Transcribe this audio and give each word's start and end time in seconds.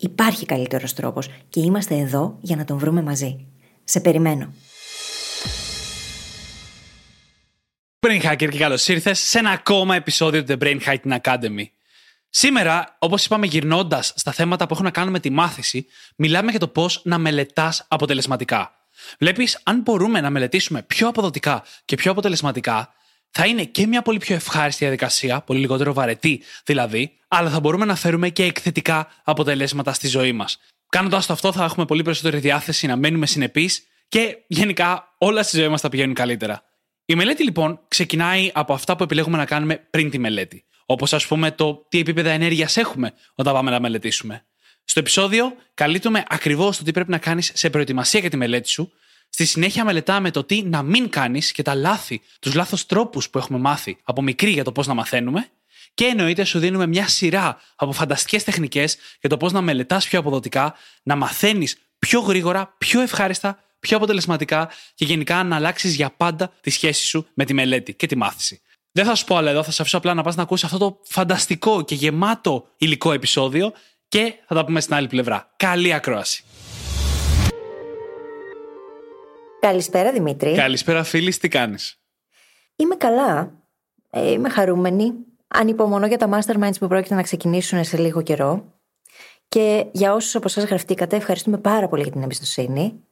Υπάρχει 0.00 0.46
καλύτερος 0.46 0.94
τρόπος 0.94 1.28
και 1.48 1.60
είμαστε 1.60 1.94
εδώ 1.94 2.38
για 2.40 2.56
να 2.56 2.64
τον 2.64 2.78
βρούμε 2.78 3.02
μαζί. 3.02 3.46
Σε 3.84 4.00
περιμένω. 4.00 4.52
Brain 8.06 8.22
Hacker 8.22 8.48
και 8.50 8.58
καλώς 8.58 8.88
ήρθες 8.88 9.18
σε 9.18 9.38
ένα 9.38 9.50
ακόμα 9.50 9.96
επεισόδιο 9.96 10.44
του 10.44 10.56
The 10.58 10.62
Brain 10.62 10.78
Hacking 10.80 11.18
Academy. 11.20 11.64
Σήμερα, 12.30 12.96
όπως 12.98 13.24
είπαμε 13.24 13.46
γυρνώντας 13.46 14.12
στα 14.16 14.32
θέματα 14.32 14.66
που 14.66 14.72
έχουν 14.72 14.84
να 14.84 14.90
κάνουν 14.90 15.12
με 15.12 15.20
τη 15.20 15.30
μάθηση, 15.30 15.86
μιλάμε 16.16 16.50
για 16.50 16.60
το 16.60 16.68
πώς 16.68 17.00
να 17.04 17.18
μελετάς 17.18 17.84
αποτελεσματικά. 17.88 18.72
Βλέπεις, 19.18 19.60
αν 19.62 19.80
μπορούμε 19.80 20.20
να 20.20 20.30
μελετήσουμε 20.30 20.82
πιο 20.82 21.08
αποδοτικά 21.08 21.64
και 21.84 21.96
πιο 21.96 22.10
αποτελεσματικά, 22.10 22.92
θα 23.40 23.46
είναι 23.46 23.64
και 23.64 23.86
μια 23.86 24.02
πολύ 24.02 24.18
πιο 24.18 24.34
ευχάριστη 24.34 24.84
διαδικασία, 24.84 25.40
πολύ 25.40 25.60
λιγότερο 25.60 25.92
βαρετή 25.92 26.42
δηλαδή, 26.64 27.18
αλλά 27.28 27.50
θα 27.50 27.60
μπορούμε 27.60 27.84
να 27.84 27.94
φέρουμε 27.94 28.28
και 28.28 28.44
εκθετικά 28.44 29.08
αποτελέσματα 29.24 29.92
στη 29.92 30.08
ζωή 30.08 30.32
μας. 30.32 30.58
Κάνοντας 30.88 31.26
το 31.26 31.32
αυτό, 31.32 31.52
θα 31.52 31.64
έχουμε 31.64 31.84
πολύ 31.84 32.02
περισσότερη 32.02 32.38
διάθεση 32.38 32.86
να 32.86 32.96
μένουμε 32.96 33.26
συνεπείς 33.26 33.82
και 34.08 34.36
γενικά 34.46 35.14
όλα 35.18 35.42
στη 35.42 35.56
ζωή 35.56 35.68
μας 35.68 35.80
θα 35.80 35.88
πηγαίνουν 35.88 36.14
καλύτερα. 36.14 36.62
Η 37.04 37.14
μελέτη 37.14 37.44
λοιπόν 37.44 37.80
ξεκινάει 37.88 38.50
από 38.54 38.72
αυτά 38.72 38.96
που 38.96 39.02
επιλέγουμε 39.02 39.36
να 39.36 39.44
κάνουμε 39.44 39.76
πριν 39.90 40.10
τη 40.10 40.18
μελέτη. 40.18 40.64
Όπως 40.86 41.12
ας 41.12 41.26
πούμε 41.26 41.50
το 41.50 41.86
τι 41.88 41.98
επίπεδα 41.98 42.30
ενέργειας 42.30 42.76
έχουμε 42.76 43.12
όταν 43.34 43.54
πάμε 43.54 43.70
να 43.70 43.80
μελετήσουμε. 43.80 44.44
Στο 44.84 45.00
επεισόδιο 45.00 45.52
καλύπτουμε 45.74 46.24
ακριβώς 46.28 46.76
το 46.76 46.84
τι 46.84 46.92
πρέπει 46.92 47.10
να 47.10 47.18
κάνεις 47.18 47.50
σε 47.54 47.70
προετοιμασία 47.70 48.20
για 48.20 48.30
τη 48.30 48.36
μελέτη 48.36 48.68
σου 48.68 48.92
Στη 49.28 49.44
συνέχεια 49.44 49.84
μελετάμε 49.84 50.30
το 50.30 50.44
τι 50.44 50.62
να 50.62 50.82
μην 50.82 51.08
κάνεις 51.08 51.52
και 51.52 51.62
τα 51.62 51.74
λάθη, 51.74 52.20
τους 52.40 52.54
λάθος 52.54 52.86
τρόπους 52.86 53.30
που 53.30 53.38
έχουμε 53.38 53.58
μάθει 53.58 53.96
από 54.02 54.22
μικρή 54.22 54.50
για 54.50 54.64
το 54.64 54.72
πώς 54.72 54.86
να 54.86 54.94
μαθαίνουμε. 54.94 55.48
Και 55.94 56.04
εννοείται 56.04 56.44
σου 56.44 56.58
δίνουμε 56.58 56.86
μια 56.86 57.08
σειρά 57.08 57.60
από 57.76 57.92
φανταστικές 57.92 58.44
τεχνικές 58.44 58.96
για 59.20 59.28
το 59.28 59.36
πώς 59.36 59.52
να 59.52 59.60
μελετάς 59.60 60.08
πιο 60.08 60.18
αποδοτικά, 60.18 60.74
να 61.02 61.16
μαθαίνεις 61.16 61.78
πιο 61.98 62.20
γρήγορα, 62.20 62.74
πιο 62.78 63.00
ευχάριστα, 63.00 63.62
πιο 63.80 63.96
αποτελεσματικά 63.96 64.70
και 64.94 65.04
γενικά 65.04 65.42
να 65.42 65.56
αλλάξεις 65.56 65.94
για 65.94 66.10
πάντα 66.10 66.52
τη 66.60 66.70
σχέση 66.70 67.06
σου 67.06 67.26
με 67.34 67.44
τη 67.44 67.54
μελέτη 67.54 67.94
και 67.94 68.06
τη 68.06 68.16
μάθηση. 68.16 68.60
Δεν 68.92 69.04
θα 69.04 69.14
σου 69.14 69.24
πω 69.24 69.36
άλλα 69.36 69.50
εδώ, 69.50 69.62
θα 69.62 69.70
σε 69.70 69.82
αφήσω 69.82 69.96
απλά 69.96 70.14
να 70.14 70.22
πας 70.22 70.36
να 70.36 70.42
ακούσεις 70.42 70.64
αυτό 70.64 70.78
το 70.78 71.00
φανταστικό 71.04 71.84
και 71.84 71.94
γεμάτο 71.94 72.66
υλικό 72.76 73.12
επεισόδιο 73.12 73.72
και 74.08 74.34
θα 74.46 74.54
τα 74.54 74.64
πούμε 74.64 74.80
στην 74.80 74.94
άλλη 74.94 75.06
πλευρά. 75.06 75.52
Καλή 75.56 75.92
ακρόαση. 75.92 76.44
Καλησπέρα 79.60 80.12
Δημήτρη. 80.12 80.54
Καλησπέρα 80.54 81.02
φίλη, 81.02 81.34
τι 81.34 81.48
κάνεις; 81.48 82.00
Είμαι 82.76 82.94
καλά. 82.94 83.52
Ε, 84.10 84.30
είμαι 84.30 84.48
χαρούμενη. 84.48 85.12
Ανυπομονώ 85.48 86.06
για 86.06 86.18
τα 86.18 86.28
masterminds 86.32 86.78
που 86.80 86.86
πρόκειται 86.88 87.14
να 87.14 87.22
ξεκινήσουν 87.22 87.84
σε 87.84 87.96
λίγο 87.96 88.22
καιρό. 88.22 88.72
Και 89.48 89.86
για 89.92 90.12
όσους 90.12 90.34
από 90.34 90.44
εσάς 90.48 90.64
γραφτήκατε, 90.64 91.16
ευχαριστούμε 91.16 91.58
πάρα 91.58 91.88
πολύ 91.88 92.02
για 92.02 92.12
την 92.12 92.22
εμπιστοσύνη. 92.22 93.04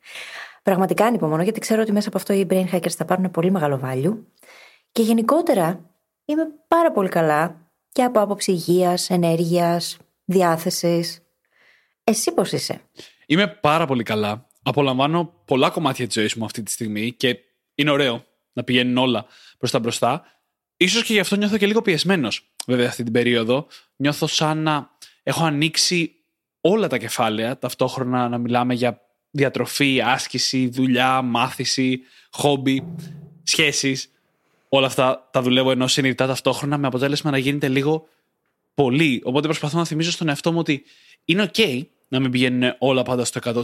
Πραγματικά 0.62 1.06
ανυπομονώ 1.06 1.42
γιατί 1.42 1.60
ξέρω 1.60 1.82
ότι 1.82 1.92
μέσα 1.92 2.08
από 2.08 2.16
αυτό 2.16 2.32
οι 2.32 2.46
brain 2.50 2.74
hackers 2.74 2.90
θα 2.96 3.04
πάρουν 3.04 3.30
πολύ 3.30 3.50
μεγάλο 3.50 3.80
value. 3.84 4.16
Και 4.92 5.02
γενικότερα 5.02 5.90
είμαι 6.24 6.42
πάρα 6.68 6.92
πολύ 6.92 7.08
καλά 7.08 7.56
και 7.92 8.02
από 8.02 8.20
άποψη 8.20 8.50
υγείας, 8.52 9.10
ενέργειας, 9.10 9.96
διάθεσης. 10.24 11.20
Εσύ 12.04 12.32
πώς 12.32 12.52
είσαι; 12.52 12.80
Είμαι 13.26 13.46
πάρα 13.46 13.86
πολύ 13.86 14.02
καλά 14.02 14.45
απολαμβάνω 14.68 15.32
πολλά 15.44 15.70
κομμάτια 15.70 16.06
της 16.06 16.14
ζωής 16.14 16.34
μου 16.34 16.44
αυτή 16.44 16.62
τη 16.62 16.70
στιγμή 16.70 17.12
και 17.12 17.38
είναι 17.74 17.90
ωραίο 17.90 18.24
να 18.52 18.64
πηγαίνουν 18.64 18.96
όλα 18.96 19.26
προς 19.58 19.70
τα 19.70 19.78
μπροστά. 19.78 20.24
Ίσως 20.76 21.04
και 21.04 21.12
γι' 21.12 21.18
αυτό 21.18 21.36
νιώθω 21.36 21.56
και 21.56 21.66
λίγο 21.66 21.82
πιεσμένος, 21.82 22.48
βέβαια, 22.66 22.88
αυτή 22.88 23.02
την 23.02 23.12
περίοδο. 23.12 23.66
Νιώθω 23.96 24.26
σαν 24.26 24.58
να 24.58 24.90
έχω 25.22 25.44
ανοίξει 25.44 26.14
όλα 26.60 26.88
τα 26.88 26.98
κεφάλαια, 26.98 27.58
ταυτόχρονα 27.58 28.28
να 28.28 28.38
μιλάμε 28.38 28.74
για 28.74 29.00
διατροφή, 29.30 30.00
άσκηση, 30.00 30.68
δουλειά, 30.68 31.22
μάθηση, 31.22 32.00
χόμπι, 32.30 32.94
σχέσεις. 33.42 34.10
Όλα 34.68 34.86
αυτά 34.86 35.28
τα 35.32 35.42
δουλεύω 35.42 35.70
ενώ 35.70 35.86
συνειδητά 35.86 36.26
ταυτόχρονα 36.26 36.78
με 36.78 36.86
αποτέλεσμα 36.86 37.30
να 37.30 37.38
γίνεται 37.38 37.68
λίγο 37.68 38.08
πολύ. 38.74 39.20
Οπότε 39.24 39.46
προσπαθώ 39.46 39.78
να 39.78 39.84
θυμίζω 39.84 40.10
στον 40.10 40.28
εαυτό 40.28 40.52
μου 40.52 40.58
ότι 40.58 40.84
είναι 41.24 41.50
OK 41.54 41.82
να 42.08 42.20
μην 42.20 42.30
πηγαίνουν 42.30 42.74
όλα 42.78 43.02
πάντα 43.02 43.24
στο 43.24 43.40
100% 43.44 43.62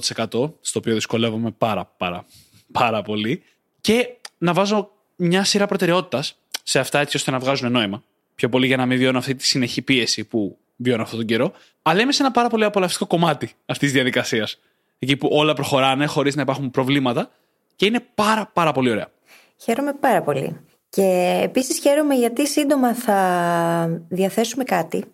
στο 0.61 0.79
οποίο 0.79 0.95
δυσκολεύομαι 0.95 1.51
πάρα 1.51 1.85
πάρα 1.97 2.25
πάρα 2.73 3.03
πολύ 3.03 3.43
και 3.81 4.09
να 4.39 4.53
βάζω 4.53 4.91
μια 5.17 5.45
σειρά 5.45 5.67
προτεραιότητας 5.67 6.37
σε 6.63 6.79
αυτά 6.79 6.99
έτσι 6.99 7.17
ώστε 7.17 7.31
να 7.31 7.39
βγάζουν 7.39 7.73
νόημα. 7.73 8.03
Πιο 8.35 8.49
πολύ 8.49 8.67
για 8.67 8.77
να 8.77 8.87
μην 8.87 8.99
βιώνω 8.99 9.19
αυτή 9.19 9.35
τη 9.35 9.47
συνεχή 9.47 9.83
πίεση 9.83 10.25
που 10.25 10.59
βιώνω 10.77 11.03
αυτόν 11.03 11.19
τον 11.19 11.27
καιρό. 11.27 11.53
Αλλά 11.83 12.01
είμαι 12.01 12.13
σε 12.13 12.23
ένα 12.23 12.33
πάρα 12.33 12.49
πολύ 12.49 12.65
απολαυστικό 12.65 13.07
κομμάτι 13.07 13.47
αυτής 13.47 13.79
της 13.79 13.93
διαδικασίας. 13.93 14.59
Εκεί 14.99 15.17
που 15.17 15.29
όλα 15.33 15.55
προχωράνε 15.55 16.07
χωρίς 16.07 16.35
να 16.35 16.43
υπάρχουν 16.43 16.71
προβλήματα 16.71 17.31
και 17.77 17.87
είναι 17.87 18.01
πάρα 18.15 18.51
πάρα 18.53 18.73
πολύ 18.73 18.91
ωραία. 18.91 19.11
Χαίρομαι 19.57 19.93
πάρα 19.93 20.23
πολύ. 20.23 20.61
Και 20.89 21.39
επίσης 21.43 21.79
χαίρομαι 21.79 22.15
γιατί 22.15 22.49
σύντομα 22.49 22.95
θα 22.95 24.05
διαθέσουμε 24.09 24.65
κάτι 24.65 25.05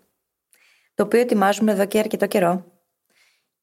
το 0.95 1.03
οποίο 1.03 1.21
ετοιμάζουμε 1.21 1.73
εδώ 1.73 1.87
και 1.87 1.99
αρκετό 1.99 2.27
καιρό 2.27 2.65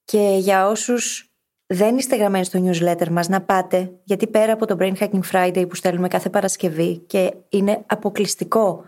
και 0.06 0.36
για 0.40 0.68
όσους 0.68 1.30
δεν 1.66 1.98
είστε 1.98 2.16
γραμμένοι 2.16 2.46
στο 2.46 2.66
newsletter 2.66 3.08
μας 3.10 3.28
να 3.28 3.42
πάτε, 3.42 3.92
γιατί 4.04 4.28
πέρα 4.28 4.54
από 4.54 4.66
το 4.66 4.78
Brain 4.80 4.96
Hacking 4.98 5.32
Friday 5.32 5.66
που 5.70 5.76
στέλνουμε 5.76 6.08
κάθε 6.08 6.30
Παρασκευή 6.30 6.98
και 6.98 7.34
είναι 7.50 7.84
αποκλειστικό 7.86 8.84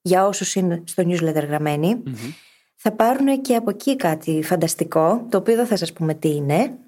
για 0.00 0.26
όσους 0.26 0.54
είναι 0.54 0.82
στο 0.86 1.02
newsletter 1.06 1.46
γραμμενοι 1.46 2.02
θα 2.76 2.92
πάρουν 2.92 3.42
και 3.42 3.54
από 3.54 3.70
εκεί 3.70 3.96
κάτι 3.96 4.42
φανταστικό, 4.42 5.26
το 5.30 5.38
οποίο 5.38 5.56
δεν 5.56 5.66
θα 5.66 5.76
σας 5.76 5.92
πούμε 5.92 6.14
τι 6.14 6.28
είναι, 6.28 6.78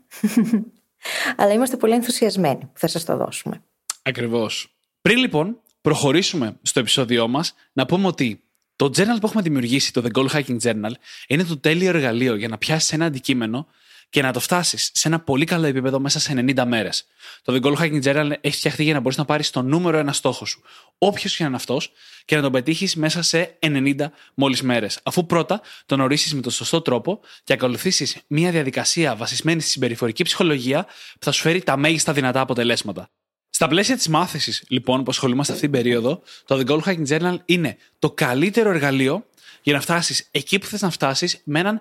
αλλά 1.36 1.52
είμαστε 1.52 1.76
πολύ 1.76 1.94
ενθουσιασμένοι 1.94 2.58
που 2.58 2.78
θα 2.78 2.86
σας 2.86 3.04
το 3.04 3.16
δώσουμε. 3.16 3.62
Ακριβώς. 4.02 4.76
Πριν 5.00 5.18
λοιπόν 5.18 5.60
προχωρήσουμε 5.80 6.58
στο 6.62 6.80
επεισόδιό 6.80 7.28
μας, 7.28 7.54
να 7.72 7.86
πούμε 7.86 8.06
ότι 8.06 8.42
το 8.78 8.90
journal 8.96 9.18
που 9.20 9.26
έχουμε 9.26 9.42
δημιουργήσει, 9.42 9.92
το 9.92 10.02
The 10.04 10.18
Goal 10.18 10.28
Hacking 10.28 10.58
Journal, 10.62 10.90
είναι 11.26 11.44
το 11.44 11.58
τέλειο 11.58 11.88
εργαλείο 11.88 12.34
για 12.34 12.48
να 12.48 12.58
πιάσεις 12.58 12.92
ένα 12.92 13.04
αντικείμενο 13.04 13.66
και 14.10 14.22
να 14.22 14.32
το 14.32 14.40
φτάσεις 14.40 14.90
σε 14.94 15.08
ένα 15.08 15.20
πολύ 15.20 15.44
καλό 15.44 15.66
επίπεδο 15.66 16.00
μέσα 16.00 16.18
σε 16.20 16.32
90 16.32 16.64
μέρες. 16.66 17.06
Το 17.42 17.52
The 17.54 17.66
Goal 17.66 17.76
Hacking 17.76 18.02
Journal 18.02 18.30
έχει 18.40 18.56
φτιαχτεί 18.56 18.82
για 18.82 18.94
να 18.94 19.00
μπορείς 19.00 19.18
να 19.18 19.24
πάρεις 19.24 19.50
το 19.50 19.62
νούμερο 19.62 19.98
ένα 19.98 20.12
στόχο 20.12 20.44
σου, 20.44 20.62
όποιος 20.98 21.36
και 21.36 21.42
να 21.42 21.48
είναι 21.48 21.56
αυτός, 21.56 21.92
και 22.24 22.36
να 22.36 22.42
τον 22.42 22.52
πετύχεις 22.52 22.96
μέσα 22.96 23.22
σε 23.22 23.56
90 23.60 24.10
μόλις 24.34 24.62
μέρες. 24.62 25.00
Αφού 25.02 25.26
πρώτα 25.26 25.60
τον 25.86 26.00
ορίσει 26.00 26.34
με 26.34 26.40
τον 26.40 26.52
σωστό 26.52 26.80
τρόπο 26.80 27.20
και 27.44 27.52
ακολουθήσεις 27.52 28.16
μια 28.26 28.50
διαδικασία 28.50 29.16
βασισμένη 29.16 29.60
στη 29.60 29.70
συμπεριφορική 29.70 30.22
ψυχολογία 30.22 30.84
που 30.84 31.24
θα 31.24 31.32
σου 31.32 31.42
φέρει 31.42 31.62
τα 31.62 31.76
μέγιστα 31.76 32.12
δυνατά 32.12 32.40
αποτελέσματα. 32.40 33.10
Στα 33.58 33.68
πλαίσια 33.68 33.96
της 33.96 34.08
μάθησης, 34.08 34.64
λοιπόν, 34.68 35.02
που 35.02 35.10
ασχολούμαστε 35.10 35.52
αυτήν 35.52 35.70
την 35.70 35.82
περίοδο, 35.82 36.22
το 36.44 36.58
The 36.58 36.70
Goal 36.70 36.80
Hacking 36.80 37.06
Journal 37.08 37.36
είναι 37.44 37.76
το 37.98 38.10
καλύτερο 38.10 38.70
εργαλείο 38.70 39.24
για 39.62 39.72
να 39.72 39.80
φτάσεις 39.80 40.28
εκεί 40.30 40.58
που 40.58 40.66
θες 40.66 40.82
να 40.82 40.90
φτάσεις 40.90 41.40
με 41.44 41.58
έναν 41.58 41.80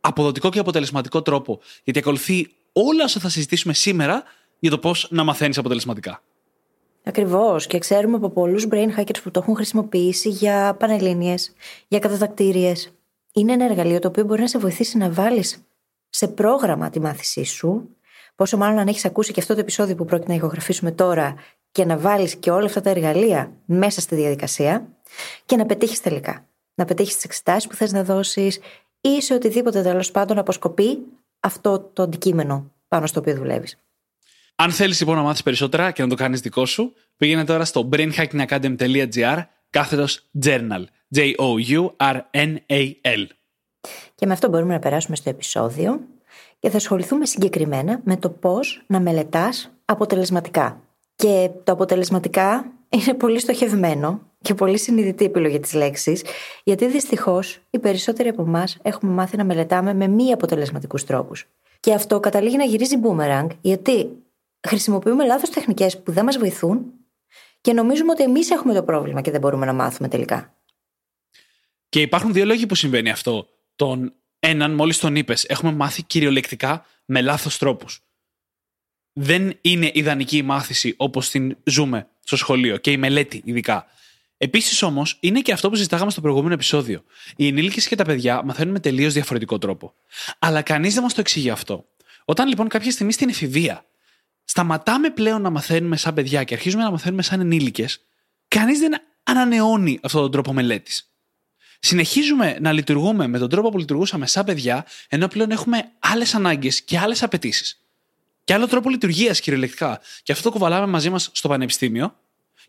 αποδοτικό 0.00 0.50
και 0.50 0.58
αποτελεσματικό 0.58 1.22
τρόπο. 1.22 1.60
Γιατί 1.84 1.98
ακολουθεί 1.98 2.48
όλα 2.72 3.04
όσα 3.04 3.20
θα 3.20 3.28
συζητήσουμε 3.28 3.74
σήμερα 3.74 4.22
για 4.58 4.70
το 4.70 4.78
πώς 4.78 5.06
να 5.10 5.24
μαθαίνεις 5.24 5.58
αποτελεσματικά. 5.58 6.22
Ακριβώς. 7.04 7.66
Και 7.66 7.78
ξέρουμε 7.78 8.16
από 8.16 8.30
πολλούς 8.30 8.66
brain 8.70 8.98
hackers 8.98 9.22
που 9.22 9.30
το 9.30 9.40
έχουν 9.40 9.54
χρησιμοποιήσει 9.54 10.28
για 10.28 10.76
πανελλήνιες, 10.78 11.52
για 11.88 11.98
κατατακτήριες. 11.98 12.90
Είναι 13.32 13.52
ένα 13.52 13.64
εργαλείο 13.64 13.98
το 13.98 14.08
οποίο 14.08 14.24
μπορεί 14.24 14.40
να 14.40 14.48
σε 14.48 14.58
βοηθήσει 14.58 14.98
να 14.98 15.10
βάλεις 15.10 15.58
σε 16.08 16.28
πρόγραμμα 16.28 16.90
τη 16.90 17.00
μάθησή 17.00 17.44
σου. 17.44 17.95
Πόσο 18.36 18.56
μάλλον 18.56 18.78
αν 18.78 18.88
έχεις 18.88 19.04
ακούσει 19.04 19.32
και 19.32 19.40
αυτό 19.40 19.54
το 19.54 19.60
επεισόδιο 19.60 19.94
που 19.94 20.04
πρόκειται 20.04 20.28
να 20.30 20.36
ηχογραφήσουμε 20.36 20.92
τώρα 20.92 21.34
και 21.72 21.84
να 21.84 21.98
βάλεις 21.98 22.36
και 22.36 22.50
όλα 22.50 22.66
αυτά 22.66 22.80
τα 22.80 22.90
εργαλεία 22.90 23.52
μέσα 23.64 24.00
στη 24.00 24.14
διαδικασία 24.14 24.88
και 25.44 25.56
να 25.56 25.66
πετύχεις 25.66 26.00
τελικά. 26.00 26.46
Να 26.74 26.84
πετύχεις 26.84 27.14
τις 27.14 27.24
εξετάσεις 27.24 27.66
που 27.66 27.74
θες 27.74 27.92
να 27.92 28.04
δώσεις 28.04 28.58
ή 29.00 29.22
σε 29.22 29.34
οτιδήποτε 29.34 29.82
τέλος 29.82 30.10
πάντων 30.10 30.38
αποσκοπεί 30.38 30.98
αυτό 31.40 31.90
το 31.92 32.02
αντικείμενο 32.02 32.72
πάνω 32.88 33.06
στο 33.06 33.20
οποίο 33.20 33.34
δουλεύεις. 33.34 33.78
Αν 34.56 34.70
θέλεις 34.70 35.00
λοιπόν 35.00 35.16
να 35.16 35.22
μάθεις 35.22 35.42
περισσότερα 35.42 35.90
και 35.90 36.02
να 36.02 36.08
το 36.08 36.14
κάνεις 36.14 36.40
δικό 36.40 36.66
σου, 36.66 36.92
πήγαινε 37.16 37.44
τώρα 37.44 37.64
στο 37.64 37.88
brainhackingacademy.gr 37.92 39.42
κάθετος 39.70 40.28
journal. 40.42 40.84
J-O-U-R-N-A-L. 41.16 42.16
Και 44.14 44.26
με 44.26 44.32
αυτό 44.32 44.48
μπορούμε 44.48 44.72
να 44.72 44.78
περάσουμε 44.78 45.16
στο 45.16 45.30
επεισόδιο 45.30 46.00
και 46.58 46.70
θα 46.70 46.76
ασχοληθούμε 46.76 47.26
συγκεκριμένα 47.26 48.00
με 48.04 48.16
το 48.16 48.30
πώς 48.30 48.84
να 48.86 49.00
μελετάς 49.00 49.70
αποτελεσματικά. 49.84 50.80
Και 51.16 51.50
το 51.64 51.72
αποτελεσματικά 51.72 52.72
είναι 52.88 53.14
πολύ 53.14 53.38
στοχευμένο 53.38 54.20
και 54.40 54.54
πολύ 54.54 54.78
συνειδητή 54.78 55.24
επιλογή 55.24 55.60
της 55.60 55.72
λέξης, 55.72 56.24
γιατί 56.64 56.86
δυστυχώς 56.86 57.60
οι 57.70 57.78
περισσότεροι 57.78 58.28
από 58.28 58.42
εμάς 58.42 58.78
έχουμε 58.82 59.12
μάθει 59.12 59.36
να 59.36 59.44
μελετάμε 59.44 59.94
με 59.94 60.06
μη 60.06 60.32
αποτελεσματικούς 60.32 61.04
τρόπους. 61.04 61.46
Και 61.80 61.92
αυτό 61.92 62.20
καταλήγει 62.20 62.56
να 62.56 62.64
γυρίζει 62.64 62.96
boomerang, 63.02 63.46
γιατί 63.60 64.08
χρησιμοποιούμε 64.68 65.26
λάθος 65.26 65.50
τεχνικές 65.50 66.02
που 66.02 66.12
δεν 66.12 66.24
μας 66.24 66.38
βοηθούν 66.38 66.84
και 67.60 67.72
νομίζουμε 67.72 68.10
ότι 68.12 68.22
εμείς 68.22 68.50
έχουμε 68.50 68.74
το 68.74 68.82
πρόβλημα 68.82 69.20
και 69.20 69.30
δεν 69.30 69.40
μπορούμε 69.40 69.66
να 69.66 69.72
μάθουμε 69.72 70.08
τελικά. 70.08 70.54
Και 71.88 72.00
υπάρχουν 72.00 72.32
δύο 72.32 72.44
λόγοι 72.44 72.66
που 72.66 72.74
συμβαίνει 72.74 73.10
αυτό. 73.10 73.48
Τον 73.76 74.14
έναν, 74.48 74.72
μόλις 74.72 74.98
τον 74.98 75.16
είπες, 75.16 75.44
έχουμε 75.44 75.72
μάθει 75.72 76.02
κυριολεκτικά 76.02 76.86
με 77.04 77.20
λάθος 77.20 77.58
τρόπους. 77.58 78.00
Δεν 79.12 79.58
είναι 79.60 79.90
ιδανική 79.94 80.36
η 80.36 80.42
μάθηση 80.42 80.94
όπως 80.96 81.30
την 81.30 81.56
ζούμε 81.64 82.08
στο 82.24 82.36
σχολείο 82.36 82.76
και 82.76 82.90
η 82.90 82.96
μελέτη 82.96 83.42
ειδικά. 83.44 83.86
Επίσης 84.36 84.82
όμως, 84.82 85.16
είναι 85.20 85.40
και 85.40 85.52
αυτό 85.52 85.68
που 85.70 85.76
συζητάγαμε 85.76 86.10
στο 86.10 86.20
προηγούμενο 86.20 86.54
επεισόδιο. 86.54 87.04
Οι 87.36 87.46
ενήλικες 87.46 87.88
και 87.88 87.96
τα 87.96 88.04
παιδιά 88.04 88.42
μαθαίνουν 88.44 88.72
με 88.72 88.80
τελείως 88.80 89.12
διαφορετικό 89.12 89.58
τρόπο. 89.58 89.94
Αλλά 90.38 90.62
κανείς 90.62 90.94
δεν 90.94 91.02
μας 91.02 91.14
το 91.14 91.20
εξηγεί 91.20 91.50
αυτό. 91.50 91.88
Όταν 92.24 92.48
λοιπόν 92.48 92.68
κάποια 92.68 92.90
στιγμή 92.90 93.12
στην 93.12 93.28
εφηβεία 93.28 93.84
σταματάμε 94.44 95.10
πλέον 95.10 95.42
να 95.42 95.50
μαθαίνουμε 95.50 95.96
σαν 95.96 96.14
παιδιά 96.14 96.44
και 96.44 96.54
αρχίζουμε 96.54 96.82
να 96.82 96.90
μαθαίνουμε 96.90 97.22
σαν 97.22 97.40
ενήλικες, 97.40 98.00
κανείς 98.48 98.78
δεν 98.78 98.92
ανανεώνει 99.22 99.98
αυτόν 100.02 100.20
τον 100.22 100.30
τρόπο 100.30 100.52
μελέτης. 100.52 101.10
Συνεχίζουμε 101.80 102.56
να 102.60 102.72
λειτουργούμε 102.72 103.26
με 103.26 103.38
τον 103.38 103.48
τρόπο 103.48 103.68
που 103.68 103.78
λειτουργούσαμε 103.78 104.26
σαν 104.26 104.44
παιδιά, 104.44 104.86
ενώ 105.08 105.28
πλέον 105.28 105.50
έχουμε 105.50 105.84
άλλες 105.98 106.34
ανάγκες 106.34 106.82
και 106.82 106.98
άλλες 106.98 107.22
απαιτήσεις. 107.22 107.80
Και 108.44 108.54
άλλο 108.54 108.66
τρόπο 108.66 108.90
λειτουργίας 108.90 109.40
κυριολεκτικά. 109.40 110.00
Και 110.22 110.32
αυτό 110.32 110.44
το 110.44 110.50
κουβαλάμε 110.50 110.86
μαζί 110.86 111.10
μας 111.10 111.30
στο 111.32 111.48
πανεπιστήμιο 111.48 112.14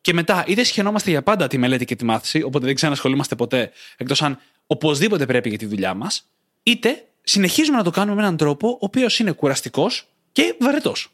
και 0.01 0.13
μετά, 0.13 0.43
είτε 0.47 0.63
σχαινόμαστε 0.63 1.09
για 1.09 1.23
πάντα 1.23 1.47
τη 1.47 1.57
μελέτη 1.57 1.85
και 1.85 1.95
τη 1.95 2.05
μάθηση, 2.05 2.41
οπότε 2.41 2.65
δεν 2.65 2.75
ξανασχολούμαστε 2.75 3.35
ποτέ, 3.35 3.71
εκτός 3.97 4.21
αν 4.21 4.39
οπωσδήποτε 4.67 5.25
πρέπει 5.25 5.49
για 5.49 5.57
τη 5.57 5.65
δουλειά 5.65 5.93
μας, 5.93 6.25
είτε 6.63 7.05
συνεχίζουμε 7.23 7.77
να 7.77 7.83
το 7.83 7.89
κάνουμε 7.89 8.15
με 8.15 8.21
έναν 8.21 8.37
τρόπο 8.37 8.69
ο 8.69 8.77
οποίος 8.79 9.19
είναι 9.19 9.31
κουραστικός 9.31 10.07
και 10.31 10.55
βαρετός. 10.59 11.11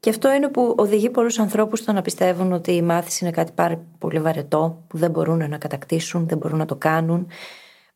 Και 0.00 0.10
αυτό 0.10 0.32
είναι 0.32 0.48
που 0.48 0.74
οδηγεί 0.78 1.10
πολλούς 1.10 1.38
ανθρώπους 1.38 1.78
στο 1.78 1.92
να 1.92 2.02
πιστεύουν 2.02 2.52
ότι 2.52 2.72
η 2.72 2.82
μάθηση 2.82 3.24
είναι 3.24 3.32
κάτι 3.32 3.52
πάρα 3.52 3.84
πολύ 3.98 4.20
βαρετό, 4.20 4.84
που 4.88 4.98
δεν 4.98 5.10
μπορούν 5.10 5.48
να 5.50 5.58
κατακτήσουν, 5.58 6.28
δεν 6.28 6.38
μπορούν 6.38 6.58
να 6.58 6.66
το 6.66 6.76
κάνουν. 6.76 7.26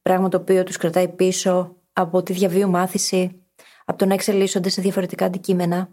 Πράγμα 0.02 0.29
το 0.29 0.37
οποίο 0.37 0.64
τους 0.64 0.76
κρατάει 0.76 1.08
πίσω 1.08 1.76
από 1.93 2.23
τη 2.23 2.32
διαβίου 2.32 2.69
μάθηση, 2.70 3.43
από 3.85 3.99
το 3.99 4.06
να 4.06 4.14
εξελίσσονται 4.14 4.69
σε 4.69 4.81
διαφορετικά 4.81 5.25
αντικείμενα, 5.25 5.88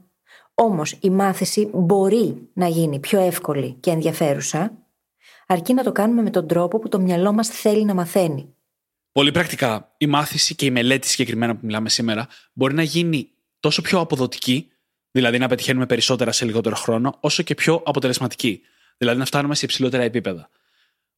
Όμως 0.60 0.98
η 1.00 1.10
μάθηση 1.10 1.70
μπορεί 1.74 2.50
να 2.54 2.68
γίνει 2.68 3.00
πιο 3.00 3.20
εύκολη 3.20 3.78
και 3.80 3.92
ενδιαφέρουσα, 3.92 4.72
αρκεί 5.48 5.74
να 5.74 5.84
το 5.84 5.92
κάνουμε 5.92 6.22
με 6.22 6.30
τον 6.30 6.48
τρόπο 6.48 6.80
που 6.80 6.90
το 6.90 7.00
μυαλό 7.00 7.32
μας 7.32 7.48
θέλει 7.48 7.86
να 7.86 7.94
μαθαίνει. 7.94 8.56
Πολύ 9.12 9.32
πρακτικά, 9.32 9.94
η 9.98 10.08
μάθηση 10.08 10.56
και 10.56 10.66
η 10.66 10.72
μελέτη 10.72 11.08
συγκεκριμένα 11.08 11.54
που 11.54 11.66
μιλάμε 11.66 11.90
σήμερα 11.90 12.28
μπορεί 12.54 12.74
να 12.74 12.84
γίνει 12.84 13.30
τόσο 13.60 13.82
πιο 13.82 14.00
αποδοτική, 14.00 14.72
δηλαδή 15.18 15.38
να 15.38 15.48
πετυχαίνουμε 15.48 15.86
περισσότερα 15.86 16.32
σε 16.32 16.46
λιγότερο 16.46 16.76
χρόνο, 16.76 17.18
όσο 17.20 17.44
και 17.44 17.56
πιο 17.56 17.82
αποτελεσματική, 17.86 18.62
δηλαδή 18.98 19.20
να 19.20 19.26
φτάνουμε 19.26 19.56
σε 19.56 19.66
υψηλότερα 19.66 20.04
επίπεδα. 20.04 20.50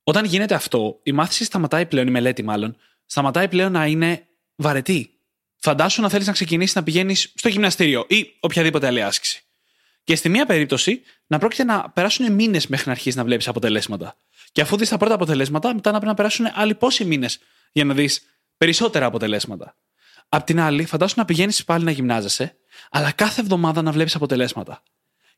Όταν 0.03 0.25
γίνεται 0.25 0.55
αυτό, 0.55 0.99
η 1.03 1.11
μάθηση 1.11 1.43
σταματάει 1.43 1.85
πλέον, 1.85 2.07
η 2.07 2.11
μελέτη 2.11 2.43
μάλλον, 2.43 2.77
σταματάει 3.05 3.47
πλέον 3.47 3.71
να 3.71 3.85
είναι 3.85 4.27
βαρετή 4.55 5.19
Φαντάσου 5.61 6.01
να 6.01 6.09
θέλεις 6.09 6.27
να 6.27 6.33
ξεκινήσεις 6.33 6.75
να 6.75 6.83
πηγαίνεις 6.83 7.31
στο 7.35 7.49
γυμναστήριο 7.49 8.05
ή 8.07 8.35
οποιαδήποτε 8.39 8.87
άλλη 8.87 9.03
άσκηση. 9.03 9.43
Και 10.03 10.15
στη 10.15 10.29
μία 10.29 10.45
περίπτωση 10.45 11.01
να 11.27 11.39
πρόκειται 11.39 11.63
να 11.63 11.89
περάσουν 11.89 12.33
μήνες 12.33 12.67
μέχρι 12.67 12.85
να 12.85 12.91
αρχίσεις 12.91 13.15
να 13.15 13.23
βλέπεις 13.23 13.47
αποτελέσματα. 13.47 14.15
Και 14.51 14.61
αφού 14.61 14.77
δεις 14.77 14.89
τα 14.89 14.97
πρώτα 14.97 15.13
αποτελέσματα, 15.13 15.73
μετά 15.73 15.91
να 15.91 15.97
πρέπει 15.97 16.11
να 16.11 16.13
περάσουν 16.13 16.45
άλλοι 16.53 16.75
πόσοι 16.75 17.05
μήνες 17.05 17.39
για 17.71 17.85
να 17.85 17.93
δεις 17.93 18.21
περισσότερα 18.57 19.05
αποτελέσματα. 19.05 19.75
Απ' 20.29 20.43
την 20.43 20.59
άλλη, 20.59 20.85
φαντάσου 20.85 21.13
να 21.17 21.25
πηγαίνεις 21.25 21.63
πάλι 21.63 21.83
να 21.83 21.91
γυμνάζεσαι, 21.91 22.55
αλλά 22.91 23.11
κάθε 23.11 23.41
εβδομάδα 23.41 23.81
να 23.81 23.91
βλέπεις 23.91 24.15
αποτελέσματα. 24.15 24.83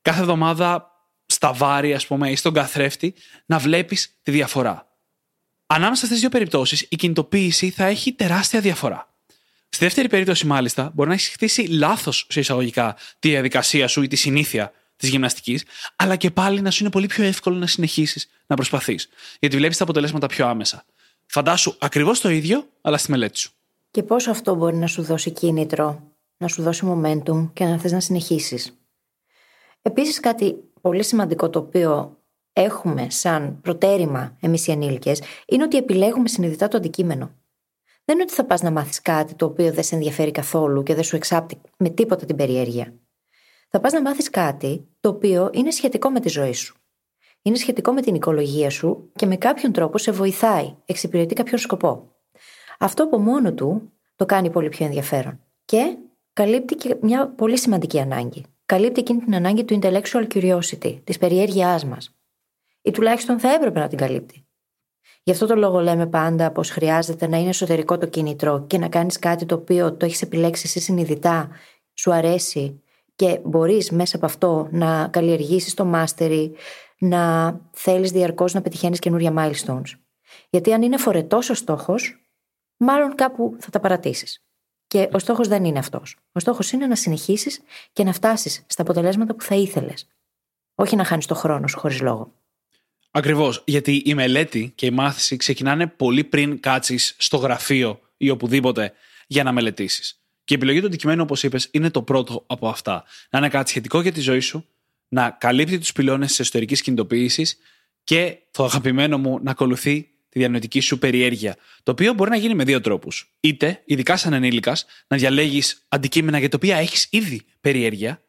Κάθε 0.01 0.20
εβδομάδα 0.20 0.92
στα 1.25 1.54
βάρη, 1.54 1.94
ας 1.94 2.08
πούμε, 2.08 2.32
ή 2.32 2.36
στον 2.36 2.54
καθρέφτη, 2.54 3.13
να 3.46 3.60
βλέπεις 3.60 4.18
τη 4.24 4.32
διαφορά. 4.32 4.88
Ανάμεσα 5.68 6.06
στις 6.06 6.20
δύο 6.20 6.30
περιπτώσεις, 6.30 6.86
η 6.89 6.96
κινητοποίηση 6.96 7.70
θα 7.70 7.86
έχει 7.86 8.13
τεράστια 8.13 8.60
διαφορά. 8.60 9.13
Στη 9.70 9.86
δεύτερη 9.86 10.08
περίπτωση, 10.08 10.46
μάλιστα, 10.46 10.92
μπορεί 10.94 11.10
να 11.10 11.15
έχεις 11.15 11.30
χτίσει 11.30 11.62
λάθος 11.62 12.25
σε 12.30 12.39
εισαγωγικά 12.39 12.96
τη 13.20 13.30
διαδικασία 13.30 13.88
σου 13.88 14.01
ή 14.01 14.08
τη 14.08 14.15
συνήθεια 14.15 14.72
της 14.96 15.10
γυμναστικής, 15.10 15.63
αλλά 15.96 16.15
και 16.15 16.32
πάλι 16.32 16.62
να 16.62 16.72
σου 16.72 16.84
είναι 16.84 16.92
πολύ 16.92 17.08
πιο 17.08 17.24
εύκολο 17.24 17.58
να 17.58 17.68
συνεχίσεις 17.68 18.30
να 18.48 18.56
προσπαθείς. 18.56 19.10
Γιατί 19.39 19.58
βλέπεις 19.58 19.77
τα 19.77 19.84
αποτελέσματα 19.84 20.27
πιο 20.27 20.48
άμεσα. 20.48 20.86
Φαντάσου 21.25 21.75
ακριβώς 21.80 22.22
το 22.22 22.30
ίδιο, 22.30 22.70
αλλά 22.82 22.98
στη 22.98 23.12
μελέτη 23.12 23.38
σου. 23.38 23.51
Και 23.92 24.04
πόσο 24.04 24.32
αυτό 24.32 24.56
μπορεί 24.56 24.75
να 24.75 24.88
σου 24.88 25.01
δώσει 25.01 25.32
κίνητρο, 25.32 26.11
να 26.41 26.48
σου 26.48 26.62
δώσει 26.62 26.86
momentum 26.88 27.50
και 27.53 27.65
να 27.65 27.77
θες 27.77 27.91
να 27.91 28.00
συνεχίσεις. 28.00 28.81
Επίσης, 29.81 30.19
κάτι 30.19 30.55
πολύ 30.81 31.03
σημαντικό 31.03 31.50
το 31.50 31.60
οποίο 31.60 32.17
έχουμε 32.53 33.10
σαν 33.10 33.60
προτέρημα 33.62 34.38
εμείς 34.39 34.67
οι 34.67 34.71
ενήλικες 34.71 35.21
είναι 35.48 35.63
ότι 35.63 35.77
επιλέγουμε 35.77 36.27
συνειδητά 36.27 36.67
το 36.67 36.77
αντικείμενο. 36.77 37.31
Δεν 38.05 38.15
είναι 38.15 38.24
ότι 38.24 38.33
θα 38.33 38.45
πας 38.45 38.62
να 38.62 38.71
μάθεις 38.71 39.01
κάτι 39.01 39.36
το 39.36 39.45
οποίο 39.45 39.74
δεν 39.74 39.83
σε 39.83 39.95
ενδιαφέρει 39.95 40.31
καθόλου 40.31 40.83
και 40.83 40.95
δεν 40.95 41.03
σου 41.03 41.15
εξάπτει 41.15 41.62
με 41.77 41.89
τίποτα 41.89 42.25
την 42.25 42.36
περιέργεια. 42.36 42.93
Θα 43.69 43.79
πας 43.79 43.93
να 43.93 44.01
μάθεις 44.01 44.29
κάτι 44.29 44.88
το 45.00 45.10
οποίο 45.10 45.50
είναι 45.53 45.71
σχετικό 45.71 46.10
με 46.10 46.19
τη 46.19 46.29
ζωή 46.29 46.53
σου. 46.53 46.75
Είναι 47.41 47.55
σχετικό 47.55 47.91
με 47.91 48.01
την 48.01 48.15
οικολογία 48.15 48.69
σου 48.69 49.10
και 49.15 49.25
με 49.25 49.36
κάποιον 49.36 49.71
τρόπο 49.71 49.98
σε 49.98 50.12
βοηθάει, 50.12 50.75
εξυπηρετεί 50.86 51.33
κάποιον 51.33 51.60
σκοπό. 51.60 52.12
Αυτό 52.79 53.03
από 53.03 53.17
μόνο 53.17 53.53
του 53.53 53.91
το 54.15 54.25
κάνει 54.25 54.50
πολύ 54.50 54.69
πιο 54.69 54.86
ενδιαφέρον. 54.86 55.39
Και 55.65 55.98
καλύπτει 56.34 56.76
και 56.76 56.98
μια 57.02 57.30
πολύ 57.30 57.58
σημαντική 57.58 58.00
ανάγκη. 58.00 58.46
Καλύπτει 58.66 59.00
εκείνη 59.00 59.20
την 59.20 59.36
ανάγκη 59.36 59.64
του 59.64 59.80
intellectual 59.82 60.28
curiosity, 60.34 61.00
της 61.04 61.18
περιέργειάς 61.18 61.86
μας. 61.86 62.16
Ή 62.82 62.92
τουλάχιστον 62.92 63.40
θα 63.40 63.54
έπρεπε 63.54 63.80
να 63.80 63.88
την 63.88 63.98
καλύπτει. 63.98 64.46
Γι' 65.24 65.32
αυτό 65.32 65.46
το 65.46 65.56
λόγο 65.56 65.80
λέμε 65.80 66.08
πάντα 66.08 66.52
πως 66.52 66.70
χρειάζεται 66.70 67.28
να 67.28 67.38
είναι 67.38 67.50
εσωτερικό 67.50 67.98
το 67.98 68.06
κίνητρο 68.06 68.66
και 68.68 68.78
να 68.78 68.90
κάνεις 68.90 69.20
κάτι 69.20 69.46
το 69.46 69.56
οποίο 69.56 69.94
το 69.94 70.06
έχεις 70.06 70.22
επιλέξει 70.22 70.64
εσύ 70.66 70.80
συνειδητά, 70.80 71.50
σου 71.94 72.14
αρέσει 72.14 72.82
και 73.16 73.40
μπορείς 73.44 73.92
μέσα 73.92 74.16
από 74.16 74.26
αυτό 74.26 74.68
να 74.72 75.08
καλλιεργήσεις 75.08 75.74
το 75.74 75.86
μάστερι, 75.86 76.56
να 76.98 77.54
θέλεις 77.72 78.12
διαρκώς 78.12 78.54
να 78.54 78.62
πετυχαίνεις 78.62 79.00
καινούρια 79.00 79.34
milestones. 79.38 80.00
Γιατί 80.50 80.74
αν 80.74 80.82
είναι 80.82 80.98
φορετός 80.98 81.50
ο 81.50 81.54
στόχος, 81.54 82.22
μάλλον 82.78 83.16
κάπου 83.16 83.56
θα 83.60 83.70
τα 83.70 83.80
παρατήσεις. 83.80 84.46
Και 84.91 85.10
ο 85.12 85.19
στόχος 85.19 85.48
δεν 85.48 85.63
είναι 85.65 85.79
αυτός. 85.79 86.15
Ο 86.31 86.39
στόχος 86.39 86.71
είναι 86.71 86.88
να 86.88 86.95
συνεχίσεις 86.95 87.62
και 87.93 88.03
να 88.03 88.13
φτάσεις 88.13 88.63
στα 88.67 88.81
αποτελέσματα 88.81 89.36
που 89.36 89.43
θα 89.43 89.55
ήθελες. 89.55 90.07
Όχι 90.75 90.95
να 90.95 91.03
χάνεις 91.03 91.25
το 91.25 91.36
χρόνο 91.36 91.67
σου 91.67 91.79
χωρίς 91.79 92.01
λόγο. 92.01 92.33
Ακριβώς. 93.12 93.63
Γιατί 93.65 94.01
η 94.05 94.13
μελέτη 94.13 94.71
και 94.75 94.86
η 94.86 94.91
μάθηση 94.91 95.36
ξεκινάνε 95.36 95.88
πολύ 95.88 96.24
πριν 96.24 96.60
κάτσεις 96.60 97.15
στο 97.17 97.38
γραφείο 97.38 98.00
ή 98.17 98.29
οπουδήποτε 98.29 98.93
για 99.27 99.43
να 99.43 99.51
μελετήσεις. 99.51 100.21
Και 100.43 100.53
η 100.53 100.57
επιλογή 100.57 100.79
του 100.79 100.86
αντικειμένου, 100.86 101.21
όπως 101.21 101.43
είπες, 101.43 101.67
είναι 101.71 101.89
το 101.89 102.01
πρώτο 102.01 102.43
από 102.48 102.67
αυτά. 102.67 103.03
Να 103.29 103.39
είναι 103.39 103.50
κάτι 103.50 103.69
σχετικό 103.69 104.01
για 104.01 104.12
τη 104.12 104.19
ζωή 104.19 104.39
σου, 104.39 104.65
να 105.07 105.29
καλύπτει 105.29 105.77
τους 105.77 105.91
πυλώνες 105.91 106.27
της 106.27 106.39
εσωτερικής 106.39 106.81
κινητοποίησης 106.81 107.57
και 108.03 108.38
το 108.51 108.63
αγαπημένο 108.63 109.17
μου 109.17 109.39
να 109.43 109.51
ακολουθεί 109.51 110.11
τη 110.32 110.40
διανοητική 110.40 110.80
σου 110.80 111.00
περιέργεια. 111.00 111.56
Το 111.84 111.92
οποίο 111.92 112.14
μπορεί 112.14 112.30
να 112.30 112.36
γίνει 112.36 112.54
με 112.54 112.64
δύο 112.64 112.82
τρόπους. 112.82 113.34
Είτε, 113.40 113.82
ειδικά 113.86 114.18
σαν 114.18 114.34
ενήλικας, 114.34 114.86
να 115.08 115.18
διαλέγεις 115.18 115.86
αντικείμενα 115.88 116.40
για 116.40 116.50
τα 116.50 116.58
οποία 116.58 116.78
έχεις 116.78 117.08
ήδη 117.10 117.42
περιέργεια, 117.62 118.24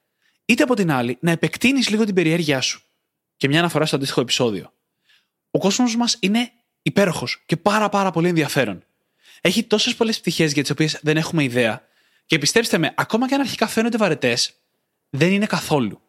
είτε 0.45 0.63
από 0.63 0.75
την 0.75 0.91
άλλη 0.91 1.17
να 1.21 1.31
επεκτείνεις 1.31 1.89
λίγο 1.89 2.05
την 2.05 2.15
περιέργειά 2.15 2.61
σου. 2.61 2.83
Και 3.37 3.49
μια 3.49 3.59
αναφορά 3.59 3.87
στο 3.87 3.97
αντίστοιχο 3.97 4.21
επεισόδιο. 4.21 4.73
Ο 5.51 5.59
κόσμος 5.59 5.97
μας 5.97 6.17
είναι 6.21 6.51
υπέροχος 6.83 7.43
και 7.47 7.57
πάρα 7.57 7.89
πάρα 7.89 8.11
πολύ 8.11 8.29
ενδιαφέρον. 8.29 8.85
Έχει 9.41 9.63
τόσες 9.63 9.95
πολλές 9.95 10.21
πτυχές 10.21 10.53
για 10.53 10.63
τις 10.63 10.71
οποίες 10.71 10.99
δεν 11.03 11.17
έχουμε 11.17 11.43
ιδέα. 11.43 11.87
Και 12.27 12.39
πιστέψτε 12.39 12.79
με, 12.79 12.93
ακόμα 12.97 13.29
και 13.29 13.35
αν 13.35 13.41
αρχικά 13.41 13.67
φαίνονται 13.67 13.97
βαρετές, 13.97 14.53
δεν 15.11 15.33
είναι 15.33 15.47
καθόλου. 15.47 16.01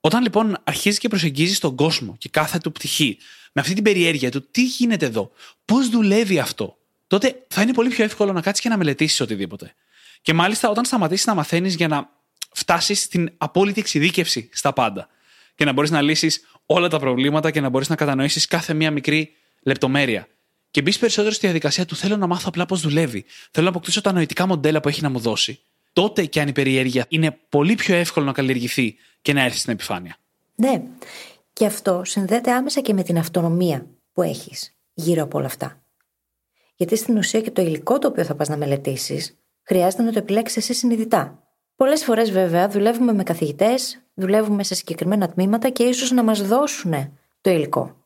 Όταν 0.00 0.22
λοιπόν 0.22 0.58
αρχίζεις 0.64 0.98
και 0.98 1.08
προσεγγίζεις 1.08 1.58
τον 1.58 1.76
κόσμο 1.76 2.16
και 2.18 2.28
κάθε 2.28 2.58
του 2.58 2.72
πτυχή 2.72 3.18
με 3.52 3.60
αυτή 3.60 3.74
την 3.74 3.84
περιέργεια 3.84 4.30
του 4.30 4.50
τι 4.50 4.64
γίνεται 4.64 5.06
εδώ, 5.06 5.30
πώς 5.64 5.88
δουλεύει 5.88 6.38
αυτό, 6.38 6.76
τότε 7.06 7.44
θα 7.48 7.62
είναι 7.62 7.72
πολύ 7.72 7.88
πιο 7.88 8.04
εύκολο 8.04 8.32
να 8.32 8.40
κάτσεις 8.40 8.62
και 8.62 8.68
να 8.68 8.76
μελετήσεις 8.76 9.20
οτιδήποτε. 9.20 9.74
Και 10.22 10.32
μάλιστα 10.32 10.70
όταν 10.70 10.84
σταματήσεις 10.84 11.26
να 11.26 11.34
μαθαίνεις 11.34 11.74
για 11.74 11.88
να 11.88 12.10
φτάσεις 12.52 13.00
στην 13.00 13.32
απόλυτη 13.38 13.80
εξειδίκευση 13.80 14.48
στα 14.52 14.72
πάντα 14.72 15.08
και 15.54 15.64
να 15.64 15.72
μπορείς 15.72 15.90
να 15.90 16.02
λύσεις 16.02 16.46
όλα 16.66 16.88
τα 16.88 16.98
προβλήματα 16.98 17.50
και 17.50 17.60
να 17.60 17.68
μπορείς 17.68 17.88
να 17.88 17.96
κατανοήσεις 17.96 18.46
κάθε 18.46 18.74
μία 18.74 18.90
μικρή 18.90 19.36
λεπτομέρεια. 19.62 20.28
Και 20.70 20.82
μπεις 20.82 20.98
περισσότερο 20.98 21.34
στη 21.34 21.46
διαδικασία 21.46 21.84
του 21.84 21.96
θέλω 21.96 22.16
να 22.16 22.26
μάθω 22.26 22.44
απλά 22.46 22.66
πώς 22.66 22.80
δουλεύει. 22.80 23.24
Θέλω 23.50 23.64
να 23.64 23.70
αποκτήσω 23.70 24.00
τα 24.00 24.12
νοητικά 24.12 24.46
μοντέλα 24.46 24.80
που 24.80 24.88
έχει 24.88 25.02
να 25.02 25.08
μου 25.10 25.18
δώσει. 25.18 25.60
Τότε 25.92 26.24
και 26.24 26.40
αν 26.40 26.48
η 26.48 26.52
περιέργεια 26.52 27.06
είναι 27.08 27.38
πολύ 27.48 27.74
πιο 27.74 27.94
εύκολο 27.94 28.26
να 28.26 28.32
καλλιεργηθεί 28.32 28.96
και 29.22 29.32
να 29.32 29.42
έρθει 29.42 29.58
στην 29.58 29.72
επιφάνεια. 29.72 30.16
Ναι. 30.54 30.82
Και 31.52 31.66
αυτό 31.66 32.04
συνδέεται 32.04 32.52
άμεσα 32.52 32.80
και 32.80 32.94
με 32.94 33.02
την 33.02 33.18
αυτονομία 33.18 33.86
που 34.12 34.22
έχεις 34.22 34.76
γύρω 34.94 35.22
από 35.22 35.38
όλα 35.38 35.46
αυτά. 35.46 35.82
Γιατί 36.76 36.96
στην 36.96 37.16
ουσία 37.16 37.40
και 37.40 37.50
το 37.50 37.62
υλικό 37.62 37.98
το 37.98 38.08
οποίο 38.08 38.24
θα 38.24 38.34
πας 38.34 38.48
να 38.48 38.56
μελετήσεις, 38.56 39.38
χρειάζεται 39.62 40.02
να 40.02 40.12
το 40.12 40.18
επιλέξεις 40.18 40.56
εσύ 40.56 40.74
συνειδητά. 40.74 41.42
Πολλές 41.76 42.04
φορές, 42.04 42.30
βέβαια, 42.30 42.68
δουλεύουμε 42.68 43.12
με 43.12 43.22
καθηγητές, 43.22 44.02
δουλεύουμε 44.14 44.62
σε 44.64 44.74
συγκεκριμένα 44.74 45.28
τμήματα 45.28 45.68
και 45.68 45.82
ίσως 45.82 46.10
να 46.10 46.22
μας 46.22 46.46
δώσουν 46.46 47.18
το 47.40 47.50
υλικό. 47.50 47.96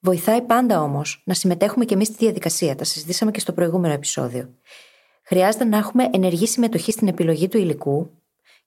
Βοηθάει 0.00 0.42
πάντα 0.42 0.82
όμως 0.82 1.22
να 1.24 1.34
συμμετέχουμε 1.34 1.84
και 1.84 1.94
εμείς 1.94 2.06
στη 2.06 2.16
διαδικασία. 2.18 2.74
Τα 2.74 2.84
συζητήσαμε 2.84 3.30
και 3.30 3.40
στο 3.40 3.52
προηγούμενο 3.52 3.94
επεισόδιο. 3.94 4.54
Χρειάζεται 5.22 5.64
να 5.64 5.76
έχουμε 5.76 6.08
ενεργή 6.12 6.46
συμμετοχή 6.46 6.92
στην 6.92 7.08
επιλογή 7.08 7.48
του 7.48 7.58
υλικού 7.58 8.10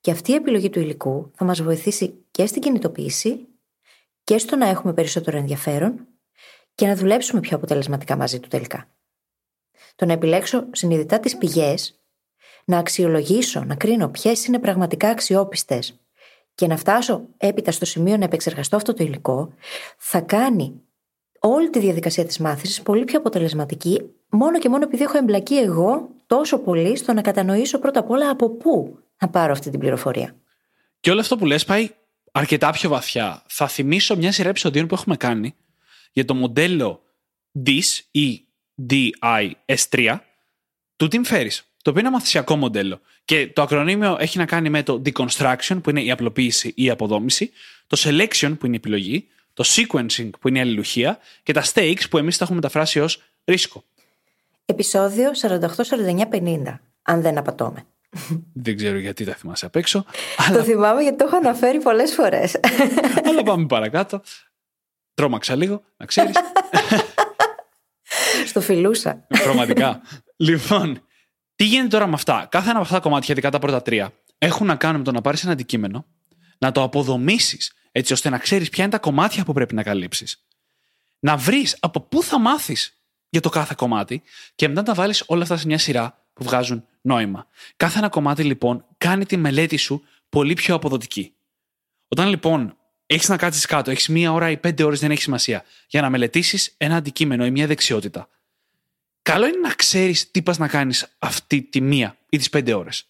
και 0.01 0.11
αυτή 0.11 0.31
η 0.31 0.35
επιλογή 0.35 0.69
του 0.69 0.79
υλικού 0.79 1.31
θα 1.35 1.45
μας 1.45 1.61
βοηθήσει 1.61 2.25
και 2.31 2.45
στην 2.45 2.61
κινητοποίηση 2.61 3.47
και 4.25 4.37
στο 4.37 4.55
να 4.55 4.67
έχουμε 4.67 4.93
περισσότερο 4.93 5.37
ενδιαφέρον 5.37 6.07
και 6.75 6.87
να 6.87 6.95
δουλέψουμε 6.95 7.39
πιο 7.39 7.57
αποτελεσματικά 7.57 8.15
μαζί 8.15 8.39
του 8.39 8.47
τελικά. 8.47 8.89
Το 9.95 10.05
να 10.05 10.13
επιλέξω 10.13 10.65
συνειδητά 10.71 11.19
τις 11.19 11.37
πηγές, 11.37 11.99
να 12.65 12.77
αξιολογήσω, 12.77 13.63
να 13.63 13.75
κρίνω 13.75 14.09
ποιες 14.09 14.45
είναι 14.45 14.59
πραγματικά 14.59 15.09
αξιόπιστες 15.09 15.99
και 16.55 16.67
να 16.67 16.77
φτάσω 16.77 17.27
έπειτα 17.37 17.71
στο 17.71 17.85
σημείο 17.85 18.17
να 18.17 18.23
επεξεργαστώ 18.23 18.75
αυτό 18.75 18.93
το 18.93 19.03
υλικό, 19.03 19.53
θα 19.97 20.19
κάνει 20.21 20.81
όλη 21.39 21.69
τη 21.69 21.79
διαδικασία 21.79 22.25
της 22.25 22.39
μάθησης 22.39 22.81
πολύ 22.81 23.03
πιο 23.03 23.17
αποτελεσματική, 23.17 24.01
μόνο 24.29 24.59
και 24.59 24.69
μόνο 24.69 24.83
επειδή 24.83 25.03
έχω 25.03 25.17
εμπλακεί 25.17 25.55
εγώ 25.57 26.09
τόσο 26.25 26.59
πολύ 26.59 26.97
στο 26.97 27.13
να 27.13 27.21
κατανοήσω 27.21 27.79
πρώτα 27.79 27.99
απ' 27.99 28.09
όλα 28.09 28.29
από 28.29 28.49
πού 28.49 28.99
να 29.21 29.29
πάρω 29.29 29.51
αυτή 29.51 29.69
την 29.69 29.79
πληροφορία. 29.79 30.35
Και 30.99 31.11
όλο 31.11 31.19
αυτό 31.19 31.37
που 31.37 31.45
λες 31.45 31.65
πάει 31.65 31.89
αρκετά 32.37 32.71
πιο 32.71 32.89
βαθιά. 32.89 33.43
Θα 33.47 33.67
θυμίσω 33.67 34.15
μια 34.15 34.31
σειρά 34.31 34.49
επεισοδίων 34.49 34.87
που 34.87 34.95
έχουμε 34.95 35.17
κάνει 35.17 35.55
για 36.11 36.25
το 36.25 36.33
μοντέλο 36.33 37.01
DIS 37.65 37.99
ή 38.11 38.45
DIS3 38.89 40.17
του 40.95 41.07
Tim 41.11 41.25
Ferriss, 41.31 41.59
το 41.81 41.89
οποίο 41.89 41.99
είναι 41.99 41.99
ένα 41.99 42.11
μαθησιακό 42.11 42.55
μοντέλο. 42.55 43.01
Και 43.25 43.47
το 43.47 43.61
ακρονίμιο 43.61 44.17
έχει 44.19 44.37
να 44.37 44.45
κάνει 44.45 44.69
με 44.69 44.83
το 44.83 45.01
deconstruction, 45.05 45.79
που 45.83 45.89
είναι 45.89 46.01
η 46.01 46.11
απλοποίηση 46.11 46.67
ή 46.75 46.83
η 46.83 46.89
αποδόμηση, 46.89 47.51
το 47.87 47.97
selection, 47.99 48.55
που 48.59 48.65
είναι 48.65 48.75
η 48.75 48.79
επιλογή, 48.83 49.27
το 49.53 49.63
sequencing, 49.67 50.29
που 50.39 50.47
είναι 50.47 50.57
η 50.57 50.61
αλληλουχία, 50.61 51.19
και 51.43 51.53
τα 51.53 51.63
stakes, 51.73 52.09
που 52.09 52.17
εμείς 52.17 52.37
τα 52.37 52.43
έχουμε 52.43 52.59
μεταφράσει 52.59 52.99
ως 52.99 53.21
ρίσκο. 53.45 53.83
Επισόδιο 54.65 55.31
48-49-50, 55.41 56.79
αν 57.01 57.21
δεν 57.21 57.37
απατώμε. 57.37 57.85
Δεν 58.53 58.75
ξέρω 58.75 58.97
γιατί 58.97 59.23
τα 59.25 59.35
θυμάσαι 59.35 59.65
απ' 59.65 59.75
έξω. 59.75 60.05
Το 60.53 60.63
θυμάμαι 60.63 61.01
γιατί 61.01 61.17
το 61.17 61.25
έχω 61.27 61.35
αναφέρει 61.35 61.81
πολλές 61.81 62.13
φορές. 62.13 62.59
Αλλά 63.25 63.43
πάμε 63.43 63.65
παρακάτω. 63.65 64.21
Τρόμαξα 65.13 65.55
λίγο, 65.55 65.83
να 65.97 66.05
ξέρεις. 66.05 66.35
Στο 68.45 68.61
φιλούσα. 68.61 69.27
Πραγματικά. 69.43 70.01
λοιπόν, 70.35 71.01
τι 71.55 71.63
γίνεται 71.63 71.87
τώρα 71.87 72.07
με 72.07 72.13
αυτά; 72.13 72.47
Κάθε 72.51 72.65
ένα 72.65 72.73
από 72.73 72.81
αυτά 72.81 72.95
τα 72.95 73.01
κομμάτια, 73.01 73.27
ειδικά 73.29 73.49
τα 73.49 73.59
πρώτα 73.59 73.81
τρία, 73.81 74.13
έχουν 74.37 74.67
να 74.67 74.75
κάνουν 74.75 74.97
με 74.97 75.03
το 75.03 75.11
να 75.11 75.21
πάρεις 75.21 75.43
ένα 75.43 75.51
αντικείμενο, 75.51 76.05
να 76.57 76.71
το 76.71 76.83
αποδομήσεις 76.83 77.73
έτσι 77.91 78.13
ώστε 78.13 78.29
να 78.29 78.37
ξέρεις 78.37 78.69
ποια 78.69 78.83
είναι 78.83 78.93
τα 78.93 78.99
κομμάτια 78.99 79.43
που 79.43 79.53
πρέπει 79.53 79.75
να 79.75 79.83
καλύψεις, 79.83 80.45
να 81.19 81.37
βρεις 81.37 81.77
από 81.79 82.01
πού 82.01 82.23
θα 82.23 82.39
μάθεις 82.39 82.99
για 83.29 83.41
το 83.41 83.49
κάθε 83.49 83.73
κομμάτι 83.77 84.21
και 84.55 84.67
μετά 84.67 84.79
να 84.79 84.87
τα 84.87 84.93
βάλεις 84.93 85.23
όλα 85.25 85.41
αυτά 85.41 85.57
σε 85.57 85.65
μια 85.67 85.77
σειρά 85.77 86.25
που 86.33 86.43
βγάζουν 86.43 86.85
νόημα. 87.05 87.47
Κάθε 87.75 87.97
ένα 87.97 88.09
κομμάτι 88.09 88.43
λοιπόν 88.43 88.85
κάνει 88.97 89.25
τη 89.25 89.37
μελέτη 89.37 89.77
σου 89.77 90.03
πολύ 90.29 90.53
πιο 90.53 90.75
αποδοτική. 90.75 91.33
Όταν 92.07 92.27
λοιπόν 92.27 92.77
έχεις 93.05 93.29
να 93.29 93.37
κάτσεις 93.37 93.65
κάτω, 93.65 93.91
έχεις 93.91 94.07
μία 94.07 94.31
ώρα 94.31 94.49
ή 94.49 94.57
πέντε 94.57 94.83
ώρες, 94.83 94.99
δεν 94.99 95.11
έχει 95.11 95.21
σημασία, 95.21 95.63
για 95.87 96.01
να 96.01 96.09
μελετήσεις 96.09 96.73
ένα 96.77 96.95
αντικείμενο 96.95 97.45
ή 97.45 97.51
μια 97.51 97.67
δεξιότητα, 97.67 98.29
καλό 99.21 99.47
είναι 99.47 99.57
να 99.57 99.73
ξέρεις 99.73 100.31
τι 100.31 100.41
πας 100.41 100.57
να 100.57 100.67
κάνεις 100.67 101.15
αυτή 101.19 101.61
τη 101.61 101.81
μία 101.81 102.17
ή 102.29 102.37
τις 102.37 102.49
πέντε 102.49 102.73
ώρες. 102.73 103.07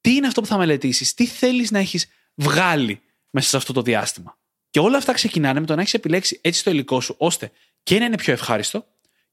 Τι 0.00 0.14
είναι 0.14 0.26
αυτό 0.26 0.40
που 0.40 0.46
θα 0.46 0.56
μελετήσεις, 0.56 1.14
τι 1.14 1.26
θέλεις 1.26 1.70
να 1.70 1.78
έχεις 1.78 2.08
βγάλει 2.34 3.00
μέσα 3.30 3.48
σε 3.48 3.56
αυτό 3.56 3.72
το 3.72 3.82
διάστημα. 3.82 4.38
Και 4.70 4.80
όλα 4.80 4.96
αυτά 4.96 5.12
ξεκινάνε 5.12 5.60
με 5.60 5.66
το 5.66 5.74
να 5.74 5.80
έχεις 5.80 5.94
επιλέξει 5.94 6.38
έτσι 6.42 6.64
το 6.64 6.70
υλικό 6.70 7.00
σου, 7.00 7.14
ώστε 7.18 7.52
και 7.82 7.98
να 7.98 8.04
είναι 8.04 8.16
πιο 8.16 8.32
ευχάριστο 8.32 8.86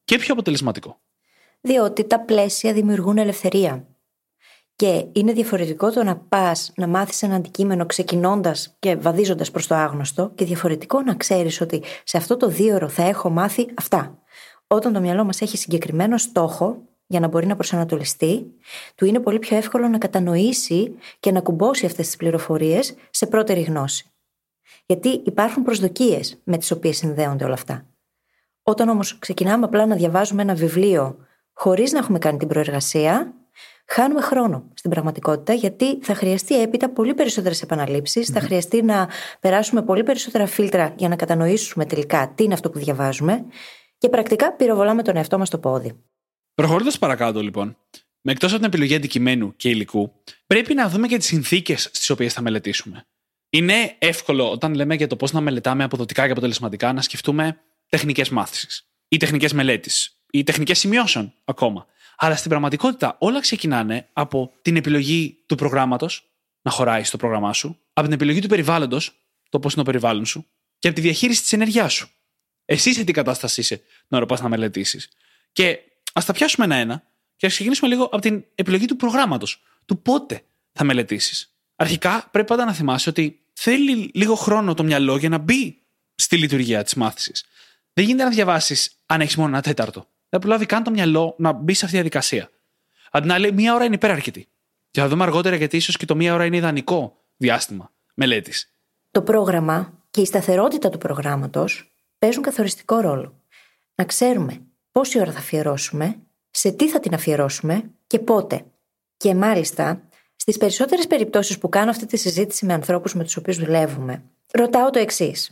και 0.03 0.17
πιο 0.17 0.33
αποτελεσματικό 0.33 0.99
διότι 1.61 2.03
τα 2.03 2.19
πλαίσια 2.19 2.73
δημιουργούν 2.73 3.17
ελευθερία. 3.17 3.87
Και 4.75 5.05
είναι 5.11 5.33
διαφορετικό 5.33 5.91
το 5.91 6.03
να 6.03 6.17
πας 6.17 6.71
να 6.75 6.87
μάθεις 6.87 7.23
ένα 7.23 7.35
αντικείμενο 7.35 7.85
ξεκινώντας 7.85 8.75
και 8.79 8.95
βαδίζοντας 8.95 9.51
προς 9.51 9.67
το 9.67 9.75
άγνωστο, 9.75 10.31
και 10.35 10.45
διαφορετικό 10.45 11.01
να 11.01 11.15
ξέρεις 11.15 11.61
ότι 11.61 11.83
σε 12.03 12.17
αυτό 12.17 12.37
το 12.37 12.47
δύο 12.47 12.89
θα 12.89 13.03
έχω 13.03 13.29
μάθει 13.29 13.67
αυτά. 13.73 14.17
Όταν 14.67 14.93
το 14.93 14.99
μυαλό 14.99 15.23
μας 15.23 15.41
έχει 15.41 15.57
συγκεκριμένο 15.57 16.17
στόχο 16.17 16.77
για 17.07 17.19
να 17.19 17.27
μπορεί 17.27 17.45
να 17.45 17.55
προσανατολιστεί, 17.55 18.45
του 18.95 19.05
είναι 19.05 19.19
πολύ 19.19 19.39
πιο 19.39 19.57
εύκολο 19.57 19.87
να 19.87 19.97
κατανοήσει 19.97 20.95
και 21.19 21.31
να 21.31 21.41
κουμπώσει 21.41 21.85
αυτές 21.85 22.05
τις 22.05 22.15
πληροφορίες 22.15 22.95
σε 23.09 23.27
πρώτερη 23.27 23.61
γνώση. 23.61 24.11
Γιατί 24.85 25.09
υπάρχουν 25.25 25.63
προσδοκίες 25.63 26.39
με 26.43 26.57
τις 26.57 26.71
οποίες 26.71 26.97
συνδέονται 26.97 27.43
όλα 27.45 27.53
αυτά. 27.53 27.85
Όταν 28.63 28.89
όμως 28.89 29.19
ξεκινάμε 29.19 29.65
απλά 29.65 29.85
να 29.85 29.95
διαβάζουμε 29.95 30.41
ένα 30.41 30.53
βιβλίο 30.53 31.17
χωρίς 31.59 31.91
να 31.91 31.99
έχουμε 31.99 32.19
κάνει 32.19 32.37
την 32.37 32.47
προεργασία, 32.47 33.33
χάνουμε 33.87 34.21
χρόνο 34.21 34.71
στην 34.73 34.89
πραγματικότητα, 34.89 35.53
γιατί 35.53 35.99
θα 36.01 36.13
χρειαστεί 36.15 36.61
έπειτα 36.61 36.89
πολύ 36.89 37.13
περισσότερες 37.13 37.59
θα 38.33 38.39
χρειαστεί 38.39 38.81
να 38.81 39.09
περάσουμε 39.39 39.81
πολύ 39.83 40.03
περισσότερα 40.03 40.45
φίλτρα 40.45 40.93
για 40.97 41.09
να 41.09 41.15
κατανοήσουμε 41.15 41.85
τελικά 41.85 42.33
τι 42.35 42.43
είναι 42.43 42.53
αυτό 42.53 42.69
που 42.69 42.79
διαβάζουμε 42.79 43.45
και 43.97 44.09
πρακτικά 44.09 44.53
πυροβολάμε 44.53 45.03
τον 45.03 45.15
εαυτό 45.15 45.37
μας 45.37 45.49
το 45.49 45.57
πόδι. 45.57 46.03
Προχωρώντας 46.53 46.99
παρακάτω, 46.99 47.41
λοιπόν, 47.41 47.77
με 48.21 48.31
εκτός 48.31 48.49
από 48.49 48.59
την 48.59 48.67
επιλογή 48.67 48.95
αντικειμένου 48.95 49.55
και 49.55 49.69
υλικού, 49.69 50.11
πρέπει 50.47 50.73
να 50.73 50.89
δούμε 50.89 51.07
και 51.07 51.17
τις 51.17 51.27
συνθήκες 51.27 51.81
στις 51.81 52.09
οποίες 52.09 52.33
θα 52.33 52.41
μελετήσουμε. 52.41 53.05
Είναι 53.49 53.95
εύκολο 53.99 54.51
όταν 54.51 54.73
λέμε 54.73 54.95
για 54.95 55.07
το 55.07 55.15
πώς 55.15 55.31
να 55.31 55.41
μελετάμε 55.41 55.83
αποδοτικά 55.83 56.25
και 56.25 56.31
αποτελεσματικά 56.31 56.93
να 56.93 57.01
σκεφτούμε 57.01 57.59
τεχνικές 57.89 58.29
μάθησης 58.29 58.89
ή 59.07 59.17
τεχνικές 59.17 59.53
μελέτη 59.53 59.89
ή 60.31 60.43
τεχνικές 60.43 60.79
σημειώσεων 60.79 61.33
ακόμα. 61.45 61.87
Αλλά 62.17 62.35
στην 62.35 62.49
πραγματικότητα 62.49 63.15
όλα 63.19 63.39
ξεκινάνε 63.39 64.09
από 64.13 64.53
την 64.61 64.75
επιλογή 64.75 65.43
του 65.45 65.55
προγράμματος 65.55 66.29
να 66.61 66.71
χωράει 66.71 67.03
στο 67.03 67.17
πρόγραμμά 67.17 67.53
σου, 67.53 67.79
από 67.93 68.07
την 68.07 68.15
επιλογή 68.15 68.39
του 68.39 68.47
περιβάλλοντος, 68.47 69.19
το 69.49 69.59
πώς 69.59 69.73
είναι 69.73 69.83
το 69.83 69.91
περιβάλλον 69.91 70.25
σου, 70.25 70.45
και 70.79 70.87
από 70.87 70.95
τη 70.95 71.01
διαχείριση 71.01 71.41
της 71.41 71.53
ενέργειάς 71.53 71.93
σου. 71.93 72.09
Εσύ 72.65 72.93
σε 72.93 73.03
τι 73.03 73.11
κατάσταση 73.11 73.61
είσαι 73.61 73.81
να 74.07 74.17
ώρα 74.17 74.41
να 74.41 74.49
μελετήσεις. 74.49 75.09
Και 75.51 75.79
ας 76.13 76.25
τα 76.25 76.33
πιάσουμε 76.33 76.65
ένα-ένα 76.65 77.03
Και 77.35 77.45
ας 77.45 77.51
ξεκινήσουμε 77.51 77.89
λίγο 77.89 78.03
από 78.03 78.19
την 78.19 78.45
επιλογή 78.55 78.85
του 78.85 78.95
προγράμματος. 78.95 79.63
Του 79.85 80.01
πότε 80.01 80.41
θα 80.71 80.83
μελετήσεις. 80.83 81.53
Αρχικά 81.75 82.27
πρέπει 82.31 82.47
πάντα 82.47 82.65
να 82.65 82.73
θυμάσαι 82.73 83.09
ότι 83.09 83.39
θέλει 83.53 84.11
λίγο 84.13 84.35
χρόνο 84.35 84.73
το 84.73 84.83
μυαλό 84.83 85.17
για 85.17 85.29
να 85.29 85.37
μπει 85.37 85.81
στη 86.15 86.37
λειτουργία 86.37 86.83
της 86.83 86.93
μάθησης. 86.93 87.45
Δεν 87.93 88.05
γίνεται 88.05 88.23
να 88.23 88.29
διαβάσεις 88.29 88.91
αν 89.05 89.21
έχεις 89.21 89.35
μόνο 89.35 89.49
ένα 89.49 89.61
τέταρτο. 89.61 90.07
Δεν 90.29 90.39
προλάβει 90.39 90.65
καν 90.65 90.83
το 90.83 90.91
μυαλό 90.91 91.35
να 91.37 91.51
μπει 91.51 91.73
σε 91.73 91.85
αυτή 91.85 91.97
τη 91.97 92.01
διαδικασία. 92.01 92.49
Αντί 93.11 93.27
να 93.27 93.39
λέει, 93.39 93.51
μία 93.51 93.73
ώρα 93.73 93.85
είναι 93.85 93.95
υπεραρκετή. 93.95 94.47
Και 94.91 94.99
θα 94.99 95.07
δούμε 95.07 95.23
αργότερα 95.23 95.55
γιατί 95.55 95.77
ίσως 95.77 95.97
και 95.97 96.05
το 96.05 96.15
μία 96.15 96.33
ώρα 96.33 96.45
είναι 96.45 96.57
ιδανικό 96.57 97.17
διάστημα 97.37 97.91
μελέτης. 98.13 98.73
Το 99.11 99.21
πρόγραμμα 99.21 99.93
και 100.11 100.21
η 100.21 100.25
σταθερότητα 100.25 100.89
του 100.89 100.97
προγράμματος 100.97 101.91
παίζουν 102.19 102.43
καθοριστικό 102.43 102.99
ρόλο. 102.99 103.41
Να 103.95 104.05
ξέρουμε 104.05 104.61
πόση 104.91 105.19
ώρα 105.19 105.31
θα 105.31 105.39
αφιερώσουμε, 105.39 106.15
σε 106.51 106.71
τι 106.71 106.89
θα 106.89 106.99
την 106.99 107.13
αφιερώσουμε 107.13 107.91
και 108.07 108.19
πότε. 108.19 108.65
Και 109.17 109.35
μάλιστα, 109.35 110.07
στις 110.35 110.57
περισσότερες 110.57 111.07
περιπτώσεις 111.07 111.57
που 111.57 111.69
κάνω 111.69 111.89
αυτή 111.89 112.05
τη 112.05 112.17
συζήτηση 112.17 112.65
με 112.65 112.73
ανθρώπους 112.73 113.13
με 113.13 113.23
τους 113.23 113.37
οποίους 113.37 113.57
δουλεύουμε, 113.57 114.23
ρωτάω 114.51 114.89
το 114.89 114.99
εξής. 114.99 115.49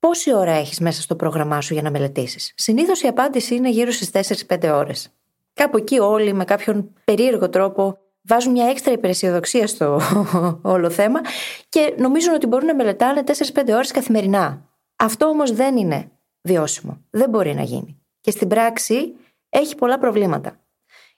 Πόση 0.00 0.34
ώρα 0.34 0.52
έχεις 0.52 0.80
μέσα 0.80 1.02
στο 1.02 1.16
πρόγραμμά 1.16 1.60
σου 1.60 1.72
για 1.72 1.82
να 1.82 1.90
μελετήσεις; 1.90 2.52
Συνήθως 2.56 3.02
η 3.02 3.06
απάντηση 3.06 3.54
είναι 3.54 3.70
γύρω 3.70 3.90
στις 3.90 4.10
4-5 4.48 4.70
ώρες. 4.74 5.08
Κάπου 5.54 5.76
εκεί 5.76 5.98
όλοι 5.98 6.32
με 6.32 6.44
κάποιον 6.44 6.94
περίεργο 7.04 7.48
τρόπο 7.48 7.98
βάζουν 8.22 8.52
μια 8.52 8.66
έξτρα 8.66 8.92
υπεραισιοδοξία 8.92 9.66
στο 9.66 10.00
όλο 10.62 10.90
θέμα 10.90 11.20
και 11.68 11.94
νομίζουν 11.98 12.34
ότι 12.34 12.46
μπορούν 12.46 12.66
να 12.66 12.74
μελετάνε 12.74 13.22
4-5 13.26 13.68
ώρες 13.68 13.90
καθημερινά. 13.90 14.68
Αυτό 14.96 15.26
όμως 15.26 15.52
δεν 15.52 15.76
είναι 15.76 16.10
βιώσιμο. 16.42 17.04
Δεν 17.10 17.28
μπορεί 17.30 17.54
να 17.54 17.62
γίνει. 17.62 18.00
Και 18.20 18.30
στην 18.30 18.48
πράξη 18.48 19.14
έχει 19.48 19.74
πολλά 19.74 19.98
προβλήματα. 19.98 20.60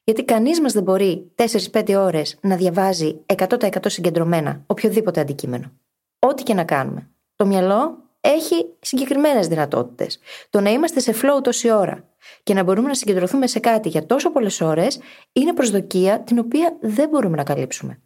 Γιατί 0.04 0.24
κανείς 0.24 0.60
μας 0.60 0.72
δεν 0.72 0.82
μπορεί 0.82 1.32
4-5 1.72 1.94
ώρες 1.96 2.38
να 2.40 2.56
διαβάζει 2.56 3.20
100% 3.36 3.68
συγκεντρωμένα 3.86 4.62
οποιοδήποτε 4.66 5.20
αντικείμενο. 5.20 5.72
Ό,τι 6.18 6.42
και 6.42 6.54
να 6.54 6.64
κάνουμε. 6.64 7.10
Το 7.36 7.46
μυαλό 7.46 8.01
έχει 8.24 8.66
συγκεκριμένες 8.80 9.46
δυνατότητες. 9.46 10.18
Το 10.50 10.60
να 10.60 10.70
είμαστε 10.70 11.00
σε 11.00 11.14
flow 11.22 11.42
τόση 11.42 11.70
ώρα 11.70 12.08
και 12.42 12.54
να 12.54 12.62
μπορούμε 12.62 12.88
να 12.88 12.94
συγκεντρωθούμε 12.94 13.46
σε 13.46 13.58
κάτι 13.58 13.88
για 13.88 14.06
τόσο 14.06 14.30
πολλές 14.30 14.60
ώρες 14.60 15.00
είναι 15.32 15.52
προσδοκία 15.52 16.20
την 16.20 16.38
οποία 16.38 16.76
δεν 16.80 17.08
μπορούμε 17.08 17.36
να 17.36 17.42
καλύψουμε. 17.42 18.00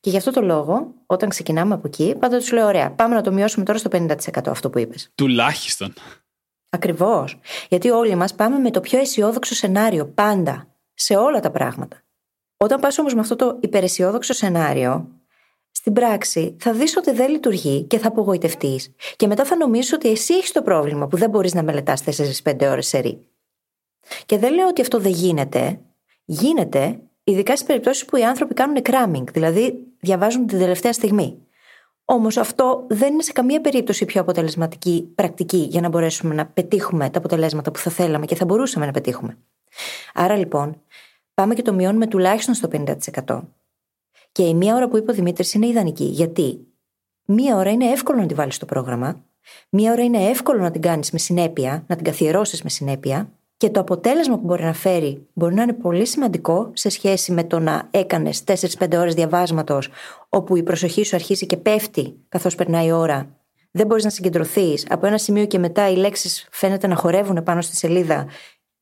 Και 0.00 0.10
γι' 0.10 0.16
αυτό 0.16 0.30
το 0.30 0.42
λόγο, 0.42 0.94
όταν 1.06 1.28
ξεκινάμε 1.28 1.74
από 1.74 1.86
εκεί, 1.86 2.16
πάντα 2.18 2.38
τους 2.38 2.52
λέω: 2.52 2.66
Ωραία, 2.66 2.90
πάμε 2.90 3.14
να 3.14 3.20
το 3.20 3.32
μειώσουμε 3.32 3.64
τώρα 3.64 3.78
στο 3.78 3.90
50% 3.92 4.16
αυτό 4.46 4.70
που 4.70 4.78
είπες. 4.78 5.10
Τουλάχιστον. 5.14 5.92
Ακριβώς. 6.68 7.38
Γιατί 7.68 7.90
όλοι 7.90 8.14
μας 8.14 8.34
πάμε 8.34 8.58
με 8.58 8.70
το 8.70 8.80
πιο 8.80 8.98
αισιόδοξο 8.98 9.54
σενάριο 9.54 10.06
πάντα. 10.06 10.70
Σε 10.94 11.16
όλα 11.16 11.40
τα 11.40 11.50
πράγματα. 11.50 12.02
Όταν 12.56 12.80
πας 12.80 12.98
όμως 12.98 13.14
με 13.14 13.20
αυτό 13.20 13.36
το 13.36 13.58
υπεραισιόδοξο 13.60 14.32
σενάριο, 14.32 15.08
στην 15.76 15.92
πράξη 15.92 16.56
θα 16.58 16.72
δεις 16.72 16.96
ότι 16.96 17.12
δεν 17.12 17.30
λειτουργεί 17.30 17.82
και 17.82 17.98
θα 17.98 18.08
απογοητευτείς. 18.08 18.94
Και 19.16 19.26
μετά 19.26 19.44
θα 19.44 19.56
νομίζεις 19.56 19.92
ότι 19.92 20.10
εσύ 20.10 20.34
έχεις 20.34 20.52
το 20.52 20.62
πρόβλημα 20.62 21.06
που 21.06 21.16
δεν 21.16 21.30
μπορείς 21.30 21.54
να 21.54 21.62
μελετάς 21.62 22.02
4-5 22.42 22.70
ώρες 22.70 22.86
σε 22.86 22.98
ρί. 22.98 23.28
Και 24.26 24.38
δεν 24.38 24.54
λέω 24.54 24.66
ότι 24.66 24.80
αυτό 24.80 24.98
δεν 24.98 25.12
γίνεται. 25.12 25.80
Γίνεται, 26.24 27.00
ειδικά 27.24 27.56
στις 27.56 27.66
περιπτώσεις 27.66 28.04
που 28.04 28.16
οι 28.16 28.24
άνθρωποι 28.24 28.54
κάνουν 28.54 28.76
cramming, 28.82 29.24
δηλαδή 29.32 29.86
διαβάζουν 30.00 30.46
την 30.46 30.58
τελευταία 30.58 30.92
στιγμή. 30.92 31.38
Όμως 32.04 32.36
αυτό 32.36 32.84
δεν 32.88 33.12
είναι 33.12 33.22
σε 33.22 33.32
καμία 33.32 33.60
περίπτωση 33.60 34.02
η 34.02 34.06
πιο 34.06 34.20
αποτελεσματική 34.20 35.12
πρακτική 35.14 35.66
για 35.70 35.80
να 35.80 35.88
μπορέσουμε 35.88 36.34
να 36.34 36.46
πετύχουμε 36.46 37.10
τα 37.10 37.18
αποτελέσματα 37.18 37.70
που 37.70 37.78
θα 37.78 37.90
θέλαμε 37.90 38.26
και 38.26 38.34
θα 38.34 38.44
μπορούσαμε 38.44 38.86
να 38.86 38.92
πετύχουμε. 38.92 39.38
Άρα 40.14 40.36
λοιπόν, 40.36 40.82
πάμε 41.34 41.54
και 41.54 41.62
το 41.62 41.72
μειώνουμε 41.72 42.06
τουλάχιστον 42.06 42.54
στο 42.54 42.68
50%. 43.26 43.40
Και 44.36 44.42
η 44.42 44.54
μία 44.54 44.74
ώρα 44.74 44.88
που 44.88 44.96
είπε 44.96 45.10
ο 45.10 45.14
Δημήτρης 45.14 45.54
είναι 45.54 45.66
ιδανική. 45.66 46.04
Γιατί; 46.04 46.66
Μία 47.24 47.56
ώρα 47.56 47.70
είναι 47.70 47.84
εύκολο 47.84 48.20
να 48.20 48.26
τη 48.26 48.34
βάλεις 48.34 48.54
στο 48.54 48.66
πρόγραμμα, 48.66 49.24
μία 49.70 49.92
ώρα 49.92 50.02
είναι 50.02 50.28
εύκολο 50.28 50.60
να 50.60 50.70
την 50.70 50.80
κάνεις 50.80 51.10
με 51.10 51.18
συνέπεια, 51.18 51.84
να 51.86 51.96
την 51.96 52.04
καθιερώσεις 52.04 52.62
με 52.62 52.68
συνέπεια, 52.68 53.32
και 53.56 53.70
το 53.70 53.80
αποτέλεσμα 53.80 54.38
που 54.38 54.44
μπορεί 54.44 54.62
να 54.62 54.72
φέρει 54.72 55.26
μπορεί 55.32 55.54
να 55.54 55.62
είναι 55.62 55.72
πολύ 55.72 56.06
σημαντικό 56.06 56.70
σε 56.72 56.88
σχέση 56.88 57.32
με 57.32 57.44
το 57.44 57.58
να 57.58 57.88
έκανες 57.90 58.44
4-5 58.44 58.98
ώρες 58.98 59.14
διαβάσματος, 59.14 59.88
όπου 60.28 60.56
η 60.56 60.62
προσοχή 60.62 61.04
σου 61.04 61.16
αρχίζει 61.16 61.46
και 61.46 61.56
πέφτει 61.56 62.14
καθώς 62.28 62.54
περνάει 62.54 62.86
η 62.86 62.92
ώρα. 62.92 63.28
Δεν 63.70 63.86
μπορείς 63.86 64.04
να 64.04 64.10
συγκεντρωθείς. 64.10 64.86
Από 64.88 65.06
ένα 65.06 65.18
σημείο 65.18 65.46
και 65.46 65.58
μετά 65.58 65.90
οι 65.90 65.96
λέξεις 65.96 66.48
φαίνεται 66.50 66.86
να 66.86 66.94
χορεύουν 66.94 67.42
πάνω 67.42 67.60
στη 67.60 67.76
σελίδα 67.76 68.26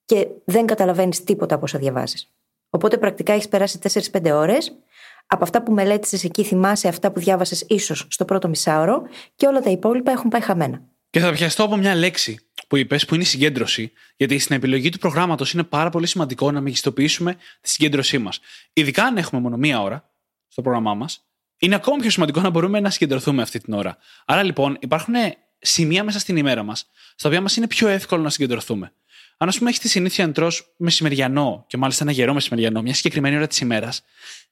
και 0.04 0.28
δεν 0.44 0.66
καταλαβαίνεις 0.66 1.24
τίποτα 1.24 1.54
από 1.54 1.64
όσα 1.64 1.78
διαβάζεις. 1.78 2.32
Οπότε 2.70 2.98
πρακτικά 2.98 3.32
έχεις 3.32 3.48
περάσει 3.48 3.78
4-5 4.12 4.30
ώρες. 4.30 4.78
Από 5.26 5.44
αυτά 5.44 5.62
που 5.62 5.72
μελέτησες 5.72 6.24
εκεί, 6.24 6.44
θυμάσαι 6.44 6.88
αυτά 6.88 7.12
που 7.12 7.20
διάβασες 7.20 7.64
ίσως 7.68 8.06
στο 8.10 8.24
πρώτο 8.24 8.48
μισάωρο 8.48 9.02
και 9.36 9.46
όλα 9.46 9.60
τα 9.60 9.70
υπόλοιπα 9.70 10.10
έχουν 10.10 10.30
πάει 10.30 10.40
χαμένα. 10.40 10.82
Και 11.10 11.20
θα 11.20 11.32
πιαστώ 11.32 11.64
από 11.64 11.76
μια 11.76 11.94
λέξη 11.94 12.38
που 12.68 12.76
είπες, 12.76 13.04
που 13.04 13.14
είναι 13.14 13.22
η 13.22 13.26
συγκέντρωση, 13.26 13.92
γιατί 14.16 14.38
στην 14.38 14.56
επιλογή 14.56 14.88
του 14.88 14.98
προγράμματος 14.98 15.52
είναι 15.52 15.62
πάρα 15.62 15.90
πολύ 15.90 16.06
σημαντικό 16.06 16.50
να 16.50 16.60
μεγιστοποιήσουμε 16.60 17.34
τη 17.60 17.70
συγκέντρωσή 17.70 18.18
μας. 18.18 18.40
Ειδικά 18.72 19.04
αν 19.04 19.16
έχουμε 19.16 19.40
μόνο 19.40 19.56
μία 19.56 19.82
ώρα 19.82 20.10
στο 20.48 20.62
πρόγραμμά 20.62 20.94
μας, 20.94 21.24
είναι 21.58 21.74
ακόμα 21.74 21.96
πιο 21.96 22.10
σημαντικό 22.10 22.40
να 22.40 22.50
μπορούμε 22.50 22.80
να 22.80 22.90
συγκεντρωθούμε 22.90 23.42
αυτή 23.42 23.58
την 23.58 23.72
ώρα. 23.72 23.96
Άρα 24.24 24.42
λοιπόν 24.42 24.76
υπάρχουν 24.80 25.14
σημεία 25.58 26.04
μέσα 26.04 26.18
στην 26.18 26.36
ημέρα 26.36 26.62
μας, 26.62 26.90
στα 27.16 27.28
οποία 27.28 27.40
μας 27.40 27.56
είναι 27.56 27.66
πιο 27.66 27.88
εύκολο 27.88 28.22
να 28.22 28.30
συγκεντρωθούμε. 28.30 28.92
Αν, 29.36 29.48
ας 29.48 29.58
πούμε, 29.58 29.68
έχεις 29.68 29.80
τη 29.80 29.88
συνήθεια 29.88 30.26
να 30.26 30.32
τρώ 30.32 30.52
μεσημεριανό, 30.76 31.64
και 31.66 31.76
μάλιστα 31.76 32.02
ένα 32.02 32.12
γερό 32.12 32.34
μεσημεριανό, 32.34 32.82
μια 32.82 32.94
συγκεκριμένη 32.94 33.36
ώρα 33.36 33.46
της 33.46 33.58
ημέρας, 33.58 34.02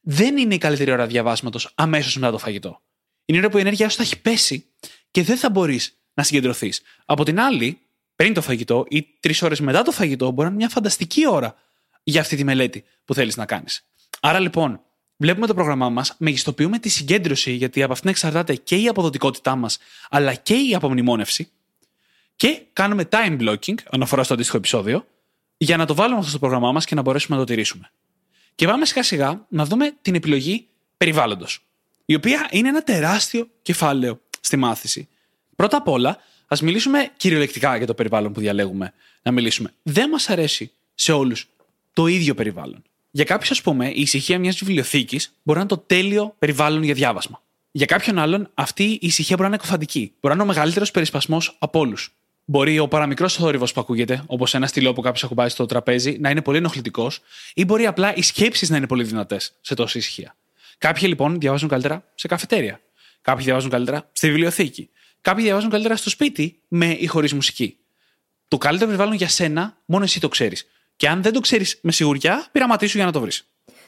δεν 0.01 0.37
είναι 0.37 0.55
η 0.55 0.59
καλύτερη 0.59 0.91
ώρα 0.91 1.07
διαβάσματος 1.07 1.73
αμέσως 1.75 2.17
μετά 2.17 2.31
το 2.31 2.39
φαγητό. 2.39 2.81
Είναι 3.25 3.39
η 3.39 3.41
ώρα 3.41 3.51
που 3.51 3.59
η 3.59 3.61
ενέργειά 3.61 3.89
σου 3.89 3.97
θα 3.97 4.03
έχει 4.03 4.21
πέσει 4.21 4.67
και 5.11 5.23
δεν 5.23 5.37
θα 5.37 5.51
μπορείς 5.51 5.99
να 6.15 6.23
συγκεντρωθείς. 6.23 6.83
Από 7.05 7.25
την 7.25 7.41
άλλη, 7.41 7.79
πριν 8.17 8.35
το 8.35 8.43
φαγητό 8.43 8.87
ή 8.89 9.07
τρεις 9.21 9.43
ώρες 9.43 9.61
μετά 9.61 9.83
το 9.83 9.91
φαγητό 9.91 10.31
μπορεί 10.31 10.41
να 10.41 10.47
είναι 10.47 10.57
μια 10.57 10.69
φανταστική 10.69 11.29
ώρα 11.29 11.55
για 12.03 12.21
αυτή 12.21 12.37
τη 12.37 12.45
μελέτη 12.45 12.85
που 13.05 13.15
θέλεις 13.15 13.37
να 13.37 13.47
κάνεις. 13.47 13.85
Άρα 14.21 14.41
λοιπόν, 14.41 14.81
βλέπουμε 15.17 15.47
το 15.47 15.55
πρόγραμμά 15.55 15.89
μας, 15.89 16.15
μεγιστοποιούμε 16.19 16.79
τη 16.79 16.89
συγκέντρωση, 16.89 17.53
γιατί 17.53 17.83
από 17.83 17.93
αυτήν 17.93 18.11
εξαρτάται 18.11 18.55
και 18.55 18.77
η 18.77 18.89
αποδοτικότητά 18.89 19.57
μας, 19.57 19.79
αλλά 20.11 20.35
και 20.35 20.55
η 20.55 20.75
απομνημόνευση. 20.75 21.51
Και 22.43 22.63
κάνουμε 22.73 23.09
time 23.11 23.41
blocking, 23.41 23.75
αναφορά 23.91 24.23
στο 24.23 24.35
αντίστοιχο 24.35 24.57
επεισόδιο, 24.57 25.07
για 25.57 25.77
να 25.77 25.87
το 25.87 25.95
βάλουμε 25.95 26.19
αυτό 26.19 26.31
στο 26.31 26.39
πρόγραμμά 26.39 26.73
μας 26.73 26.85
και 26.85 26.95
να 26.95 27.03
μπορέσουμε 27.03 27.37
να 27.37 27.43
το 27.45 27.49
τηρήσουμε. 27.53 27.91
Και 28.55 28.67
πάμε 28.67 28.85
σιγά 28.85 29.03
σιγά 29.03 29.47
να 29.49 29.65
δούμε 29.65 29.95
την 30.03 30.15
επιλογή 30.15 30.67
περιβάλλοντος, 30.97 31.65
η 32.05 32.15
οποία 32.15 32.49
είναι 32.51 32.69
ένα 32.69 32.83
τεράστιο 32.83 33.49
κεφάλαιο 33.63 34.21
στη 34.41 34.57
μάθηση. 34.57 35.09
Πρώτα 35.57 35.77
απ' 35.77 35.89
όλα, 35.89 36.09
Α 36.47 36.57
μιλήσουμε 36.63 37.11
κυριολεκτικά 37.17 37.77
για 37.77 37.87
το 37.87 37.95
περιβάλλον 37.95 38.33
που 38.33 38.41
διαλέγουμε 38.41 38.93
να 39.23 39.33
μιλήσουμε. 39.33 39.73
Δεν 39.83 40.09
μας 40.09 40.29
αρέσει 40.29 40.73
σε 40.95 41.13
όλους 41.13 41.49
το 41.93 42.07
ίδιο 42.07 42.35
περιβάλλον. 42.35 42.83
Για 43.11 43.25
κάποιους, 43.25 43.51
ας 43.51 43.63
πούμε, 43.63 43.89
η 43.89 44.01
ησυχία 44.01 44.39
μιας 44.39 44.59
βιβλιοθήκης 44.59 45.35
μπορεί 45.43 45.59
να 45.59 45.65
είναι 45.65 45.75
το 45.75 45.85
τέλειο 45.87 46.35
περιβάλλον 46.39 46.83
για 46.83 46.95
διάβασμα. 46.95 47.43
Για 47.71 47.87
κάποιον 47.87 48.19
άλλον, 48.19 48.51
αυτή 48.55 48.85
η 48.85 48.99
ησυχία 49.01 49.37
μπορεί 49.37 49.49
να 49.49 49.55
είναι 49.55 49.65
εκοφαντική. 49.65 50.13
Μπορεί 50.21 50.35
να 50.37 50.43
είναι 50.43 50.43
ο 50.43 50.55
μεγαλύτερος 50.55 50.91
περισπασμός 50.91 51.57
από 51.59 51.79
όλους. 51.79 52.15
Μπορεί 52.45 52.79
ο 52.79 52.89
παραμικρός 52.89 53.35
θόρυβος 53.35 53.73
που 53.73 53.81
ακούγεται, 53.81 54.23
όπως 54.27 54.55
ένα 54.55 54.67
στυλό 54.67 54.93
που 54.93 55.01
κάποιος 55.01 55.25
ακουμπάει 55.25 55.49
στο 55.49 55.67
τραπέζι, 55.67 56.17
να 56.21 56.31
είναι 56.31 56.43
πολύ 56.43 56.59
ενοχλητικός, 56.59 57.21
ή 57.55 57.65
μπορεί 57.65 57.87
απλά 57.87 58.15
οι 58.15 58.23
σκέψεις 58.23 58.71
να 58.71 58.77
είναι 58.77 58.87
πολύ 58.87 59.05
δυνατές 59.05 59.53
σε 59.61 59.75
τόση 59.75 59.99
ησυχία. 59.99 60.37
Κάποιοι 60.79 61.03
λοιπόν 61.07 61.41
διαβάζουν 61.41 61.69
καλύτερα 61.69 62.05
σε 62.15 62.29
καφετέρια. 62.29 62.81
Κάποιοι 63.21 63.45
διαβάζουν 63.45 63.71
καλύτερα 63.71 64.09
στη 64.13 64.27
βιβλιοθήκη. 64.27 64.91
Κάποιοι 65.21 65.45
διαβάζουν 65.45 65.71
καλύτερα 65.71 65.97
στο 65.97 66.11
σπίτι 66.11 66.61
με 66.69 66.87
ή 66.87 67.07
χωρίς 67.07 67.33
μουσική. 67.33 67.77
Το 68.49 68.59
καλύτερο 68.59 68.87
περιβάλλον 68.91 69.17
για 69.17 69.29
σένα, 69.29 69.77
μόνο 69.85 70.05
εσύ 70.05 70.21
το 70.21 70.29
ξέρεις. 70.29 70.67
Και 70.97 71.09
αν 71.09 71.23
δεν 71.23 71.33
το 71.33 71.41
ξέρεις 71.41 71.79
με 71.83 71.93
σιγουριά, 71.93 72.47
πειραματίσου 72.53 72.97
για 72.97 73.07
να 73.07 73.13
το 73.13 73.21
βρεις. 73.21 73.47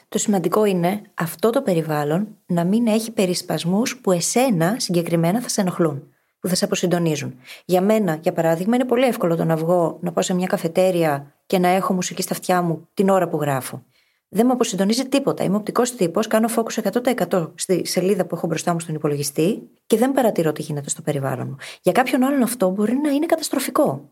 Το 0.09 0.17
σημαντικό 0.17 0.65
είναι 0.65 1.01
αυτό 1.13 1.49
το 1.49 1.61
περιβάλλον 1.61 2.27
να 2.45 2.63
μην 2.63 2.87
έχει 2.87 3.11
περισπασμούς 3.11 3.97
που 3.97 4.11
εσένα 4.11 4.75
συγκεκριμένα 4.79 5.41
θα 5.41 5.49
σε 5.49 5.61
ενοχλούν, 5.61 6.13
που 6.45 6.51
θα 6.51 6.57
σε 6.57 6.65
αποσυντονίζουν. 6.65 7.35
Για 7.65 7.81
μένα, 7.81 8.19
για 8.21 8.33
παράδειγμα, 8.33 8.75
είναι 8.75 8.85
πολύ 8.85 9.05
εύκολο 9.05 9.35
το 9.35 9.43
να 9.43 9.55
βγω, 9.55 9.97
να 10.01 10.11
πάω 10.11 10.23
σε 10.23 10.33
μια 10.33 10.47
καφετέρια 10.47 11.33
και 11.45 11.59
να 11.59 11.67
έχω 11.67 11.93
μουσική 11.93 12.21
στα 12.21 12.33
αυτιά 12.33 12.61
μου 12.61 12.87
την 12.93 13.09
ώρα 13.09 13.27
που 13.27 13.37
γράφω 13.37 13.83
δεν 14.29 14.45
με 14.45 14.51
αποσυντονίζει 14.51 15.05
τίποτα. 15.05 15.43
Είμαι 15.43 15.55
οπτικός 15.55 15.95
τύπος, 15.95 16.27
κάνω 16.27 16.47
focus 16.55 17.01
100% 17.29 17.51
στη 17.55 17.85
σελίδα 17.85 18.25
που 18.25 18.35
έχω 18.35 18.47
μπροστά 18.47 18.73
μου 18.73 18.79
στον 18.79 18.95
υπολογιστή 18.95 19.69
και 19.85 19.97
δεν 19.97 20.11
παρατηρώ 20.11 20.51
τι 20.51 20.61
γίνεται 20.61 20.89
στο 20.89 21.01
περιβάλλον 21.01 21.47
μου. 21.47 21.55
Για 21.81 21.91
κάποιον 21.91 22.23
άλλον 22.23 22.41
αυτό 22.41 22.69
μπορεί 22.69 22.95
να 22.95 23.09
είναι 23.09 23.25
καταστροφικό. 23.25 24.09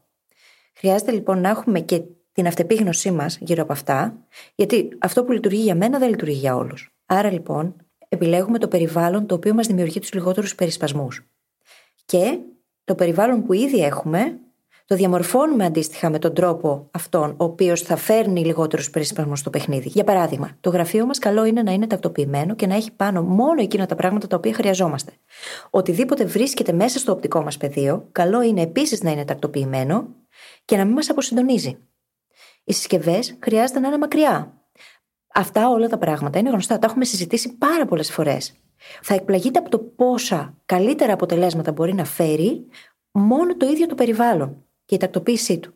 Χρειάζεται 0.73 1.11
λοιπόν 1.11 1.41
να 1.41 1.49
έχουμε 1.49 1.79
και 1.79 2.01
την 2.31 2.47
αυτεπίγνωσή 2.47 3.11
μας 3.11 3.37
γύρω 3.41 3.61
από 3.61 3.71
αυτά, 3.71 4.17
γιατί 4.55 4.97
αυτό 4.99 5.23
που 5.23 5.31
λειτουργεί 5.31 5.61
για 5.61 5.75
μένα 5.75 5.99
δεν 5.99 6.09
λειτουργεί 6.09 6.37
για 6.37 6.55
όλους. 6.55 6.93
Άρα 7.05 7.31
λοιπόν 7.31 7.75
επιλέγουμε 8.09 8.59
το 8.59 8.67
περιβάλλον 8.67 9.25
το 9.25 9.35
οποίο 9.35 9.53
μας 9.53 9.67
δημιουργεί 9.67 9.99
τους 9.99 10.13
λιγότερους 10.13 10.55
περισπασμούς. 10.55 11.32
Και 12.05 12.39
το 12.83 12.95
περιβάλλον 12.95 13.43
που 13.43 13.53
ήδη 13.53 13.79
έχουμε, 13.83 14.39
το 14.85 14.93
το 14.93 14.99
διαμορφώνουμε 14.99 15.65
αντίστοιχα 15.65 16.09
με 16.09 16.19
τον 16.19 16.33
τρόπο 16.33 16.89
αυτόν, 16.91 17.29
ο 17.29 17.43
οποίος 17.43 17.81
θα 17.81 17.95
φέρνει 17.95 18.45
λιγότερους 18.45 18.89
περισπασμούς 18.89 19.39
στο 19.39 19.49
παιχνίδι. 19.49 19.87
Για 19.87 20.03
παράδειγμα, 20.03 20.57
το 20.59 20.69
γραφείο 20.69 21.05
μας 21.05 21.19
καλό 21.19 21.45
είναι 21.45 21.61
να 21.61 21.71
είναι 21.71 21.87
τακτοποιημένο 21.87 22.55
και 22.55 22.67
να 22.67 22.75
έχει 22.75 22.91
πάνω 22.91 23.23
μόνο 23.23 23.61
εκείνα 23.61 23.85
τα 23.85 23.95
πράγματα 23.95 24.27
τα 24.27 24.35
οποία 24.35 24.53
χρειαζόμαστε. 24.53 25.11
Οτιδήποτε 25.69 26.25
βρίσκεται 26.25 26.71
μέσα 26.71 26.99
στο 26.99 27.11
οπτικό 27.11 27.43
μας 27.43 27.57
πεδίο, 27.57 28.07
καλό 28.11 28.41
είναι 28.41 28.61
επίσης 28.61 29.03
να 29.03 29.11
είναι 29.11 29.25
τακτοποιημένο 29.25 30.07
και 30.65 30.77
να 30.77 30.85
μην 30.85 30.93
μας 30.93 31.09
αποσυντονίζει. 31.09 31.77
Οι 32.63 32.73
συσκευές 32.73 33.37
χρειάζεται 33.43 33.79
να 33.79 33.87
είναι 33.87 33.97
μακριά. 33.97 34.53
Αυτά 35.33 35.69
όλα 35.69 35.87
τα 35.87 35.97
πράγματα 35.97 36.39
είναι 36.39 36.49
γνωστά, 36.49 36.79
τα 36.79 36.87
έχουμε 36.89 37.05
συζητήσει 37.05 37.57
πάρα 37.57 37.85
πολλές 37.85 38.11
φορές. 38.11 38.53
Θα 39.01 39.13
εκπλαγείτε 39.13 39.59
από 39.59 39.69
το 39.69 39.79
πόσα 39.79 40.57
καλύτερα 40.65 41.13
αποτελέσματα 41.13 41.71
μπορεί 41.71 41.93
να 41.93 42.05
φέρει 42.05 42.65
μόνο 43.11 43.57
το 43.57 43.67
ίδιο 43.67 43.87
το 43.87 43.95
περιβάλλον 43.95 44.65
και 44.85 44.95
η 44.95 44.97
τακτοποίησή 44.97 45.59
του. 45.59 45.73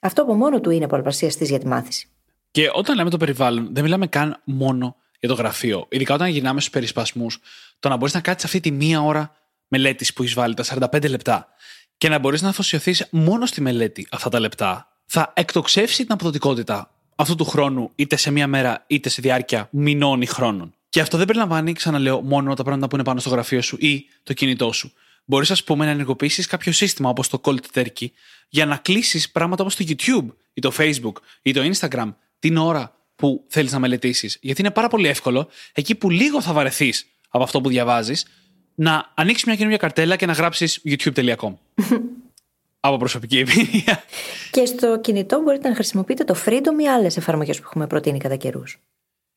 Αυτό 0.00 0.22
από 0.22 0.34
μόνο 0.34 0.60
του 0.60 0.70
είναι 0.70 0.86
πολλαπλασιαστής 0.86 1.48
για 1.48 1.58
τη 1.58 1.66
μάθηση. 1.66 2.08
Και 2.50 2.70
όταν 2.72 2.96
λέμε 2.96 3.10
το 3.10 3.16
περιβάλλον, 3.16 3.68
δεν 3.72 3.82
μιλάμε 3.82 4.06
καν 4.06 4.40
μόνο 4.44 4.96
για 5.18 5.28
το 5.28 5.34
γραφείο. 5.34 5.86
Ειδικά 5.88 6.14
όταν 6.14 6.28
γυρνάμε 6.28 6.60
στους 6.60 6.72
περισπασμούς, 6.72 7.38
το 7.78 7.88
να 7.88 7.96
μπορείς 7.96 8.14
να 8.14 8.20
κάτσεις 8.20 8.44
αυτή 8.44 8.60
τη 8.60 8.70
μία 8.70 9.02
ώρα 9.02 9.36
μελέτης 9.68 10.12
που 10.12 10.22
έχεις 10.22 10.34
βάλει, 10.34 10.54
τα 10.54 10.64
45 10.64 11.08
λεπτά, 11.08 11.48
και 11.96 12.08
να 12.08 12.18
μπορείς 12.18 12.42
να 12.42 12.48
αφοσιωθείς 12.48 13.08
μόνο 13.10 13.46
στη 13.46 13.60
μελέτη 13.60 14.06
αυτά 14.10 14.28
τα 14.28 14.40
λεπτά, 14.40 14.88
θα 15.06 15.32
εκτοξεύσει 15.36 16.02
την 16.02 16.12
αποδοτικότητα 16.12 16.90
αυτού 17.16 17.34
του 17.34 17.44
χρόνου, 17.44 17.90
είτε 17.94 18.16
σε 18.16 18.30
μία 18.30 18.46
μέρα, 18.46 18.84
είτε 18.86 19.08
σε 19.08 19.20
διάρκεια 19.22 19.68
μηνών 19.70 20.22
ή 20.22 20.26
χρόνων. 20.26 20.74
Και 20.92 21.00
αυτό 21.00 21.16
δεν 21.16 21.26
περιλαμβάνει, 21.26 21.72
ξαναλέω, 21.72 22.20
μόνο 22.20 22.54
τα 22.54 22.62
πράγματα 22.62 22.88
που 22.88 22.94
είναι 22.94 23.04
πάνω 23.04 23.20
στο 23.20 23.30
γραφείο 23.30 23.62
σου 23.62 23.76
ή 23.80 24.06
το 24.22 24.32
κινητό 24.32 24.72
σου. 24.72 24.92
Μπορείς, 25.24 25.50
ας 25.50 25.64
πούμε, 25.64 25.84
να 25.84 25.90
ενεργοποιήσεις 25.90 26.46
κάποιο 26.46 26.72
σύστημα 26.72 27.08
όπως 27.08 27.28
το 27.28 27.40
Cold 27.44 27.58
Turkey 27.74 28.06
για 28.48 28.66
να 28.66 28.76
κλείσεις 28.76 29.30
πράγματα 29.30 29.62
όπως 29.62 29.76
το 29.76 29.84
YouTube 29.88 30.26
ή 30.52 30.60
το 30.60 30.72
Facebook 30.78 31.12
ή 31.42 31.52
το 31.52 31.70
Instagram 31.72 32.14
την 32.38 32.56
ώρα 32.56 32.96
που 33.16 33.44
θέλεις 33.48 33.72
να 33.72 33.78
μελετήσεις. 33.78 34.38
Γιατί 34.40 34.60
είναι 34.60 34.70
πάρα 34.70 34.88
πολύ 34.88 35.08
εύκολο, 35.08 35.48
εκεί 35.72 35.94
που 35.94 36.10
λίγο 36.10 36.40
θα 36.40 36.52
βαρεθείς 36.52 37.06
από 37.28 37.44
αυτό 37.44 37.60
που 37.60 37.68
διαβάζεις, 37.68 38.26
να 38.74 39.12
ανοίξεις 39.14 39.44
μια 39.44 39.54
καινούργια 39.54 39.78
καρτέλα 39.78 40.16
και 40.16 40.26
να 40.26 40.32
γράψεις 40.32 40.80
youtube.com. 40.84 41.54
από 42.80 42.96
προσωπική 42.96 43.38
εμπειρία. 43.38 44.04
Και 44.50 44.66
στο 44.66 45.00
κινητό 45.00 45.40
μπορείτε 45.40 45.68
να 45.68 45.74
χρησιμοποιείτε 45.74 46.24
το 46.24 46.36
Freedom 46.46 46.82
ή 46.82 46.88
άλλες 46.88 47.16
εφαρμογές 47.16 47.56
που 47.56 47.62
έχουμε 47.66 47.86
προτείνει 47.86 48.18
κατά 48.18 48.36
καιρούς. 48.36 48.78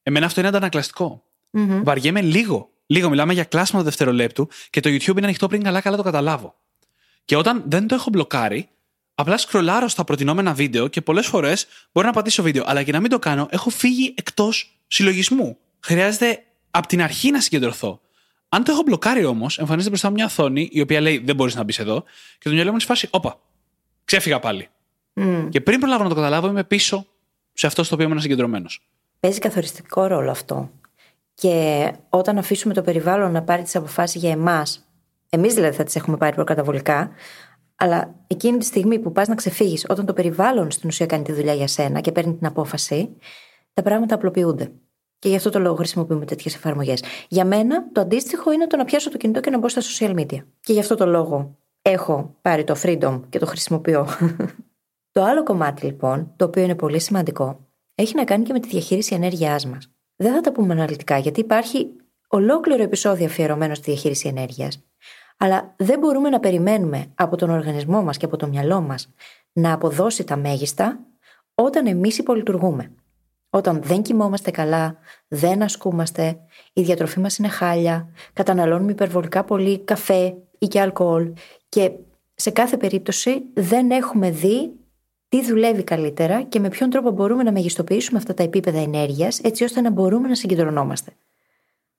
Εμένα 0.04 0.26
αυτό 0.26 0.40
είναι 0.40 0.50
αντανακλαστικό. 0.50 1.24
Mm-hmm. 1.56 1.82
Βαριέμαι 1.84 2.22
λίγο. 2.22 2.70
Λίγο 2.86 3.10
μιλάμε 3.10 3.34
για 3.34 3.44
κλάσμα 3.44 3.80
του 3.80 3.86
δευτερολέπτου 3.86 4.48
και 4.70 4.80
το 4.80 4.90
YouTube 4.90 5.18
είναι 5.18 5.26
ανοιχτό 5.26 5.48
πριν 5.48 5.64
καλά-καλά 5.64 5.98
το 5.98 6.04
καταλάβω. 6.04 6.56
Και 7.26 7.36
όταν 7.36 7.64
δεν 7.68 7.88
το 7.88 7.96
έχω 7.96 8.10
μπλοκάρει, 8.10 8.70
απλά 9.16 9.38
σκρολάρω 9.38 9.88
στα 9.88 10.04
προτινόμενα 10.04 10.54
βίντεο 10.54 10.88
και 10.88 11.02
πολλές 11.02 11.28
φορές 11.28 11.68
μπορώ 11.92 12.08
να 12.08 12.14
πατήσω 12.14 12.44
βίντεο. 12.44 12.64
Αλλά 12.68 12.84
και 12.84 12.92
να 12.92 13.00
μην 13.00 13.10
το 13.10 13.20
κάνω, 13.20 13.48
έχω 13.50 13.70
φύγει 13.70 14.14
εκτός 14.18 14.80
συλλογισμού. 14.88 15.58
Χρειάζεται 15.80 16.44
από 16.72 16.88
την 16.88 17.02
αρχή 17.02 17.32
να 17.32 17.42
συγκεντρωθώ. 17.42 18.00
Αν 18.50 18.64
το 18.64 18.72
έχω 18.72 18.82
μπλοκάρει 18.82 19.26
όμως, 19.26 19.60
εμφανίζεται 19.60 19.90
μπροστά 19.90 20.08
μου 20.08 20.14
μια 20.14 20.26
οθόνη 20.26 20.70
η 20.72 20.82
οποία 20.82 21.02
λέει 21.02 21.18
Δεν 21.18 21.36
μπορείς 21.36 21.56
να 21.56 21.64
μπεις 21.64 21.80
εδώ, 21.80 22.04
και 22.38 22.50
το 22.50 22.50
μυαλό 22.50 22.70
μου 22.70 22.76
είναι 22.76 22.86
φάση, 22.86 23.08
Όπα, 23.12 23.40
ξέφυγα 24.06 24.40
πάλι. 24.40 24.70
Mm. 25.14 25.48
Και 25.50 25.62
πριν 25.62 25.80
προλάβω 25.80 26.04
να 26.04 26.10
το 26.10 26.16
καταλάβω, 26.16 26.48
είμαι 26.48 26.64
πίσω 26.64 27.06
σε 27.54 27.68
αυτό 27.68 27.84
στο 27.84 27.96
οποίο 27.96 28.08
είμαι 28.08 28.22
συγκεντρωμένος. 28.22 28.82
Παίζει 29.20 29.40
καθοριστικό 29.40 30.06
ρόλο 30.06 30.32
αυτό. 30.32 30.72
Και 31.36 31.92
όταν 32.10 32.38
αφήσουμε 32.38 32.74
το 32.74 32.82
περιβάλλον 32.82 33.32
να 33.32 33.44
πάρει 33.44 33.64
τις 33.64 33.76
αποφάσεις 33.76 34.22
για 34.22 34.32
εμάς, 34.32 34.88
εμείς 35.30 35.54
δηλαδή 35.54 35.76
θα 35.76 35.84
τις 35.84 35.96
έχουμε 35.96 36.18
πάρει 36.18 36.36
προκαταβολικά, 36.36 37.12
αλλά 37.76 38.16
εκείνη 38.28 38.58
τη 38.58 38.66
στιγμή 38.66 39.00
που 39.00 39.12
πας 39.12 39.28
να 39.28 39.36
ξεφύγεις, 39.36 39.86
όταν 39.90 40.06
το 40.06 40.14
περιβάλλον 40.14 40.72
στην 40.72 40.90
ουσία 40.90 41.06
κάνει 41.06 41.24
τη 41.24 41.32
δουλειά 41.32 41.54
για 41.54 41.68
σένα 41.68 42.00
και 42.00 42.12
παίρνει 42.12 42.36
την 42.36 42.48
απόφαση, 42.48 43.16
τα 43.74 43.82
πράγματα 43.82 44.16
απλοποιούνται. 44.16 44.72
Και 45.20 45.30
γι' 45.30 45.36
αυτό 45.36 45.50
το 45.50 45.60
λόγο 45.60 45.76
χρησιμοποιούμε 45.76 46.26
τέτοιες 46.26 46.56
εφαρμογές. 46.56 47.04
Για 47.28 47.46
μένα, 47.46 47.92
το 47.92 48.02
αντίστοιχο 48.02 48.52
είναι 48.52 48.68
το 48.68 48.78
να 48.78 48.86
πιάσω 48.86 49.10
το 49.10 49.18
κινητό 49.18 49.40
και 49.40 49.50
να 49.50 49.58
μπω 49.58 49.70
στα 49.70 49.82
social 49.82 50.20
media. 50.20 50.40
Και 50.60 50.74
γι' 50.74 50.80
αυτό 50.80 50.96
το 50.96 51.06
λόγο 51.06 51.58
έχω 51.82 52.36
πάρει 52.42 52.64
το 52.64 52.76
freedom 52.84 53.22
και 53.30 53.40
το 53.40 53.46
χρησιμοποιώ. 53.46 54.08
το 55.12 55.24
άλλο 55.24 55.44
κομμάτι, 55.44 55.86
λοιπόν, 55.86 56.34
το 56.36 56.46
οποίο 56.46 56.64
είναι 56.64 56.76
πολύ 56.76 57.00
σημαντικό, 57.00 57.68
έχει 57.96 58.16
να 58.16 58.24
κάνει 58.24 58.44
και 58.44 58.54
με 58.54 58.60
τη 58.60 58.68
διαχείριση 58.68 59.16
ενέργειάς 59.16 59.66
μας. 59.66 59.95
Δεν 60.16 60.34
θα 60.34 60.42
τα 60.42 60.52
πούμε 60.52 60.74
αναλυτικά, 60.74 61.18
γιατί 61.18 61.40
υπάρχει 61.40 61.88
ολόκληρο 62.28 62.84
επεισόδιο 62.84 63.26
αφιερωμένο 63.26 63.74
στη 63.74 63.92
διαχείριση 63.92 64.28
ενέργειας. 64.28 64.84
Αλλά 65.38 65.74
δεν 65.78 66.00
μπορούμε 66.00 66.30
να 66.30 66.40
περιμένουμε 66.40 67.12
από 67.16 67.36
τον 67.36 67.50
οργανισμό 67.50 68.04
μας 68.04 68.18
και 68.18 68.26
από 68.26 68.38
το 68.38 68.48
μυαλό 68.48 68.82
μας 68.82 69.14
να 69.54 69.74
αποδώσει 69.74 70.24
τα 70.24 70.36
μέγιστα 70.36 71.00
όταν 71.56 71.88
εμείς 71.88 72.18
υπολειτουργούμε. 72.18 72.92
Όταν 73.50 73.82
δεν 73.84 74.02
κοιμόμαστε 74.02 74.52
καλά, 74.52 74.98
δεν 75.28 75.62
ασκούμαστε, 75.62 76.38
η 76.74 76.82
διατροφή 76.82 77.20
μας 77.20 77.38
είναι 77.38 77.48
χάλια, 77.48 78.10
καταναλώνουμε 78.34 78.92
υπερβολικά 78.92 79.44
πολύ 79.44 79.80
καφέ 79.80 80.36
ή 80.58 80.68
και 80.68 80.82
αλκοόλ 80.82 81.34
και 81.70 81.92
σε 82.36 82.50
κάθε 82.50 82.78
περίπτωση 82.78 83.44
δεν 83.54 83.92
έχουμε 83.92 84.32
δει 84.32 84.72
τι 85.36 85.46
δουλεύει 85.46 85.84
καλύτερα 85.84 86.42
και 86.42 86.60
με 86.60 86.70
ποιον 86.70 86.90
τρόπο 86.90 87.12
μπορούμε 87.12 87.44
να 87.44 87.52
μεγιστοποιήσουμε 87.52 88.18
αυτά 88.18 88.34
τα 88.34 88.44
επίπεδα 88.44 88.80
ενέργειας 88.80 89.40
έτσι 89.40 89.64
ώστε 89.64 89.82
να 89.82 89.92
μπορούμε 89.92 90.28
να 90.28 90.36
συγκεντρωνόμαστε. 90.36 91.12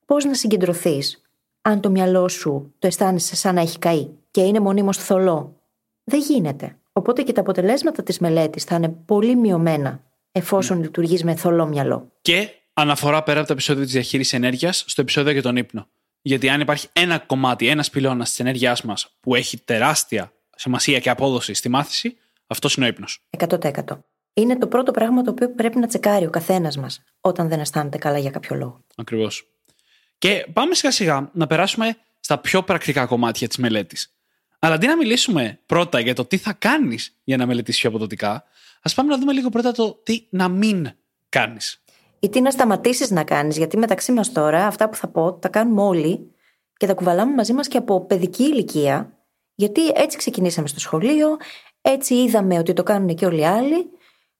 Πώς 0.05 0.25
να 0.25 0.33
συγκεντρωθείς, 0.33 1.21
αν 1.61 1.81
το 1.81 1.89
μυαλό 1.89 2.27
σου 2.27 2.73
το 2.79 2.87
αισθάνεσαι 2.87 3.35
σαν 3.35 3.55
να 3.55 3.61
έχει 3.61 3.79
καεί 3.79 4.07
και 4.31 4.41
είναι 4.41 4.59
μονίμως 4.59 4.97
θολό; 4.97 5.61
Δεν 6.03 6.19
γίνεται. 6.19 6.77
Οπότε 6.91 7.21
και 7.21 7.31
τα 7.31 7.41
αποτελέσματα 7.41 8.03
της 8.03 8.19
μελέτης 8.19 8.63
θα 8.63 8.75
είναι 8.75 8.89
πολύ 8.89 9.35
μειωμένα 9.35 10.03
εφόσον 10.31 10.77
ναι. 10.77 10.83
λειτουργείς 10.83 11.23
με 11.23 11.35
θολό 11.35 11.65
μυαλό. 11.65 12.11
Και 12.21 12.49
αναφορά 12.73 13.23
πέρα 13.23 13.37
από 13.37 13.47
το 13.47 13.53
επεισόδιο 13.53 13.83
της 13.83 13.93
διαχείρισης 13.93 14.33
ενέργειας 14.33 14.83
στο 14.87 15.01
επεισόδιο 15.01 15.31
για 15.31 15.41
τον 15.41 15.55
ύπνο. 15.55 15.87
Γιατί 16.21 16.49
αν 16.49 16.61
υπάρχει 16.61 16.87
ένα 16.93 17.19
κομμάτι, 17.19 17.67
ένας 17.67 17.89
πυλώνας 17.89 18.29
της 18.29 18.39
ενέργειάς 18.39 18.81
μας 18.81 19.17
που 19.19 19.35
έχει 19.35 19.57
τεράστια 19.57 20.31
σημασία 20.55 20.99
και 20.99 21.09
απόδοση 21.09 21.53
στη 21.53 21.69
μάθηση, 21.69 22.17
αυτός 22.47 22.75
είναι 22.75 22.85
ο 22.85 22.89
ύπνος. 22.89 23.27
100%. 23.37 23.81
Είναι 24.33 24.57
το 24.57 24.67
πρώτο 24.67 24.91
πράγμα 24.91 25.21
το 25.21 25.31
οποίο 25.31 25.49
πρέπει 25.49 25.79
να 25.79 25.87
τσεκάρει 25.87 26.25
ο 26.25 26.29
καθένας 26.29 26.77
μας 26.77 27.03
όταν 27.21 27.47
δεν 27.49 27.59
αισθάνεται 27.59 27.97
καλά 27.97 28.17
για 28.17 28.29
κάποιο 28.29 28.55
λόγο. 28.55 28.83
Ακριβώς. 28.95 29.47
Και 30.17 30.47
πάμε 30.53 30.75
σιγά 30.75 30.91
σιγά 30.91 31.29
να 31.33 31.47
περάσουμε 31.47 31.97
στα 32.19 32.37
πιο 32.37 32.63
πρακτικά 32.63 33.05
κομμάτια 33.05 33.47
της 33.47 33.57
μελέτης. 33.57 34.11
Αλλά 34.59 34.75
αντί 34.75 34.87
να 34.87 34.95
μιλήσουμε 34.95 35.59
πρώτα 35.65 35.99
για 35.99 36.15
το 36.15 36.25
τι 36.25 36.37
θα 36.37 36.53
κάνεις 36.53 37.17
για 37.23 37.37
να 37.37 37.45
μελετήσεις 37.45 37.79
πιο 37.81 37.89
αποδοτικά, 37.89 38.43
ας 38.81 38.93
πάμε 38.93 39.09
να 39.09 39.17
δούμε 39.17 39.33
λίγο 39.33 39.49
πρώτα 39.49 39.71
το 39.71 39.99
τι 40.03 40.27
να 40.29 40.47
μην 40.47 40.91
κάνεις. 41.29 41.81
Ή 42.19 42.29
τι 42.29 42.41
να 42.41 42.51
σταματήσεις 42.51 43.11
να 43.11 43.23
κάνεις, 43.23 43.57
γιατί 43.57 43.77
μεταξύ 43.77 44.11
μας 44.11 44.31
τώρα 44.31 44.67
αυτά 44.67 44.89
που 44.89 44.95
θα 44.95 45.07
πω 45.07 45.33
τα 45.33 45.49
κάνουμε 45.49 45.81
όλοι 45.81 46.31
και 46.77 46.87
τα 46.87 46.93
κουβαλάμε 46.93 47.33
μαζί 47.33 47.53
μας 47.53 47.67
και 47.67 47.77
από 47.77 48.05
παιδική 48.05 48.43
ηλικία, 48.43 49.17
γιατί 49.55 49.81
έτσι 49.95 50.17
ξεκινήσαμε 50.17 50.67
στο 50.67 50.79
σχολείο, 50.79 51.37
έτσι 51.89 52.13
είδαμε 52.13 52.57
ότι 52.57 52.73
το 52.73 52.83
κάνουν 52.83 53.15
και 53.15 53.25
όλοι 53.25 53.39
οι 53.39 53.45
άλλοι. 53.45 53.89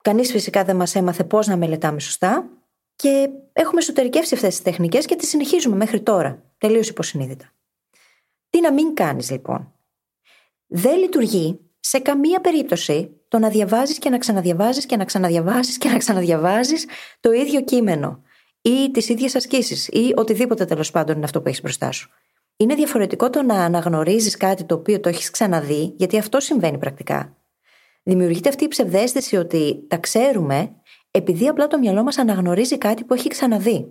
Κανείς 0.02 0.32
φυσικά 0.32 0.64
δεν 0.64 0.76
μας 0.76 0.96
έμαθε 0.96 1.24
πώς 1.24 1.48
να 1.48 1.58
μελετάμε 1.58 2.00
σωστά. 2.00 2.50
Και 2.96 3.30
έχουμε 3.54 3.80
εσωτερικεύσει 3.82 4.34
αυτές 4.34 4.50
τις 4.50 4.62
τεχνικές 4.62 5.06
και 5.06 5.16
τις 5.16 5.30
συνεχίζουμε 5.30 5.76
μέχρι 5.76 6.02
τώρα. 6.02 6.44
Τελείως 6.58 6.90
υποσυνείδητα. 6.90 7.54
Τι 8.50 8.62
να 8.62 8.74
μην 8.74 8.94
κάνεις 8.94 9.32
λοιπόν. 9.32 9.74
Δεν 10.68 10.98
λειτουργεί 10.98 11.60
σε 11.80 12.00
καμία 12.00 12.42
περίπτωση 12.42 13.12
το 13.28 13.40
να 13.40 13.50
διαβάζεις 13.50 13.98
και 13.98 14.10
να 14.10 14.18
ξαναδιαβάζεις 14.18 14.86
και 14.86 14.96
να 14.98 15.06
ξαναδιαβάζεις 15.06 15.78
και 15.78 15.90
να 15.90 15.98
ξαναδιαβάζεις 15.98 16.86
το 17.20 17.32
ίδιο 17.32 17.64
κείμενο 17.64 18.24
ή 18.62 18.92
τις 18.92 19.10
ίδιες 19.10 19.36
ασκήσεις 19.36 19.88
ή 19.88 20.14
οτιδήποτε 20.16 20.66
τέλος 20.66 20.92
πάντων 20.92 21.16
είναι 21.16 21.26
αυτό 21.26 21.42
που 21.42 21.48
έχεις 21.48 21.62
μπροστά 21.62 21.92
σου. 21.92 22.10
Είναι 22.60 22.76
διαφορετικό 22.76 23.30
το 23.30 23.41
να 23.41 23.63
αναγνωρίζεις 23.63 24.38
κάτι 24.38 24.63
το 24.63 24.76
οποίο 24.76 25.00
το 25.00 25.10
έχεις 25.10 25.30
ξαναδεί, 25.30 25.93
γιατί 25.98 26.17
αυτό 26.17 26.39
συμβαίνει 26.39 26.78
πρακτικά. 26.78 27.38
Δημιουργείται 28.04 28.50
αυτή 28.50 28.63
η 28.63 28.67
ψευδέστηση 28.67 29.36
ότι 29.36 29.86
τα 29.88 29.98
ξέρουμε 29.98 30.76
επειδή 31.12 31.48
απλά 31.48 31.67
το 31.67 31.80
μυαλό 31.80 32.04
μας 32.04 32.17
αναγνωρίζει 32.17 32.78
κάτι 32.78 33.04
που 33.04 33.13
έχει 33.13 33.28
ξαναδεί. 33.28 33.88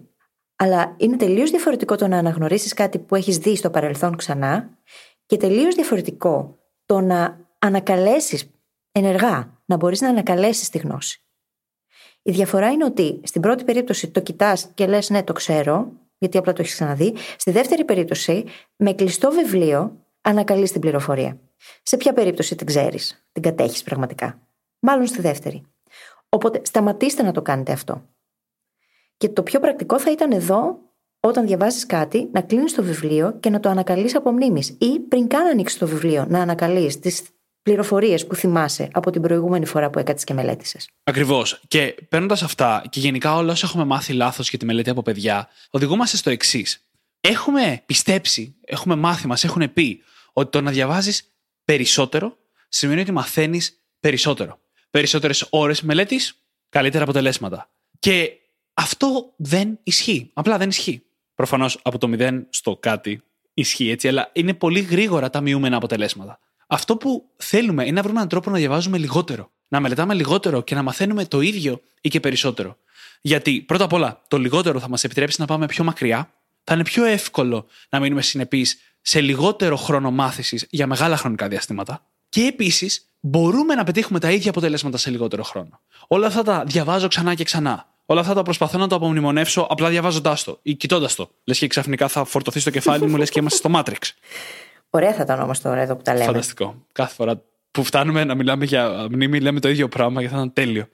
Αλλά 0.57 0.95
είναι 0.99 1.17
τελείως 1.17 1.51
διαφορετικό 1.51 1.97
το 1.97 2.09
να 2.09 2.19
αναγνωρίσει 2.19 2.75
κάτι 2.75 2.99
που 2.99 3.15
έχεις 3.15 3.39
δει 3.39 3.57
στο 3.57 3.71
παρελθόν 3.71 4.17
ξανά 4.17 4.79
και 5.27 5.37
τελείως 5.37 5.75
διαφορετικό 5.75 6.59
το 6.87 7.01
να 7.01 7.47
ανακαλέσεις 7.59 8.51
ενεργά, 8.93 9.61
να 9.65 9.77
μπορείς 9.77 10.01
να 10.01 10.09
ανακαλέσεις 10.09 10.69
τη 10.69 10.79
γνώση. 10.79 11.21
Η 12.23 12.31
διαφορά 12.31 12.71
είναι 12.71 12.85
ότι 12.85 13.21
στην 13.25 13.41
πρώτη 13.41 13.65
περίπτωση 13.65 14.11
το 14.11 14.21
κοιτάς 14.21 14.71
και 14.75 14.87
λες: 14.87 15.11
Ναι, 15.11 15.23
το 15.23 15.33
ξέρω, 15.33 15.93
γιατί 16.19 16.39
απλά 16.39 16.53
το 16.53 16.63
έχεις 16.63 16.75
ξαναδεί. 16.75 17.15
Στη 17.37 17.51
δεύτερη 17.51 17.85
περίπτωση, 17.85 18.45
με 18.77 18.93
κλειστό 18.93 19.31
βιβλίο, 19.31 20.07
ανακαλείς 20.21 20.73
την 20.73 20.81
πληροφορία. 20.81 21.41
Σε 21.83 21.97
ποια 21.97 22.13
περίπτωση 22.13 22.55
την 22.55 22.67
ξέρεις, 22.67 23.27
την 23.33 23.43
κατέχεις 23.43 23.83
πραγματικά. 23.83 24.41
Μάλλον 24.79 25.07
στη 25.07 25.21
δεύτερη. 25.21 25.63
Οπότε 26.29 26.61
σταματήστε 26.65 27.23
να 27.23 27.33
το 27.33 27.43
κάνετε 27.43 27.73
αυτό. 27.73 28.09
Και 29.17 29.29
το 29.29 29.43
πιο 29.43 29.61
πρακτικό 29.61 30.01
θα 30.01 30.11
ήταν 30.11 30.33
εδώ, 30.33 30.79
όταν 31.21 31.47
διαβάζει 31.47 31.87
κάτι, 31.87 32.29
να 32.33 32.41
κλείνεις 32.41 32.75
το 32.75 32.83
βιβλίο 32.83 33.39
και 33.41 33.51
να 33.51 33.61
το 33.61 33.69
ανακαλείς 33.69 34.15
από 34.15 34.33
μνήμης. 34.33 34.77
Ή 34.79 35.01
πριν 35.01 35.27
καν 35.27 35.47
ανοίξεις 35.47 35.79
το 35.79 35.87
βιβλίο, 35.87 36.27
να 36.29 36.41
ανακαλείς 36.41 36.99
τις 36.99 37.23
πληροφορίες 37.67 38.27
που 38.27 38.35
θυμάσαι 38.35 38.89
από 38.93 39.11
την 39.11 39.23
προηγούμενη 39.23 39.67
φορά 39.67 39.91
που 39.91 39.99
έκατσε 39.99 40.25
και 40.25 40.35
μελέτησες. 40.35 40.89
Ακριβώς. 41.05 41.61
Και 41.69 41.95
παίρνοντας 42.09 42.43
αυτά 42.43 42.85
και 42.91 43.01
γενικά 43.01 43.35
όλα 43.35 43.53
όσα 43.53 43.67
έχουμε 43.67 43.85
μάθει 43.85 44.13
λάθος 44.13 44.49
για 44.49 44.59
τη 44.59 44.65
μελέτη 44.65 44.91
από 44.91 45.03
παιδιά, 45.03 45.49
οδηγούμαστε 45.71 46.17
στο 46.17 46.31
εξής. 46.31 46.87
Έχουμε 47.21 47.83
πιστέψει, 47.87 48.57
έχουμε 48.65 48.95
μάθει, 48.97 49.27
μας 49.27 49.45
έχουν 49.45 49.73
πει 49.73 50.03
ότι 50.33 50.51
το 50.51 50.61
να 50.61 50.71
διαβάζεις 50.71 51.33
περισσότερο 51.65 52.37
σημαίνει 52.69 53.01
ότι 53.01 53.13
μαθαίνεις 53.13 53.83
περισσότερο. 54.01 54.59
Περισσότερες 54.91 55.47
ώρες 55.51 55.83
μελέτης, 55.83 56.43
καλύτερα 56.69 57.03
αποτελέσματα. 57.03 57.71
Και 57.99 58.33
αυτό 58.75 59.33
δεν 59.37 59.79
ισχύει. 59.83 60.31
Απλά 60.33 60.59
δεν 60.59 60.69
ισχύει. 60.69 61.03
Προφανώς 61.35 61.81
από 61.83 61.99
το 61.99 62.09
μηδέν 62.09 62.47
στο 62.51 62.77
κάτι 62.77 63.23
ισχύει 63.55 63.91
έτσι, 63.91 64.09
αλλά 64.09 64.31
είναι 64.33 64.55
πολύ 64.55 64.81
γρήγορα 64.81 65.31
τα 65.31 65.41
μειούμενα 65.41 65.77
αποτελέσματα. 65.77 66.41
Αυτό 66.67 66.97
που 66.97 67.31
θέλουμε 67.37 67.83
είναι 67.83 67.93
να 67.93 68.03
βρούμε 68.03 68.17
έναν 68.17 68.29
τρόπο 68.29 68.51
να 68.51 68.57
διαβάζουμε 68.57 68.99
λιγότερο. 68.99 69.51
Να 69.69 69.81
μελετάμε 69.81 70.15
λιγότερο 70.15 70.63
και 70.63 70.75
να 70.75 70.83
μαθαίνουμε 70.83 71.25
το 71.25 71.41
ίδιο 71.41 71.81
ή 72.01 72.09
και 72.09 72.21
περισσότερο. 72.21 72.77
Γιατί 73.21 73.61
πρώτα 73.61 73.85
απ' 73.85 73.93
όλα 73.93 74.23
το 74.29 74.39
λιγότερο 74.39 74.81
θα 74.81 74.89
μας 74.89 75.05
επιτρέψει 75.05 75.41
να 75.41 75.47
πάμε 75.47 75.67
πιο 75.67 75.85
μακριά, 75.85 76.31
θα 76.65 76.75
είναι 76.75 76.83
πιο 76.83 77.05
εύκολο 77.05 77.67
να 77.89 78.01
μείνουμε 78.01 78.23
συνεπείς 78.23 78.79
σε 79.01 79.21
λιγότερο 79.21 79.77
χρόνο 79.77 80.11
μάθησης 80.11 80.67
για 80.71 80.87
μεγάλα 80.87 81.17
χρονικά 81.17 81.49
διαστήματα. 81.49 82.07
Και 82.29 82.43
επίσης 82.43 83.07
μπορούμε 83.21 83.75
να 83.75 83.85
πετύχουμε 83.85 84.19
τα 84.19 84.31
ίδια 84.31 84.51
αποτελέσματα 84.51 84.97
σε 84.97 85.11
λιγότερο 85.11 85.43
χρόνο. 85.43 85.81
Όλα 86.07 86.27
αυτά 86.27 86.43
τα 86.43 86.65
διαβάζω 86.67 87.09
ξανά 87.09 87.35
και 87.35 87.45
ξανά. 87.45 87.95
Όλα 88.07 88.21
αυτά 88.21 88.35
τα 88.35 88.43
προσπαθώ 88.43 88.79
να 88.79 88.87
το 88.87 88.95
απομνημονεύσω 88.95 89.67
απλά 89.71 89.89
διαβάζοντάς 89.89 90.45
το 90.45 90.59
ή 90.63 90.75
κοιτώντας 90.75 91.15
το. 91.15 91.31
Λες 91.45 91.59
και 91.59 91.67
ξαφνικά 91.67 92.09
θα 92.09 92.25
φορτωθείς 92.25 92.63
στο 92.63 92.71
κεφάλι 92.71 93.07
μου, 93.07 93.17
λες 93.17 93.31
και 93.31 93.39
είμαστε 93.39 93.59
στο 93.59 93.71
Matrix. 93.75 94.11
Ωραία 94.97 95.13
θα 95.13 95.23
ήταν 95.23 95.41
όμως 95.41 95.61
τώρα 95.61 95.81
εδώ 95.81 95.97
που 95.97 96.03
τα 96.03 96.13
λέμε. 96.13 96.25
Φανταστικό. 96.25 96.87
Κάθε 96.93 97.15
φορά 97.15 97.43
που 97.71 97.85
φτάνουμε 97.85 98.25
να 98.25 98.35
μιλάμε 98.35 98.65
για 98.65 99.07
μνήμη, 99.11 99.41
λέμε 99.41 99.61
το 99.61 99.69
ίδιο 99.69 99.89
πράγμα 99.89 100.23
και 100.23 100.29
θα 100.29 100.37
ήταν 100.37 100.53
τέλειο. 100.53 100.87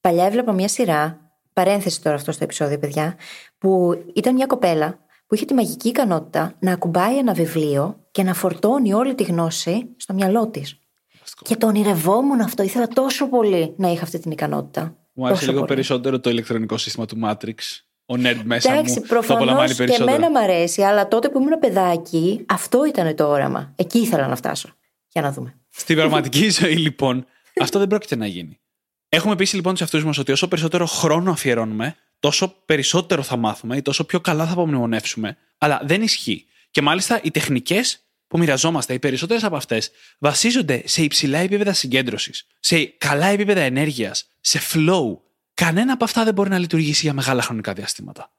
Παλιά 0.00 0.24
έβλεπα 0.24 0.52
μια 0.52 0.68
σειρά, 0.68 1.20
παρένθεση 1.52 2.02
τώρα 2.02 2.16
αυτό 2.16 2.32
στο 2.32 2.44
επεισόδιο, 2.44 2.78
παιδιά, 2.78 3.16
που 3.58 4.02
ήταν 4.14 4.34
μια 4.34 4.46
κοπέλα 4.46 4.98
που 5.26 5.34
είχε 5.34 5.44
τη 5.44 5.54
μαγική 5.54 5.88
ικανότητα 5.88 6.54
να 6.58 6.72
ακουμπάει 6.72 7.18
ένα 7.18 7.32
βιβλίο 7.32 8.06
και 8.10 8.22
να 8.22 8.34
φορτώνει 8.34 8.92
όλη 8.92 9.14
τη 9.14 9.22
γνώση 9.22 9.88
στο 9.96 10.14
μυαλό 10.14 10.48
της. 10.48 10.78
Και 11.42 11.56
το 11.56 11.66
ονειρευόμουν 11.66 12.40
αυτό. 12.40 12.62
Ήθελα 12.62 12.88
τόσο 12.88 13.28
πολύ 13.28 13.74
να 13.76 13.88
είχα 13.88 14.02
αυτή 14.02 14.18
την 14.18 14.30
ικανότητα. 14.30 14.96
Μου 15.12 15.26
άρεσε 15.26 15.46
λίγο 15.46 15.58
πολύ. 15.58 15.72
περισσότερο 15.72 16.20
το 16.20 16.30
ηλεκτρονικό 16.30 16.76
σύστημα 16.76 17.06
του 17.06 17.18
Matrix. 17.24 17.54
Ο 18.06 18.14
nerd 18.14 18.40
μέσα 18.44 18.72
Εντάξει, 18.72 18.98
μου 18.98 19.06
προφανώς 19.06 19.74
και 19.74 19.96
εμένα 19.98 20.30
μου 20.30 20.38
αρέσει, 20.38 20.82
αλλά 20.82 21.08
τότε 21.08 21.28
που 21.28 21.40
ήμουν 21.40 21.58
παιδάκι, 21.58 22.44
αυτό 22.46 22.84
ήταν 22.86 23.14
το 23.14 23.28
όραμα. 23.28 23.72
Εκεί 23.76 23.98
ήθελα 23.98 24.26
να 24.26 24.36
φτάσω. 24.36 24.68
Για 25.12 25.22
να 25.22 25.32
δούμε. 25.32 25.54
Στην 25.70 25.96
πραγματική 25.96 26.50
ζωή, 26.60 26.76
λοιπόν, 26.76 27.26
αυτό 27.60 27.78
δεν 27.78 27.88
πρόκειται 27.88 28.16
να 28.16 28.26
γίνει. 28.26 28.60
Έχουμε 29.08 29.36
πείσει 29.36 29.54
λοιπόν 29.54 29.74
του 29.74 29.82
εαυτού 29.82 30.06
μας 30.06 30.18
ότι 30.18 30.32
όσο 30.32 30.48
περισσότερο 30.48 30.86
χρόνο 30.86 31.30
αφιερώνουμε, 31.30 31.96
τόσο 32.18 32.48
περισσότερο 32.64 33.22
θα 33.22 33.36
μάθουμε 33.36 33.76
ή 33.76 33.82
τόσο 33.82 34.04
πιο 34.04 34.20
καλά 34.20 34.46
θα 34.46 34.52
απομνημονεύσουμε. 34.52 35.36
Αλλά 35.58 35.80
δεν 35.84 36.02
ισχύει. 36.02 36.46
Και 36.70 36.82
μάλιστα 36.82 37.20
οι 37.22 37.30
τεχνικές 37.30 38.00
που 38.26 38.38
μοιραζόμαστε, 38.38 38.94
οι 38.94 38.98
περισσότερες 38.98 39.44
από 39.44 39.56
αυτές, 39.56 39.90
βασίζονται 40.18 40.82
σε 40.84 41.02
υψηλά 41.02 41.38
επίπεδα 41.38 41.72
συγκέντρωσης, 41.72 42.46
σε 42.60 42.84
καλά 42.84 43.26
επίπεδα 43.26 43.60
ενέργειας, 43.60 44.28
σε 44.40 44.60
flow. 44.72 45.18
Κανένα 45.56 45.92
από 45.92 46.04
αυτά 46.04 46.24
δεν 46.24 46.34
μπορεί 46.34 46.50
να 46.50 46.58
λειτουργήσει 46.58 47.00
για 47.02 47.12
μεγάλα 47.12 47.42
χρονικά 47.42 47.72
διαστήματα. 47.72 48.30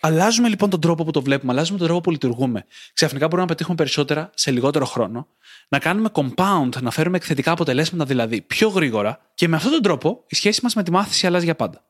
Αλλάζουμε 0.00 0.48
λοιπόν 0.48 0.70
τον 0.70 0.80
τρόπο 0.80 1.04
που 1.04 1.10
το 1.10 1.22
βλέπουμε, 1.22 1.52
αλλάζουμε 1.52 1.78
τον 1.78 1.86
τρόπο 1.86 2.02
που 2.02 2.10
λειτουργούμε. 2.10 2.64
Ξαφνικά 2.94 3.24
μπορούμε 3.24 3.40
να 3.42 3.46
πετύχουμε 3.46 3.76
περισσότερα 3.76 4.30
σε 4.34 4.50
λιγότερο 4.50 4.84
χρόνο, 4.84 5.28
να 5.68 5.78
κάνουμε 5.78 6.08
compound, 6.12 6.68
να 6.80 6.90
φέρουμε 6.90 7.16
εκθετικά 7.16 7.52
αποτελέσματα 7.52 8.04
δηλαδή 8.04 8.40
πιο 8.40 8.68
γρήγορα 8.68 9.20
και 9.34 9.48
με 9.48 9.56
αυτόν 9.56 9.72
τον 9.72 9.82
τρόπο 9.82 10.24
η 10.26 10.34
σχέση 10.34 10.60
μας 10.62 10.74
με 10.74 10.82
τη 10.82 10.90
μάθηση 10.90 11.26
αλλάζει 11.26 11.44
για 11.44 11.54
πάντα. 11.54 11.84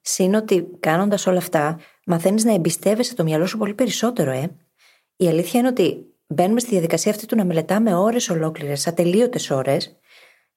Συν 0.00 0.34
ότι 0.34 0.66
κάνοντας 0.80 1.26
όλα 1.26 1.38
αυτά, 1.38 1.80
μαθαίνεις 2.06 2.44
να 2.44 2.54
εμπιστεύεσαι 2.54 3.14
το 3.14 3.22
μυαλό 3.24 3.46
σου 3.46 3.58
πολύ 3.58 3.74
περισσότερο, 3.74 4.30
ε. 4.30 4.50
Η 5.16 5.28
αλήθεια 5.28 5.60
είναι 5.60 5.68
ότι 5.68 6.04
μπαίνουμε 6.26 6.60
στη 6.60 6.70
διαδικασία 6.70 7.10
αυτή 7.10 7.26
του 7.26 7.36
να 7.36 7.44
μελετάμε 7.44 7.94
ώρες 7.94 8.28
ολόκληρες, 8.28 8.86
ατελείωτες 8.86 9.50
ώρες, 9.50 9.96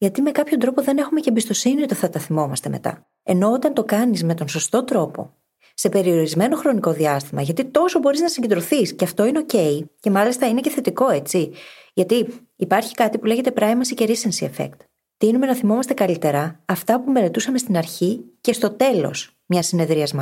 γιατί 0.02 0.22
με 0.22 0.32
κάποιο 0.32 0.58
τρόπο 0.58 0.82
δεν 0.82 0.98
έχουμε 0.98 1.20
και 1.20 1.30
εμπιστοσύνη 1.30 1.82
ότι 1.82 1.94
θα 1.94 2.10
τα 2.10 2.20
θυμόμαστε 2.20 2.70
μετά. 2.70 3.08
Ενώ 3.24 3.52
όταν 3.52 3.74
το 3.74 3.84
κάνεις 3.84 4.24
με 4.24 4.34
τον 4.34 4.48
σωστό 4.48 4.84
τρόπο, 4.84 5.34
σε 5.74 5.90
περιορισμένο 5.90 6.56
χρονικό 6.56 6.94
διάστημα, 6.94 7.42
γιατί 7.42 7.66
τόσο 7.66 8.00
μπορείς 8.00 8.20
να 8.20 8.28
συγκεντρωθείς 8.28 8.96
και 8.96 9.04
αυτό 9.04 9.26
είναι 9.26 9.46
OK, 9.48 9.80
και 10.00 10.10
μάλιστα 10.10 10.48
είναι 10.48 10.62
και 10.62 10.70
θετικό, 10.70 11.10
έτσι. 11.10 11.52
Γιατί 11.94 12.28
υπάρχει 12.56 12.94
κάτι 12.94 13.18
που 13.18 13.26
λέγεται 13.26 13.54
primacy 13.56 13.94
και 13.96 14.06
recency 14.08 14.50
effect. 14.50 14.78
Τίνουμε 15.18 15.46
να 15.46 15.56
θυμόμαστε 15.56 15.94
καλύτερα 15.94 16.64
αυτά 16.66 17.02
που 17.02 17.12
μελετούσαμε 17.12 17.58
στην 17.58 17.78
αρχή 17.78 18.26
και 18.42 18.54
στο 18.54 18.70
τέλος 18.72 19.38
μιας 19.46 19.68
συνεδρίας 19.68 20.14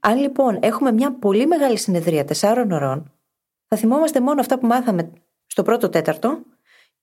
Αν 0.00 0.18
λοιπόν 0.18 0.58
έχουμε 0.62 0.92
μια 0.92 1.18
πολύ 1.18 1.46
μεγάλη 1.46 1.78
συνεδρία 1.78 2.24
τεσσάρων 2.24 2.70
ωρών, 2.70 3.12
θα 3.68 3.76
θυμόμαστε 3.76 4.20
μόνο 4.20 4.40
αυτά 4.40 4.58
που 4.58 4.66
μάθαμε 4.66 5.12
στο 5.46 5.62
πρώτο 5.62 5.88
τέταρτο 5.88 6.42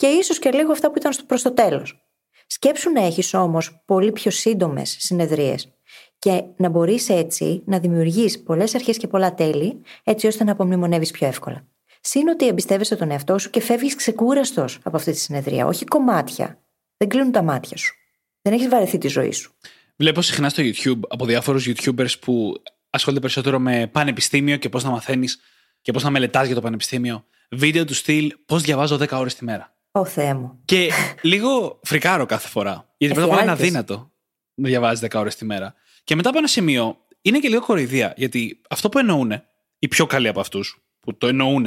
και 0.02 0.08
ίσως 0.08 0.40
και 0.40 0.52
λίγο 0.52 0.72
αυτά 0.72 0.92
που 0.92 0.98
ήταν 0.98 1.12
προς 1.28 1.42
το 1.42 1.54
τέλος. 1.54 2.06
Σκέψου 2.48 2.90
να 2.90 3.06
έχεις 3.06 3.34
όμως 3.34 3.84
πολύ 3.86 4.12
πιο 4.12 4.32
σύντομες 4.32 4.96
συνεδρίες 5.00 5.72
και 6.20 6.44
να 6.58 6.70
μπορείς 6.70 7.10
έτσι 7.10 7.64
να 7.66 7.80
δημιουργείς 7.80 8.44
πολλές 8.44 8.76
αρχές 8.76 8.98
και 8.98 9.08
πολλά 9.08 9.34
τέλη, 9.34 9.82
έτσι 10.04 10.28
ώστε 10.28 10.44
να 10.44 10.52
απομνημονεύεις 10.52 11.12
πιο 11.12 11.28
εύκολα. 11.28 11.68
Συν 12.02 12.28
ότι 12.28 12.48
εμπιστεύεσαι 12.48 12.96
τον 12.96 13.12
εαυτό 13.12 13.38
σου 13.38 13.50
και 13.50 13.62
φεύγεις 13.62 13.96
ξεκούραστος 13.96 14.80
από 14.84 14.98
αυτή 14.98 15.12
τη 15.12 15.18
συνεδρία, 15.18 15.66
όχι 15.66 15.86
κομμάτια. 15.86 16.62
Δεν 16.98 17.10
κλείνουν 17.10 17.32
τα 17.32 17.42
μάτια 17.42 17.78
σου. 17.78 17.96
Δεν 18.42 18.54
έχεις 18.54 18.68
βαρεθεί 18.68 18.98
τη 18.98 19.08
ζωή 19.08 19.32
σου. 19.32 19.54
Βλέπω 19.96 20.22
συχνά 20.22 20.50
στο 20.50 20.64
YouTube 20.64 21.00
από 21.08 21.26
διάφορους 21.26 21.68
YouTubers 21.68 22.20
που 22.20 22.62
ασχολούνται 22.90 23.22
περισσότερο 23.22 23.60
με 23.60 23.88
πανεπιστήμιο 23.88 24.58
και 24.58 24.70
πώς 24.70 24.84
να 24.84 24.90
μαθαίνεις 24.90 25.40
και 25.82 25.92
πώς 25.92 26.04
να 26.04 26.10
μελετάς 26.10 26.46
για 26.46 26.56
το 26.56 26.62
πανεπιστήμιο. 26.62 27.26
Βίντεο 27.50 27.86
του 27.86 27.94
στυλ 27.94 28.36
πώς 28.46 28.62
διαβάζω 28.62 28.98
10 28.98 29.08
ώρες 29.12 29.36
τη 29.36 29.44
μέρα. 29.44 29.76
Ω 29.92 30.06
Θεέ 30.06 30.34
μου. 30.34 30.60
Και 30.66 30.92
λίγο 31.22 31.80
φρικάρω 31.84 32.26
κάθε 32.26 32.48
φορά. 32.48 32.94
Γιατί 32.98 33.16
πρώτα 33.16 33.30
απ' 33.30 33.34
όλα 33.34 33.44
είναι 33.44 33.52
αδύνατο 33.52 34.12
να 34.54 34.68
διαβάζεις 34.68 35.00
10 35.00 35.20
ώρες 35.20 35.36
τη 35.36 35.46
μέρα. 35.46 35.74
Και 36.04 36.16
μετά 36.16 36.30
από 36.30 36.38
ένα 36.38 36.48
σημείο 36.48 36.98
είναι 37.22 37.40
και 37.40 37.48
λίγο 37.48 37.62
κοροϊδία. 37.62 38.14
Γιατί 38.18 38.62
αυτό 38.70 38.90
που 38.90 39.00
εννοούν, 39.00 39.32
οι 39.80 39.88
πιο 39.88 40.06
καλοί 40.06 40.28
από 40.28 40.40
αυτούς 40.40 40.82
που 41.00 41.18
το 41.18 41.28
εννοούν, 41.28 41.64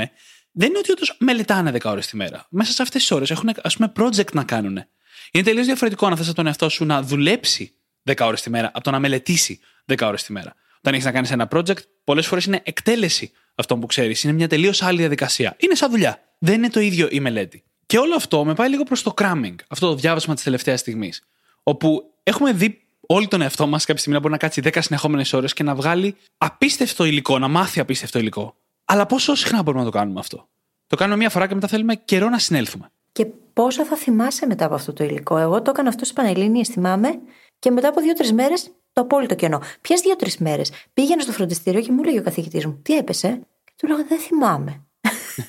δεν 0.51 0.69
είναι 0.69 0.79
ότι 0.79 0.91
όντως 0.91 1.17
μελετάνε 1.19 1.71
10 1.71 1.91
ώρες 1.91 2.07
τη 2.07 2.17
μέρα. 2.17 2.47
Μέσα 2.51 2.73
σε 2.73 2.83
αυτές 2.83 3.01
τις 3.01 3.11
ώρες 3.11 3.31
έχουν 3.31 3.51
ας 3.63 3.77
πούμε 3.77 3.93
project 3.97 4.33
να 4.33 4.45
κάνουν. 4.45 4.85
Είναι 5.33 5.45
τελείως 5.45 5.67
διαφορετικό 5.67 6.09
να 6.09 6.17
θες 6.17 6.27
από 6.27 6.37
τον 6.37 6.47
εαυτό 6.47 6.69
σου 6.69 6.85
να 6.85 7.03
δουλέψει 7.03 7.73
10 8.05 8.27
ώρες 8.27 8.43
τη 8.43 8.51
μέρα 8.51 8.67
από 8.67 8.85
το 8.85 8.91
να 8.91 8.99
μελετήσει 8.99 9.61
10 9.87 10.07
ώρες 10.07 10.23
τη 10.23 10.33
μέρα. 10.33 10.55
Όταν 10.79 10.93
έχεις 10.93 11.05
να 11.05 11.13
κάνεις 11.13 11.31
ένα 11.31 11.49
project, 11.51 11.79
πολλές 12.05 12.27
φορές 12.27 12.45
είναι 12.45 12.61
εκτέλεση 12.65 13.33
αυτό 13.55 13.79
που 13.79 13.87
ξέρεις. 13.87 14.23
Είναι 14.23 14.33
μια 14.33 14.49
τελείως 14.49 14.83
άλλη 14.83 14.99
διαδικασία. 14.99 15.57
Είναι 15.59 15.75
σαν 15.75 15.91
δουλειά. 15.91 16.21
Δεν 16.39 16.55
είναι 16.55 16.71
το 16.71 16.81
ίδιο 16.81 17.09
η 17.11 17.21
μελέτη. 17.21 17.63
Και 17.87 17.99
όλο 17.99 18.14
αυτό 18.14 18.44
με 18.44 18.55
πάει 18.55 18.68
λίγο 18.68 18.83
προς 18.83 19.03
το 19.03 19.14
cramming, 19.16 19.55
αυτό 19.68 19.88
το 19.88 19.94
διάβασμα 19.94 20.35
της 20.35 20.42
τελευταίας 20.42 20.81
στιγμής. 20.81 21.23
Όπου 21.62 22.12
έχουμε 22.23 22.53
δει 22.53 22.83
όλοι 23.07 23.29
τον 23.29 23.40
εαυτό 23.40 23.66
μας 23.66 23.85
κάποια 23.85 24.01
στιγμή 24.01 24.14
να 24.14 24.20
μπορεί 24.20 24.33
να 24.33 24.38
κάτσει 24.49 24.61
10 24.64 24.79
συνεχόμενες 24.81 25.33
ώρες 25.33 25.53
και 25.53 25.62
να 25.62 25.75
βγάλει 25.75 26.16
απίστευτο 26.38 27.05
υλικό, 27.05 27.38
να 27.38 27.49
μάθει 27.49 27.81
απίστευτο 27.81 28.18
υλικό. 28.18 28.55
Αλλά 28.85 29.07
πόσο 29.07 29.35
συχνά 29.35 29.62
μπορούμε 29.62 29.85
να 29.85 29.90
το 29.90 29.97
κάνουμε 29.99 30.20
αυτό; 30.20 30.49
Το 30.87 30.97
κάνουμε 30.97 31.18
μία 31.18 31.31
φορά 31.31 31.47
και 31.47 31.55
μετά 31.55 31.66
θέλουμε 31.68 31.94
καιρό 31.94 32.29
να 32.29 32.38
συνέλθουμε. 32.38 32.90
Και 33.12 33.27
πόσα 33.53 33.85
θα 33.85 33.97
θυμάσαι 33.97 34.47
μετά 34.47 34.64
από 34.64 34.75
αυτό 34.75 34.92
το 34.92 35.05
υλικό; 35.05 35.37
Εγώ 35.37 35.62
το 35.62 35.70
έκανα 35.70 35.88
αυτό 35.88 36.05
στι 36.05 36.14
Πανελλήνιες, 36.14 36.68
θυμάμαι, 36.68 37.18
και 37.59 37.70
μετά 37.70 37.88
από 37.88 38.01
δύο-τρεις 38.01 38.33
μέρες 38.33 38.70
το 38.92 39.01
απόλυτο 39.01 39.35
κενό. 39.35 39.61
Ποιες 39.81 40.01
δύο-τρεις 40.01 40.38
μέρες; 40.38 40.73
Πήγαινε 40.94 41.23
στο 41.23 41.33
φροντιστήριο 41.33 41.81
και 41.81 41.92
μου 41.92 42.01
έλεγε 42.03 42.18
ο 42.18 42.23
καθηγητής 42.23 42.66
μου, 42.66 42.81
Τι 42.83 42.97
έπεσε; 42.97 43.40
Και 43.64 43.73
του 43.77 43.87
λέγω, 43.87 44.05
Δεν 44.09 44.18
θυμάμαι. 44.18 44.83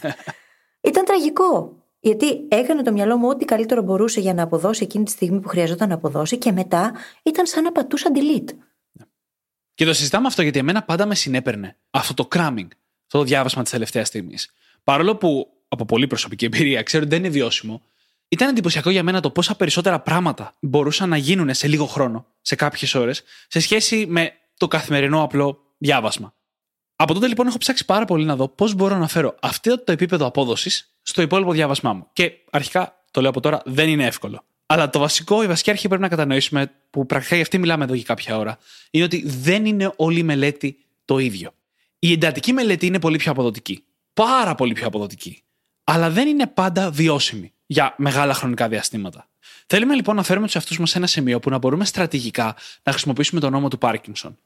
Ήταν 0.89 1.05
τραγικό. 1.05 1.84
Γιατί 2.05 2.45
έκανε 2.47 2.81
το 2.81 2.91
μυαλό 2.91 3.17
μου 3.17 3.27
ό,τι 3.27 3.45
καλύτερο 3.45 3.81
μπορούσε 3.81 4.19
για 4.19 4.33
να 4.33 4.43
αποδώσει 4.43 4.83
εκείνη 4.83 5.03
τη 5.03 5.11
στιγμή 5.11 5.39
που 5.39 5.47
χρειαζόταν 5.47 5.89
να 5.89 5.95
αποδώσει 5.95 6.37
και 6.37 6.51
μετά 6.51 6.93
ήταν 7.23 7.45
σαν 7.45 7.63
να 7.63 7.71
πατούσα 7.71 8.09
delete. 8.13 8.53
Και 9.73 9.85
το 9.85 9.93
συζητάμε 9.93 10.27
αυτό 10.27 10.41
γιατί 10.41 10.59
εμένα 10.59 10.83
πάντα 10.83 11.05
με 11.05 11.15
συνέπαιρνε 11.15 11.77
αυτό 11.89 12.13
το 12.13 12.27
cramming, 12.35 12.67
αυτό 13.03 13.17
το 13.17 13.23
διάβασμα 13.23 13.61
της 13.61 13.71
τελευταίας 13.71 14.07
στιγμής. 14.07 14.53
Παρόλο 14.83 15.15
που 15.15 15.47
από 15.67 15.85
πολύ 15.85 16.07
προσωπική 16.07 16.45
εμπειρία 16.45 16.83
ξέρω 16.83 17.03
ότι 17.03 17.11
δεν 17.11 17.23
είναι 17.23 17.33
βιώσιμο, 17.33 17.81
ήταν 18.27 18.49
εντυπωσιακό 18.49 18.89
για 18.89 19.03
μένα 19.03 19.19
το 19.19 19.31
πόσα 19.31 19.55
περισσότερα 19.55 19.99
πράγματα 19.99 20.53
μπορούσαν 20.59 21.09
να 21.09 21.17
γίνουν 21.17 21.53
σε 21.53 21.67
λίγο 21.67 21.85
χρόνο, 21.85 22.25
σε 22.41 22.55
κάποιες 22.55 22.95
ώρες, 22.95 23.23
σε 23.47 23.59
σχέση 23.59 24.05
με 24.09 24.31
το 24.57 24.67
καθημερινό 24.67 25.23
απλό 25.23 25.73
διάβασμα. 25.77 26.33
Από 26.95 27.13
τότε 27.13 27.27
λοιπόν 27.27 27.47
έχω 27.47 27.57
ψάξει 27.57 27.85
πάρα 27.85 28.05
πολύ 28.05 28.25
να 28.25 28.35
δω 28.35 28.47
πώς 28.47 28.73
μπορώ 28.73 28.97
να 28.97 29.07
φέρω 29.07 29.35
αυτό 29.41 29.83
το 29.83 29.91
επίπεδο 29.91 30.25
απόδοσης 30.25 30.94
στο 31.07 31.21
υπόλοιπο 31.21 31.51
διάβασμά 31.51 31.93
μου. 31.93 32.07
Και 32.13 32.31
αρχικά, 32.49 33.03
το 33.11 33.21
λέω 33.21 33.29
από 33.29 33.39
τώρα, 33.39 33.61
δεν 33.65 33.89
είναι 33.89 34.05
εύκολο. 34.05 34.43
Αλλά 34.65 34.89
το 34.89 34.99
βασικό, 34.99 35.43
η 35.43 35.47
βασική 35.47 35.69
αρχή 35.69 35.87
πρέπει 35.87 36.03
να 36.03 36.09
κατανοήσουμε, 36.09 36.71
που 36.89 37.05
πρακτικά 37.05 37.35
γι' 37.35 37.41
αυτή 37.41 37.57
μιλάμε 37.57 37.83
εδώ 37.83 37.93
για 37.93 38.03
κάποια 38.03 38.37
ώρα, 38.37 38.57
είναι 38.91 39.03
ότι 39.03 39.23
δεν 39.27 39.65
είναι 39.65 39.93
όλη 39.95 40.19
η 40.19 40.23
μελέτη 40.23 40.77
το 41.05 41.17
ίδιο. 41.17 41.53
Η 41.99 42.11
εντατική 42.11 42.53
μελέτη 42.53 42.85
είναι 42.85 42.99
πολύ 42.99 43.17
πιο 43.17 43.31
αποδοτική. 43.31 43.83
Πάρα 44.13 44.55
πολύ 44.55 44.73
πιο 44.73 44.87
αποδοτική. 44.87 45.43
Αλλά 45.83 46.09
δεν 46.09 46.27
είναι 46.27 46.47
πάντα 46.47 46.91
βιώσιμη. 46.91 47.53
για 47.65 47.93
μεγάλα 47.97 48.33
χρονικά 48.33 48.67
διαστήματα. 48.67 49.27
Θέλουμε 49.67 49.95
λοιπόν 49.95 50.15
να 50.15 50.23
φέρουμε 50.23 50.45
τους 50.45 50.55
εαυτούς 50.55 50.79
μας 50.79 50.89
σε 50.89 50.97
ένα 50.97 51.07
σημείο 51.07 51.39
που 51.39 51.49
να 51.49 51.57
μπορούμε 51.57 51.85
στρατηγικά 51.85 52.55
να 52.83 52.91
χρησιμοποιήσουμε 52.91 53.39
τον 53.39 53.51
νόμο 53.51 53.67
του 53.67 53.77
Πάρκινσον. 53.77 54.37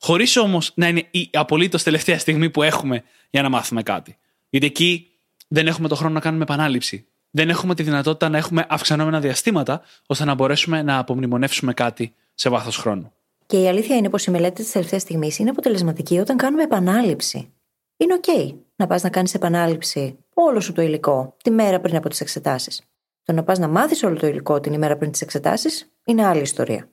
Χωρίς 0.00 0.36
όμως 0.36 0.72
να 0.74 0.88
είναι 0.88 1.06
η 1.10 1.28
απολύτως 1.32 1.82
τελευταία 1.82 2.18
στιγμή 2.18 2.50
που 2.50 2.62
έχουμε 2.62 3.04
για 3.30 3.42
να 3.42 3.48
μάθουμε 3.48 3.82
κάτι. 3.82 4.16
Γιατί 4.50 4.66
εκεί 4.66 5.17
δεν 5.48 5.66
έχουμε 5.66 5.88
το 5.88 5.94
χρόνο 5.94 6.14
να 6.14 6.20
κάνουμε 6.20 6.42
επανάληψη. 6.42 7.06
Δεν 7.30 7.48
έχουμε 7.48 7.74
τη 7.74 7.82
δυνατότητα 7.82 8.28
να 8.28 8.38
έχουμε 8.38 8.66
αυξανόμενα 8.68 9.20
διαστήματα 9.20 9.82
ώστε 10.06 10.24
να 10.24 10.34
μπορέσουμε 10.34 10.82
να 10.82 10.98
απομνημονεύσουμε 10.98 11.72
κάτι 11.72 12.14
σε 12.34 12.48
βάθος 12.48 12.76
χρόνου. 12.76 13.12
Και 13.46 13.60
η 13.60 13.68
αλήθεια 13.68 13.96
είναι 13.96 14.10
πως 14.10 14.24
η 14.26 14.30
μελέτη 14.30 14.62
της 14.62 14.72
τελευταίας 14.72 15.02
στιγμής 15.02 15.38
είναι 15.38 15.50
αποτελεσματική 15.50 16.18
όταν 16.18 16.36
κάνουμε 16.36 16.62
επανάληψη. 16.62 17.52
Είναι 17.96 18.20
OK 18.22 18.54
να 18.76 18.86
πας 18.86 19.02
να 19.02 19.10
κάνεις 19.10 19.34
επανάληψη 19.34 20.18
όλο 20.34 20.60
σου 20.60 20.72
το 20.72 20.82
υλικό 20.82 21.36
τη 21.42 21.50
μέρα 21.50 21.80
πριν 21.80 21.96
από 21.96 22.08
τις 22.08 22.20
εξετάσεις. 22.20 22.82
Το 23.22 23.32
να 23.32 23.42
πας 23.42 23.58
να 23.58 23.68
μάθεις 23.68 24.02
όλο 24.02 24.16
το 24.16 24.26
υλικό 24.26 24.60
την 24.60 24.72
ημέρα 24.72 24.96
πριν 24.96 25.10
τις 25.10 25.20
εξετάσεις 25.20 25.92
είναι 26.04 26.24
άλλη 26.24 26.40
ιστορία. 26.40 26.90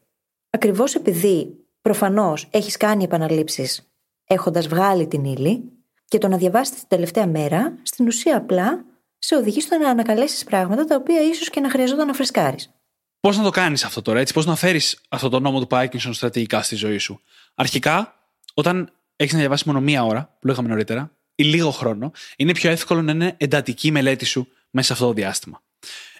Ακριβώς 0.50 0.96
επειδή 0.96 1.56
προφανώς 1.82 2.48
έχεις 2.52 2.78
κάνει 2.78 3.04
επαναλήψεις 3.04 3.90
έχοντας 4.28 4.68
βγάλει 4.68 5.08
την 5.08 5.24
ύλη 5.24 5.72
και 6.08 6.18
το 6.18 6.28
να 6.28 6.38
διαβάσει 6.38 6.72
την 6.72 6.84
τελευταία 6.88 7.28
μέρα, 7.28 7.78
στην 7.84 8.08
ουσία 8.08 8.38
απλά 8.38 8.86
σε 9.18 9.36
οδηγεί 9.36 9.62
στο 9.62 9.78
να 9.78 9.90
ανακαλέσεις 9.90 10.44
πράγματα 10.44 10.86
τα 10.86 10.96
οποία 10.96 11.22
ίσως 11.22 11.50
και 11.50 11.60
να 11.60 11.70
χρειαζόταν 11.70 12.08
να 12.08 12.14
φρεσκάρεις. 12.14 12.70
Πώς 13.20 13.38
να 13.38 13.44
το 13.44 13.50
κάνεις 13.50 13.84
αυτό 13.84 14.02
τώρα, 14.02 14.20
έτσι, 14.20 14.34
πώς 14.34 14.46
να 14.46 14.56
φέρεις 14.56 15.02
αυτό 15.10 15.30
το 15.30 15.40
νόμο 15.40 15.60
του 15.60 15.68
Πάρκινσον 15.68 16.14
στρατηγικά 16.14 16.62
στη 16.62 16.76
ζωή 16.76 16.98
σου; 16.98 17.22
Αρχικά, 17.56 18.16
όταν 18.54 18.92
έχεις 19.16 19.34
να 19.34 19.40
διαβάσεις 19.40 19.66
μόνο 19.66 19.82
μία 19.82 20.04
ώρα, 20.04 20.38
που 20.40 20.48
λέγαμε 20.48 20.68
νωρίτερα, 20.68 21.12
ή 21.36 21.44
λίγο 21.44 21.72
χρόνο, 21.72 22.12
είναι 22.36 22.52
πιο 22.52 22.70
εύκολο 22.70 23.02
να 23.02 23.12
είναι 23.12 23.36
εντατική 23.38 23.88
η 23.88 23.92
μελέτη 23.92 24.26
σου 24.26 24.48
μέσα 24.70 24.88
σε 24.88 24.94
αυτό 24.94 25.06
το 25.06 25.14
διάστημα. 25.14 25.62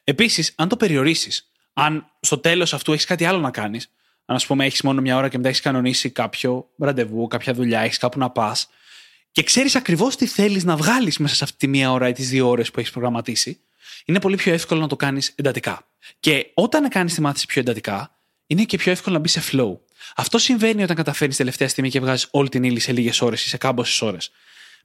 Επίσης, 0.04 0.54
αν 0.56 0.68
το 0.68 0.78
περιορίσεις, 0.78 1.52
αν 1.74 2.12
στο 2.20 2.38
τέλος 2.38 2.74
αυτού 2.74 2.92
έχεις 2.92 3.06
κάτι 3.06 3.26
άλλο 3.26 3.40
να 3.40 3.52
κάνεις, 3.52 3.92
αν 4.26 4.36
ας 4.36 4.46
πούμε 4.46 4.66
έχεις 4.66 4.82
μόνο 4.82 5.02
μια 5.02 5.18
ώρα 5.18 5.30
και 5.30 5.38
μετά 5.38 5.50
έχεις 5.50 5.62
κανονίσει 5.62 6.10
κάποιο 6.10 6.70
ραντεβού, 6.78 7.28
κάποια 7.28 7.54
δουλειά, 7.54 7.80
έχεις 7.80 7.98
κάπου 7.98 8.20
να 8.20 8.30
πας, 8.30 8.70
και 9.36 9.44
ξέρεις 9.44 9.76
ακριβώς 9.76 10.16
τι 10.16 10.26
θέλεις 10.26 10.64
να 10.64 10.76
βγάλεις 10.76 11.18
μέσα 11.18 11.36
σε 11.36 11.44
αυτή 11.44 11.58
τη 11.58 11.68
μία 11.68 11.92
ώρα 11.92 12.08
ή 12.08 12.12
τις 12.12 12.30
δύο 12.30 12.50
ώρες 12.50 12.72
που 12.72 12.80
έχεις 12.80 12.92
προγραμματίσει, 12.92 13.60
είναι 14.06 14.20
πολύ 14.20 14.36
πιο 14.36 14.54
εύκολο 14.54 14.82
να 14.82 14.88
το 14.88 14.96
κάνεις 14.96 15.34
εντατικά. 15.36 15.88
Και 16.20 16.52
όταν 16.54 16.90
κάνεις 16.90 17.14
τη 17.14 17.22
μάθηση 17.22 17.46
πιο 17.46 17.62
εντατικά, 17.62 18.20
είναι 18.48 18.64
και 18.64 18.78
πιο 18.78 18.92
εύκολο 18.92 19.16
να 19.16 19.22
μπει 19.22 19.28
σε 19.28 19.42
flow. 19.52 19.78
Αυτό 20.16 20.38
συμβαίνει 20.38 20.84
όταν 20.84 20.96
καταφέρει 20.96 21.36
τελευταία 21.36 21.68
στιγμή 21.68 21.90
και 21.90 22.00
βγάζεις 22.00 22.28
όλη 22.32 22.50
την 22.50 22.64
ύλη 22.64 22.80
σε 22.80 22.92
λίγες 22.92 23.22
ώρες 23.22 23.46
ή 23.46 23.48
σε 23.48 23.58
κάμποσες 23.58 24.02
ώρες. 24.02 24.32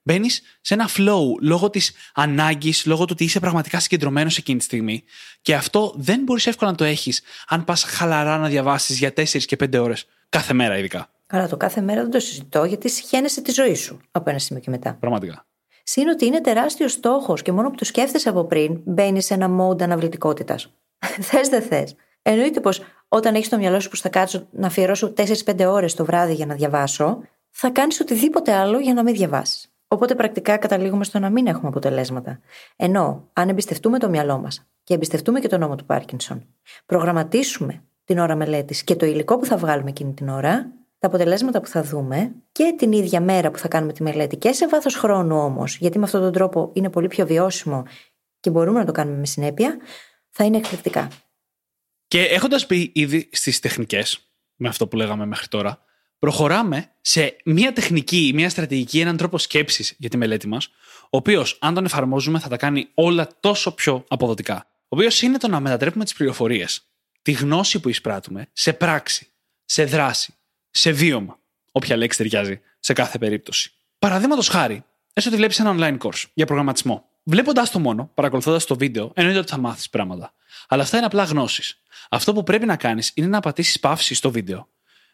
Μπαίνεις 0.02 0.42
σε 0.60 0.74
ένα 0.74 0.90
flow 0.96 1.22
λόγω 1.40 1.70
της 1.70 1.92
ανάγκης, 2.14 2.86
λόγω 2.86 3.04
του 3.04 3.12
ότι 3.12 3.24
είσαι 3.24 3.40
πραγματικά 3.40 3.80
συγκεντρωμένος 3.80 4.36
εκείνη 4.36 4.58
τη 4.58 4.64
στιγμή. 4.64 5.04
Και 5.42 5.54
αυτό 5.54 5.94
δεν 5.96 6.22
μπορείς 6.22 6.46
εύκολα 6.46 6.70
να 6.70 6.76
το 6.76 6.84
έχεις 6.84 7.22
αν 7.46 7.64
πας 7.64 7.82
χαλαρά 7.82 8.38
να 8.38 8.48
διαβάσεις 8.48 8.98
για 8.98 9.12
4 9.12 9.44
και 9.44 9.56
5 9.56 9.78
ώρες 9.78 10.06
κάθε 10.28 10.52
μέρα, 10.52 10.78
ειδικά. 10.78 11.10
Αλλά 11.30 11.48
το 11.48 11.56
κάθε 11.56 11.80
μέρα 11.80 12.00
δεν 12.00 12.10
το 12.10 12.20
συζητώ 12.20 12.64
γιατί 12.64 12.88
συχαίνεσαι 12.88 13.42
τη 13.42 13.52
ζωή 13.52 13.74
σου 13.74 14.00
από 14.10 14.30
ένα 14.30 14.38
σημείο 14.38 14.62
και 14.62 14.70
μετά. 14.70 14.96
Πραγματικά. 15.00 15.46
Συν 15.82 16.08
ότι 16.08 16.26
είναι 16.26 16.40
τεράστιος 16.40 16.92
στόχος 16.92 17.42
και 17.42 17.52
μόνο 17.52 17.70
που 17.70 17.76
το 17.76 17.84
σκέφτεσαι 17.84 18.28
από 18.28 18.44
πριν 18.44 18.80
μπαίνεις 18.84 19.24
σε 19.24 19.34
ένα 19.34 19.48
mode 19.60 19.82
αναβλητικότητας. 19.82 20.72
θες 21.28 21.48
δεν 21.48 21.62
θες. 21.62 21.94
Εννοείται 22.22 22.60
πως 22.60 22.82
όταν 23.08 23.34
έχεις 23.34 23.48
το 23.48 23.56
μυαλό 23.56 23.80
σου 23.80 23.88
που 23.88 23.96
θα 23.96 24.08
κάτσω 24.08 24.46
να 24.50 24.66
αφιερώσω 24.66 25.12
4-5 25.16 25.66
ώρες 25.66 25.94
το 25.94 26.04
βράδυ 26.04 26.34
για 26.34 26.46
να 26.46 26.54
διαβάσω, 26.54 27.20
θα 27.50 27.70
κάνεις 27.70 28.00
οτιδήποτε 28.00 28.52
άλλο 28.52 28.78
για 28.78 28.94
να 28.94 29.02
μην 29.02 29.14
διαβάσεις. 29.14 29.72
Οπότε 29.88 30.14
πρακτικά 30.14 30.56
καταλήγουμε 30.56 31.04
στο 31.04 31.18
να 31.18 31.30
μην 31.30 31.46
έχουμε 31.46 31.68
αποτελέσματα. 31.68 32.40
Ενώ 32.76 33.28
αν 33.32 33.48
εμπιστευτούμε 33.48 33.98
το 33.98 34.08
μυαλό 34.08 34.38
μας 34.38 34.66
και 34.84 34.94
εμπιστευτούμε 34.94 35.40
και 35.40 35.48
τον 35.48 35.60
νόμο 35.60 35.74
του 35.74 35.84
Πάρκινσον, 35.84 36.46
προγραμματίσουμε 36.86 37.82
την 38.04 38.18
ώρα 38.18 38.36
μελέτης 38.36 38.84
και 38.84 38.96
το 38.96 39.06
υλικό 39.06 39.38
που 39.38 39.44
θα 39.44 39.56
βγάλουμε 39.56 39.90
εκείνη 39.90 40.12
την 40.12 40.28
ώρα, 40.28 40.72
τα 41.00 41.06
αποτελέσματα 41.06 41.60
που 41.60 41.66
θα 41.66 41.82
δούμε 41.82 42.34
και 42.52 42.74
την 42.78 42.92
ίδια 42.92 43.20
μέρα 43.20 43.50
που 43.50 43.58
θα 43.58 43.68
κάνουμε 43.68 43.92
τη 43.92 44.02
μελέτη 44.02 44.36
και 44.36 44.52
σε 44.52 44.68
βάθος 44.68 44.94
χρόνου 44.94 45.36
όμως, 45.36 45.76
γιατί 45.76 45.98
με 45.98 46.04
αυτόν 46.04 46.20
τον 46.20 46.32
τρόπο 46.32 46.70
είναι 46.74 46.90
πολύ 46.90 47.06
πιο 47.06 47.26
βιώσιμο 47.26 47.86
και 48.40 48.50
μπορούμε 48.50 48.78
να 48.78 48.84
το 48.84 48.92
κάνουμε 48.92 49.18
με 49.18 49.26
συνέπεια, 49.26 49.76
θα 50.30 50.44
είναι 50.44 50.56
εκπληκτικά. 50.56 51.08
Και 52.06 52.22
έχοντας 52.22 52.66
πει 52.66 52.90
ήδη 52.94 53.28
στις 53.32 53.60
τεχνικές, 53.60 54.32
με 54.54 54.68
αυτό 54.68 54.88
που 54.88 54.96
λέγαμε 54.96 55.26
μέχρι 55.26 55.48
τώρα, 55.48 55.84
προχωράμε 56.18 56.92
σε 57.00 57.36
μια 57.44 57.72
τεχνική, 57.72 58.32
μια 58.34 58.50
στρατηγική, 58.50 59.00
έναν 59.00 59.16
τρόπο 59.16 59.38
σκέψης 59.38 59.94
για 59.98 60.08
τη 60.08 60.16
μελέτη 60.16 60.48
μας, 60.48 60.66
ο 61.02 61.16
οποίος, 61.16 61.58
αν 61.60 61.74
τον 61.74 61.84
εφαρμόζουμε, 61.84 62.38
θα 62.38 62.48
τα 62.48 62.56
κάνει 62.56 62.88
όλα 62.94 63.28
τόσο 63.40 63.74
πιο 63.74 64.04
αποδοτικά. 64.08 64.66
Ο 64.68 64.96
οποίος 64.96 65.22
είναι 65.22 65.38
το 65.38 65.48
να 65.48 65.60
μετατρέπουμε 65.60 66.04
τις 66.04 66.14
πληροφορίες, 66.14 66.82
τη 67.22 67.32
γνώση 67.32 67.80
που 67.80 67.88
εισπράττουμε, 67.88 68.48
σε 68.52 68.72
πράξη, 68.72 69.26
σε 69.64 69.84
δράση, 69.84 70.34
σε 70.70 70.90
βίωμα. 70.90 71.38
Όποια 71.72 71.96
λέξη 71.96 72.18
ταιριάζει 72.18 72.60
σε 72.78 72.92
κάθε 72.92 73.18
περίπτωση. 73.18 73.72
Παραδείγματος 73.98 74.48
χάρη, 74.48 74.84
έστω 75.12 75.30
ότι 75.30 75.38
βλέπεις 75.38 75.58
ένα 75.58 75.74
online 75.76 76.06
course 76.06 76.24
για 76.34 76.46
προγραμματισμό. 76.46 77.04
Βλέποντα 77.22 77.68
το 77.72 77.78
μόνο, 77.78 78.10
παρακολουθώντας 78.14 78.64
το 78.64 78.76
βίντεο, 78.76 79.12
εννοείται 79.14 79.40
ότι 79.40 79.50
θα 79.50 79.58
μάθεις 79.58 79.90
πράγματα. 79.90 80.34
Αλλά 80.68 80.82
αυτά 80.82 80.96
είναι 80.96 81.06
απλά 81.06 81.24
γνώσεις. 81.24 81.82
Αυτό 82.10 82.32
που 82.32 82.42
πρέπει 82.42 82.66
να 82.66 82.76
κάνεις 82.76 83.10
είναι 83.14 83.26
να 83.26 83.40
πατήσεις 83.40 83.80
παύση 83.80 84.14
στο 84.14 84.30
βίντεο 84.30 84.68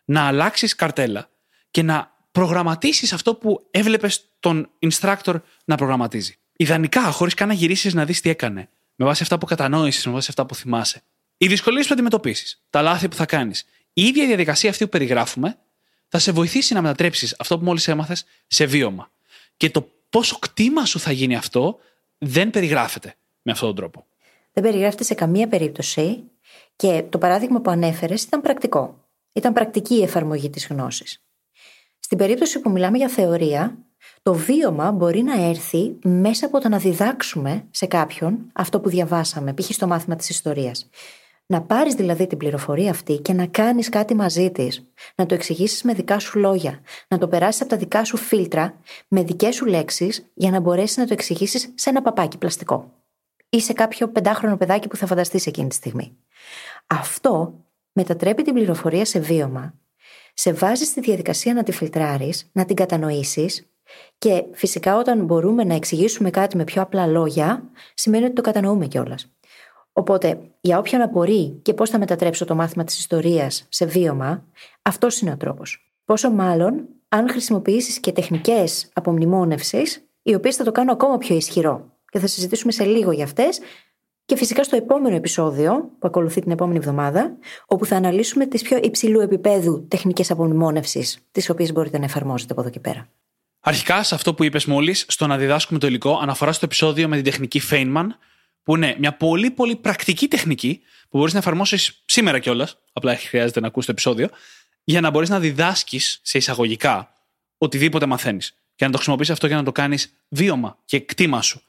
να 0.06 0.26
αλλάξεις 0.26 0.74
καρτέλα 0.74 1.28
και 1.70 1.82
να 1.82 2.14
προγραμματίσεις 2.32 3.12
αυτό 3.12 3.34
που 3.34 3.66
έβλεπες 3.70 4.24
τον 4.40 4.70
instructor 4.78 5.34
να 5.64 5.76
προγραμματίζει. 5.76 6.38
Ιδανικά, 6.56 7.02
χωρίς 7.02 7.34
καν 7.34 7.48
να 7.48 7.54
γυρίσεις 7.54 7.94
να 7.94 8.04
δεις 8.04 8.20
τι 8.20 8.30
έκανε. 8.30 8.68
Με 8.94 9.04
βάση 9.04 9.22
αυτά 9.22 9.38
που 9.38 9.46
κατανόησες, 9.46 10.06
με 10.06 10.12
βάση 10.12 10.26
αυτά 10.28 10.46
που 10.46 10.54
θυμάσαι. 10.54 11.02
Οι 11.36 11.46
δυσκολίες 11.46 11.86
που 11.86 11.92
αντιμετωπίσεις, 11.92 12.62
τα 12.70 12.82
λάθη 12.82 13.08
που 13.08 13.16
θα 13.16 13.26
κάνεις, 13.26 13.64
η 13.98 14.02
ίδια 14.02 14.26
διαδικασία 14.26 14.70
αυτή 14.70 14.84
που 14.84 14.90
περιγράφουμε 14.90 15.58
θα 16.08 16.18
σε 16.18 16.32
βοηθήσει 16.32 16.74
να 16.74 16.82
μετατρέψεις 16.82 17.34
αυτό 17.38 17.58
που 17.58 17.64
μόλις 17.64 17.88
έμαθες 17.88 18.24
σε 18.46 18.64
βίωμα. 18.66 19.10
Και 19.56 19.70
το 19.70 19.88
πόσο 20.10 20.38
κτήμα 20.38 20.84
σου 20.84 20.98
θα 20.98 21.12
γίνει 21.12 21.36
αυτό 21.36 21.78
δεν 22.18 22.50
περιγράφεται 22.50 23.14
με 23.42 23.52
αυτόν 23.52 23.68
τον 23.68 23.76
τρόπο. 23.76 24.06
Δεν 24.52 24.62
περιγράφεται 24.62 25.04
σε 25.04 25.14
καμία 25.14 25.48
περίπτωση 25.48 26.22
και 26.76 27.04
το 27.08 27.18
παράδειγμα 27.18 27.60
που 27.60 27.70
ανέφερες 27.70 28.22
ήταν 28.22 28.40
πρακτικό. 28.40 29.04
Ήταν 29.32 29.52
πρακτική 29.52 29.94
η 29.94 30.02
εφαρμογή 30.02 30.50
της 30.50 30.66
γνώσης. 30.66 31.24
Στην 31.98 32.18
περίπτωση 32.18 32.60
που 32.60 32.70
μιλάμε 32.70 32.96
για 32.96 33.08
θεωρία, 33.08 33.78
το 34.22 34.34
βίωμα 34.34 34.92
μπορεί 34.92 35.22
να 35.22 35.42
έρθει 35.42 35.96
μέσα 36.02 36.46
από 36.46 36.60
το 36.60 36.68
να 36.68 36.78
διδάξουμε 36.78 37.66
σε 37.70 37.86
κάποιον 37.86 38.50
αυτό 38.52 38.80
που 38.80 38.88
διαβάσαμε, 38.88 39.54
π.χ. 39.54 39.70
στο 39.70 39.86
μάθημα 39.86 40.16
της 40.16 40.28
ιστορίας. 40.28 40.88
Να 41.48 41.62
πάρεις 41.62 41.94
δηλαδή 41.94 42.26
την 42.26 42.38
πληροφορία 42.38 42.90
αυτή 42.90 43.18
και 43.18 43.32
να 43.32 43.46
κάνεις 43.46 43.88
κάτι 43.88 44.14
μαζί 44.14 44.50
της, 44.50 44.86
να 45.14 45.26
το 45.26 45.34
εξηγήσεις 45.34 45.82
με 45.82 45.92
δικά 45.92 46.18
σου 46.18 46.38
λόγια, 46.38 46.80
να 47.08 47.18
το 47.18 47.28
περάσεις 47.28 47.60
από 47.60 47.70
τα 47.70 47.76
δικά 47.76 48.04
σου 48.04 48.16
φίλτρα, 48.16 48.80
με 49.08 49.22
δικές 49.22 49.54
σου 49.54 49.66
λέξεις, 49.66 50.30
για 50.34 50.50
να 50.50 50.60
μπορέσεις 50.60 50.96
να 50.96 51.06
το 51.06 51.12
εξηγήσεις 51.12 51.72
σε 51.74 51.90
ένα 51.90 52.02
παπάκι 52.02 52.38
πλαστικό. 52.38 52.92
Ή 53.48 53.60
σε 53.60 53.72
κάποιο 53.72 54.08
πεντάχρονο 54.08 54.56
παιδάκι 54.56 54.88
που 54.88 54.96
θα 54.96 55.06
φανταστείς 55.06 55.46
εκείνη 55.46 55.68
τη 55.68 55.74
στιγμή. 55.74 56.16
Αυτό 56.86 57.64
μετατρέπει 57.92 58.42
την 58.42 58.54
πληροφορία 58.54 59.04
σε 59.04 59.18
βίωμα, 59.18 59.74
σε 60.34 60.52
βάζεις 60.52 60.88
στη 60.88 61.00
διαδικασία 61.00 61.54
να 61.54 61.62
τη 61.62 61.72
φιλτράρεις, 61.72 62.50
να 62.52 62.64
την 62.64 62.76
κατανοήσεις 62.76 63.70
και 64.18 64.44
φυσικά 64.52 64.96
όταν 64.96 65.24
μπορούμε 65.24 65.64
να 65.64 65.74
εξηγήσουμε 65.74 66.30
κάτι 66.30 66.56
με 66.56 66.64
πιο 66.64 66.82
απλά 66.82 67.06
λόγια, 67.06 67.70
σημαίνει 67.94 68.24
ότι 68.24 68.34
το 68.34 68.42
κατανοούμε 68.42 68.86
κιόλας. 68.86 69.35
Οπότε, 69.98 70.38
για 70.60 70.78
όποιον 70.78 71.00
απορεί 71.00 71.58
και 71.62 71.74
πώς 71.74 71.90
θα 71.90 71.98
μετατρέψω 71.98 72.44
το 72.44 72.54
μάθημα 72.54 72.84
της 72.84 72.98
ιστορίας 72.98 73.66
σε 73.68 73.86
βίωμα, 73.86 74.44
αυτός 74.82 75.20
είναι 75.20 75.30
ο 75.30 75.36
τρόπος. 75.36 75.92
Πόσο 76.04 76.30
μάλλον 76.30 76.84
αν 77.08 77.28
χρησιμοποιήσεις 77.30 78.00
και 78.00 78.12
τεχνικές 78.12 78.90
απομνημόνευσης, 78.92 80.08
οι 80.22 80.34
οποίες 80.34 80.56
θα 80.56 80.64
το 80.64 80.72
κάνουν 80.72 80.90
ακόμα 80.90 81.18
πιο 81.18 81.36
ισχυρό. 81.36 81.92
Και 82.10 82.18
θα 82.18 82.26
συζητήσουμε 82.26 82.72
σε 82.72 82.84
λίγο 82.84 83.12
για 83.12 83.24
αυτές, 83.24 83.60
και 84.24 84.36
φυσικά 84.36 84.64
στο 84.64 84.76
επόμενο 84.76 85.16
επεισόδιο, 85.16 85.72
που 85.98 86.06
ακολουθεί 86.06 86.40
την 86.40 86.50
επόμενη 86.50 86.78
εβδομάδα, 86.78 87.36
όπου 87.66 87.86
θα 87.86 87.96
αναλύσουμε 87.96 88.46
τις 88.46 88.62
πιο 88.62 88.78
υψηλού 88.82 89.20
επίπεδου 89.20 89.86
τεχνικές 89.88 90.30
απομνημόνευσης, 90.30 91.18
τις 91.32 91.50
οποίες 91.50 91.72
μπορείτε 91.72 91.98
να 91.98 92.04
εφαρμόσετε 92.04 92.52
από 92.52 92.60
εδώ 92.60 92.70
και 92.70 92.80
πέρα. 92.80 93.08
Αρχικά, 93.60 94.02
σε 94.02 94.14
αυτό 94.14 94.34
που 94.34 94.44
είπες 94.44 94.64
μόλις, 94.64 95.04
στο 95.08 95.26
να 95.26 95.36
διδάσκουμε 95.36 95.78
το 95.78 95.86
υλικό, 95.86 96.18
αναφορά 96.22 96.52
στο 96.52 96.64
επεισόδιο 96.64 97.08
με 97.08 97.16
την 97.16 97.24
τεχνική 97.24 97.60
Feynman, 97.70 98.06
που 98.66 98.76
είναι 98.76 98.96
μια 98.98 99.12
πολύ 99.12 99.50
πολύ 99.50 99.76
πρακτική 99.76 100.28
τεχνική 100.28 100.80
που 101.08 101.18
μπορείς 101.18 101.32
να 101.32 101.38
εφαρμόσεις 101.38 102.02
σήμερα 102.04 102.38
κιόλας, 102.38 102.78
απλά 102.92 103.16
χρειάζεται 103.16 103.60
να 103.60 103.66
ακούσεις 103.66 103.86
το 103.86 103.92
επεισόδιο, 103.92 104.28
για 104.84 105.00
να 105.00 105.10
μπορείς 105.10 105.28
να 105.28 105.40
διδάσκεις 105.40 106.20
σε 106.22 106.38
εισαγωγικά 106.38 107.14
οτιδήποτε 107.58 108.06
μαθαίνεις. 108.06 108.54
Και 108.74 108.84
να 108.84 108.90
το 108.90 108.96
χρησιμοποιήσει 108.96 109.32
αυτό 109.32 109.46
για 109.46 109.56
να 109.56 109.62
το 109.62 109.72
κάνεις 109.72 110.12
βίωμα 110.28 110.78
και 110.84 111.00
κτήμα 111.00 111.42
σου. 111.42 111.62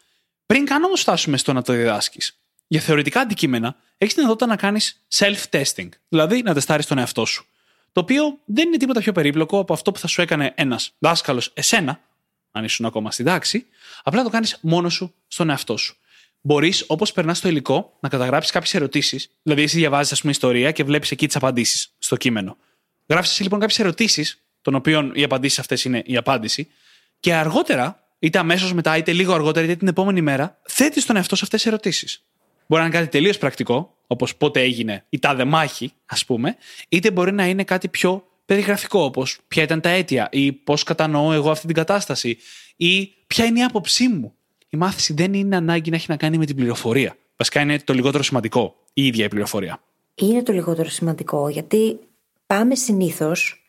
Πριν 0.46 0.66
καν 0.66 0.84
όμως 0.84 1.02
φτάσουμε 1.02 1.38
στο 1.38 1.54
να 1.54 1.62
το 1.62 1.74
διδάσκεις, 1.74 2.40
για 2.68 2.82
θεωρητικά 2.82 3.20
αντικείμενα 3.20 3.76
έχεις 3.98 4.14
την 4.14 4.24
δυνατότητα 4.24 4.46
να 4.46 4.56
κάνεις 4.56 5.06
self-testing, 5.16 5.90
δηλαδή 6.08 6.42
να 6.42 6.54
τεστάρεις 6.54 6.86
τον 6.86 6.98
εαυτό 6.98 7.26
σου. 7.26 7.46
Το 7.92 8.02
οποίο 8.02 8.40
δεν 8.46 8.68
είναι 8.68 8.78
τίποτα 8.78 9.00
πιο 9.00 9.12
περίπλοκο 9.12 9.60
από 9.60 9.74
αυτό 9.74 9.92
που 9.92 10.00
θα 10.00 10.08
σου 10.08 10.22
έκανε 10.22 10.54
ένας 10.56 10.94
δάσκαλος 11.00 11.52
εσένα, 11.54 12.00
αν 12.52 12.64
ήσουν 12.64 12.86
ακόμα 12.86 13.12
στην 13.12 13.26
τάξη, 13.26 13.66
απλά 14.04 14.24
το 14.24 14.30
κάνεις 14.30 14.58
μόνος 14.62 14.94
σου 14.94 15.14
στον 15.28 15.50
εαυτό 15.50 15.78
σου. 15.78 15.98
Μπορείς, 16.48 16.84
όπως 16.88 17.12
περνάς 17.12 17.40
το 17.40 17.50
υλικό, 17.50 17.98
να 18.00 18.10
καταγράψεις 18.10 18.52
κάποιες 18.52 18.74
ερωτήσεις. 18.74 19.30
Δηλαδή, 19.44 19.62
εσύ 19.62 19.78
διαβάζεις, 19.78 20.12
ας 20.12 20.20
πούμε, 20.20 20.32
ιστορία 20.32 20.72
και 20.72 20.84
βλέπεις 20.84 21.12
εκεί 21.12 21.28
τις 21.28 21.36
απαντήσεις 21.36 21.96
στο 21.98 22.16
κείμενο. 22.16 22.58
Γράφεις 23.08 23.32
εσύ 23.32 23.44
λοιπόν 23.44 23.60
κάποιες 23.60 23.80
ερωτήσεις, 23.80 24.44
των 24.62 24.76
οποίων 24.76 25.12
οι 25.16 25.24
απαντήσεις 25.24 25.60
αυτές 25.60 25.84
είναι 25.84 26.04
η 26.06 26.18
απάντηση, 26.18 26.68
και 27.20 27.34
αργότερα, 27.34 28.04
είτε 28.20 28.38
αμέσως 28.38 28.74
μετά, 28.74 28.98
είτε 28.98 29.14
λίγο 29.14 29.34
αργότερα, 29.34 29.66
είτε 29.66 29.76
την 29.76 29.88
επόμενη 29.88 30.22
μέρα, 30.22 30.62
θέτεις 30.68 31.06
τον 31.06 31.16
εαυτό 31.16 31.36
σε 31.36 31.44
αυτές 31.44 31.62
τις 31.62 31.72
ερωτήσεις. 31.72 32.24
Μπορεί 32.68 32.82
να 32.82 32.88
είναι 32.88 32.98
κάτι 32.98 33.10
τελείως 33.10 33.38
πρακτικό, 33.38 33.98
όπως 34.08 34.36
πότε 34.36 34.62
έγινε 34.62 35.06
η 35.10 35.20
τάδε 35.20 35.44
μάχη, 35.44 35.94
ας 36.06 36.26
πούμε, 36.26 36.56
είτε 36.90 37.12
μπορεί 37.12 37.32
να 37.32 37.46
είναι 37.46 37.64
κάτι 37.64 37.88
πιο 37.88 38.28
περιγραφικό, 38.46 39.04
όπως 39.04 39.40
ποια 39.48 39.64
ήταν 39.64 39.82
τα 39.82 39.90
αίτια, 39.90 40.30
ή 40.32 40.52
πώς 40.52 40.84
κατανοώ 40.84 41.34
εγώ 41.34 41.52
αυτή 41.52 41.66
την 41.66 41.76
κατάσταση, 41.76 42.38
ή 42.76 43.06
ποια 43.28 43.46
είναι 43.46 43.60
η 43.60 43.64
άποψή 43.64 44.08
μου. 44.08 44.37
Η 44.70 44.78
μάθηση 44.78 45.14
δεν 45.14 45.34
είναι 45.34 45.56
ανάγκη 45.56 45.90
να 45.90 45.96
έχει 45.96 46.06
να 46.10 46.18
κάνει 46.18 46.38
με 46.38 46.46
την 46.46 46.56
πληροφορία. 46.56 47.18
Βασικά 47.38 47.62
είναι 47.62 47.80
το 47.80 47.94
λιγότερο 47.94 48.24
σημαντικό 48.24 48.76
η 48.94 49.06
ίδια 49.06 49.26
η 49.26 49.28
πληροφορία. 49.28 49.82
Είναι 50.16 50.44
το 50.44 50.54
λιγότερο 50.54 50.90
σημαντικό, 50.90 51.50
γιατί 51.50 52.00
πάμε 52.48 52.76
συνήθως 52.76 53.62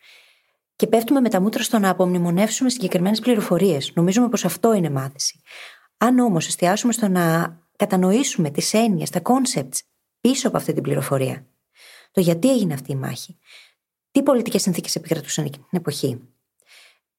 και 0.75 0.87
πέφτουμε 0.87 1.21
με 1.21 1.29
τα 1.29 1.41
μούτρα 1.41 1.63
στο 1.63 1.79
να 1.79 1.89
απομνημονεύσουμε 1.89 2.69
συγκεκριμένες 2.69 3.19
πληροφορίες. 3.19 3.91
Νομίζουμε 3.95 4.29
πως 4.29 4.45
αυτό 4.45 4.73
είναι 4.73 4.89
μάθηση. 4.89 5.41
Αν 5.97 6.19
όμως 6.19 6.47
εστιάσουμε 6.47 6.93
στο 6.93 7.07
να 7.07 7.57
κατανοήσουμε 7.75 8.49
τις 8.49 8.73
έννοιες, 8.73 9.09
τα 9.09 9.21
concepts 9.23 9.79
πίσω 10.21 10.47
από 10.47 10.57
αυτή 10.57 10.73
την 10.73 10.83
πληροφορία, 10.83 11.45
το 12.11 12.21
γιατί 12.21 12.51
έγινε 12.51 12.73
αυτή 12.73 12.91
η 12.91 12.95
μάχη, 12.95 13.37
τι 14.11 14.23
πολιτικές 14.23 14.61
συνθήκες 14.61 14.95
επικρατούσαν 14.95 15.45
εκείνη 15.45 15.65
την 15.69 15.79
εποχή. 15.79 16.19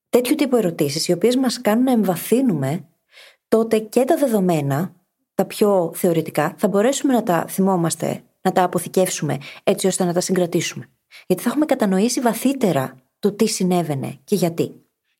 Τέτοιου 0.08 0.34
τύπου 0.34 0.56
ερωτήσεις, 0.56 1.08
οι 1.08 1.12
οποίες 1.12 1.36
μας 1.36 1.60
κάνουν 1.60 1.84
να 1.84 1.92
εμβαθύνουμε, 1.92 2.88
τότε 3.50 3.78
και 3.78 4.04
τα 4.04 4.16
δεδομένα, 4.16 4.94
τα 5.34 5.44
πιο 5.44 5.92
θεωρητικά, 5.94 6.54
θα 6.58 6.68
μπορέσουμε 6.68 7.12
να 7.12 7.22
τα 7.22 7.44
θυμόμαστε, 7.48 8.22
να 8.40 8.52
τα 8.52 8.62
αποθηκεύσουμε, 8.62 9.38
έτσι 9.62 9.86
ώστε 9.86 10.04
να 10.04 10.12
τα 10.12 10.20
συγκρατήσουμε. 10.20 10.88
Γιατί 11.26 11.42
θα 11.42 11.48
έχουμε 11.48 11.64
κατανοήσει 11.64 12.20
βαθύτερα 12.20 12.96
το 13.18 13.32
τι 13.32 13.46
συνέβαινε 13.46 14.18
και 14.24 14.34
γιατί. 14.34 14.72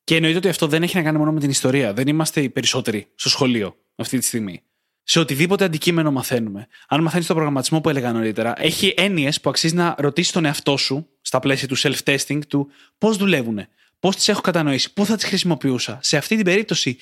Και 0.03 0.15
εννοείται 0.15 0.37
ότι 0.37 0.47
αυτό 0.47 0.67
δεν 0.67 0.83
έχει 0.83 0.95
να 0.95 1.03
κάνει 1.03 1.17
μόνο 1.17 1.31
με 1.31 1.39
την 1.39 1.49
ιστορία. 1.49 1.93
Δεν 1.93 2.07
είμαστε 2.07 2.41
οι 2.41 2.49
περισσότεροι 2.49 3.07
στο 3.15 3.29
σχολείο 3.29 3.75
αυτή 3.95 4.17
τη 4.17 4.25
στιγμή 4.25 4.63
σε 5.03 5.19
οτιδήποτε 5.19 5.63
αντικείμενο 5.63 6.11
μαθαίνουμε. 6.11 6.67
Αν 6.87 7.01
μαθαίνεις 7.01 7.25
τον 7.25 7.35
προγραμματισμό 7.35 7.81
που 7.81 7.89
έλεγα 7.89 8.11
νωρίτερα, 8.11 8.53
έχει 8.57 8.93
έννοιες 8.97 9.41
που 9.41 9.49
αξίζει 9.49 9.75
να 9.75 9.95
ρωτήσεις 9.97 10.31
τον 10.31 10.45
εαυτό 10.45 10.77
σου, 10.77 11.07
στα 11.21 11.39
πλαίσια 11.39 11.67
του 11.67 11.77
self-testing, 11.77 12.39
του 12.47 12.71
πώς 12.97 13.17
δουλεύουν, 13.17 13.67
πώς 13.99 14.15
τις 14.15 14.27
έχω 14.27 14.41
κατανοήσει, 14.41 14.93
πού 14.93 15.05
θα 15.05 15.15
τις 15.15 15.25
χρησιμοποιούσα. 15.25 15.99
Σε 16.01 16.17
αυτή 16.17 16.35
την 16.35 16.45
περίπτωση, 16.45 16.97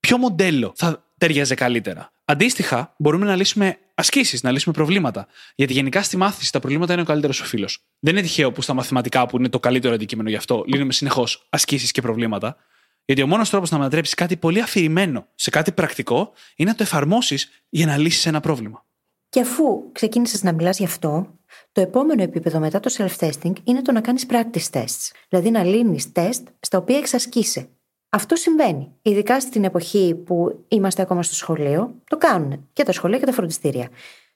ποιο 0.00 0.18
μοντέλο 0.18 0.72
θα 0.76 1.04
ταιριάζε 1.18 1.54
καλύτερα. 1.54 2.12
Αντίστοιχα, 2.24 2.94
μπορούμε 2.98 3.26
να 3.26 3.36
λύσουμε 3.36 3.78
ασκήσεις, 3.94 4.42
να 4.42 4.50
λύσουμε 4.50 4.74
προβλήματα. 4.74 5.26
Γιατί 5.54 5.72
γενικά 5.72 6.02
στη 6.02 6.16
μάθηση 6.16 6.52
τα 6.52 6.60
προβλήματα 6.60 6.92
είναι 6.92 7.02
ο 7.02 7.04
καλύτερος 7.04 7.40
ο 7.40 7.44
φίλος. 7.44 7.84
Δεν 7.98 8.12
είναι 8.12 8.22
τυχαίο 8.22 8.52
που 8.52 8.62
στα 8.62 8.74
μαθηματικά, 8.74 9.26
που 9.26 9.36
είναι 9.36 9.48
το 9.48 9.60
καλύτερο 9.60 9.94
αντικείμενο 9.94 10.28
γι' 10.28 10.36
αυτό, 10.36 10.64
λύνουμε 10.66 10.92
συνεχώς 10.92 11.46
ασκήσεις 11.50 11.90
και 11.90 12.00
προβλήματα. 12.00 12.56
Γιατί 13.04 13.22
ο 13.22 13.26
μόνος 13.26 13.50
τρόπος 13.50 13.70
να 13.70 13.78
μετατρέψεις 13.78 14.14
κάτι 14.14 14.36
πολύ 14.36 14.60
αφηρημένο 14.60 15.26
σε 15.34 15.50
κάτι 15.50 15.72
πρακτικό 15.72 16.32
είναι 16.56 16.70
να 16.70 16.76
το 16.76 16.82
εφαρμόσεις 16.82 17.48
για 17.68 17.86
να 17.86 17.96
λύσεις 17.96 18.26
ένα 18.26 18.40
πρόβλημα. 18.40 18.84
Και 19.28 19.40
αφού 19.40 19.92
ξεκίνησες 19.92 20.42
να 20.42 20.52
μιλάς 20.52 20.78
γι' 20.78 20.84
αυτό, 20.84 21.38
το 21.72 21.80
επόμενο 21.80 22.22
επίπεδο 22.22 22.58
μετά 22.58 22.80
το 22.80 22.94
self-testing 22.96 23.52
είναι 23.64 23.82
το 23.82 23.92
να 23.92 24.00
κάνεις 24.00 24.26
practice 24.28 24.70
tests. 24.72 25.10
Δηλαδή 25.28 25.50
να 25.50 25.64
λύνεις 25.64 26.12
τεστ 26.12 26.46
στα 26.60 26.78
οποία 26.78 26.98
εξασκείσαι. 26.98 27.68
Αυτό 28.12 28.36
συμβαίνει. 28.36 28.92
Ειδικά 29.02 29.40
στην 29.40 29.64
εποχή 29.64 30.14
που 30.14 30.64
είμαστε 30.68 31.02
ακόμα 31.02 31.22
στο 31.22 31.34
σχολείο, 31.34 31.94
το 32.06 32.16
κάνουν 32.16 32.68
και 32.72 32.82
τα 32.82 32.92
σχολεία 32.92 33.18
και 33.18 33.26
τα 33.26 33.32
φροντιστήρια. 33.32 33.88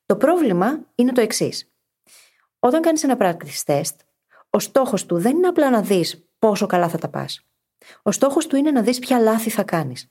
Το 0.07 0.16
πρόβλημα 0.16 0.81
είναι 0.95 1.12
το 1.12 1.20
εξής. 1.20 1.72
Όταν 2.59 2.81
κάνεις 2.83 3.03
ένα 3.03 3.16
practice 3.20 3.64
test, 3.66 3.97
ο 4.51 4.59
στόχος 4.59 5.07
του 5.07 5.18
δεν 5.18 5.37
είναι 5.37 5.47
απλά 5.47 5.70
να 5.70 5.83
δεις 5.83 6.25
πόσο 6.39 6.66
καλά 6.66 6.89
θα 6.89 6.99
τα 6.99 7.09
πας. 7.09 7.47
Ο 8.03 8.12
στόχος 8.12 8.47
του 8.47 8.57
είναι 8.57 8.70
να 8.70 8.83
δεις 8.83 8.99
ποια 8.99 9.18
λάθη 9.18 9.51
θα 9.51 9.62
κάνεις. 9.62 10.11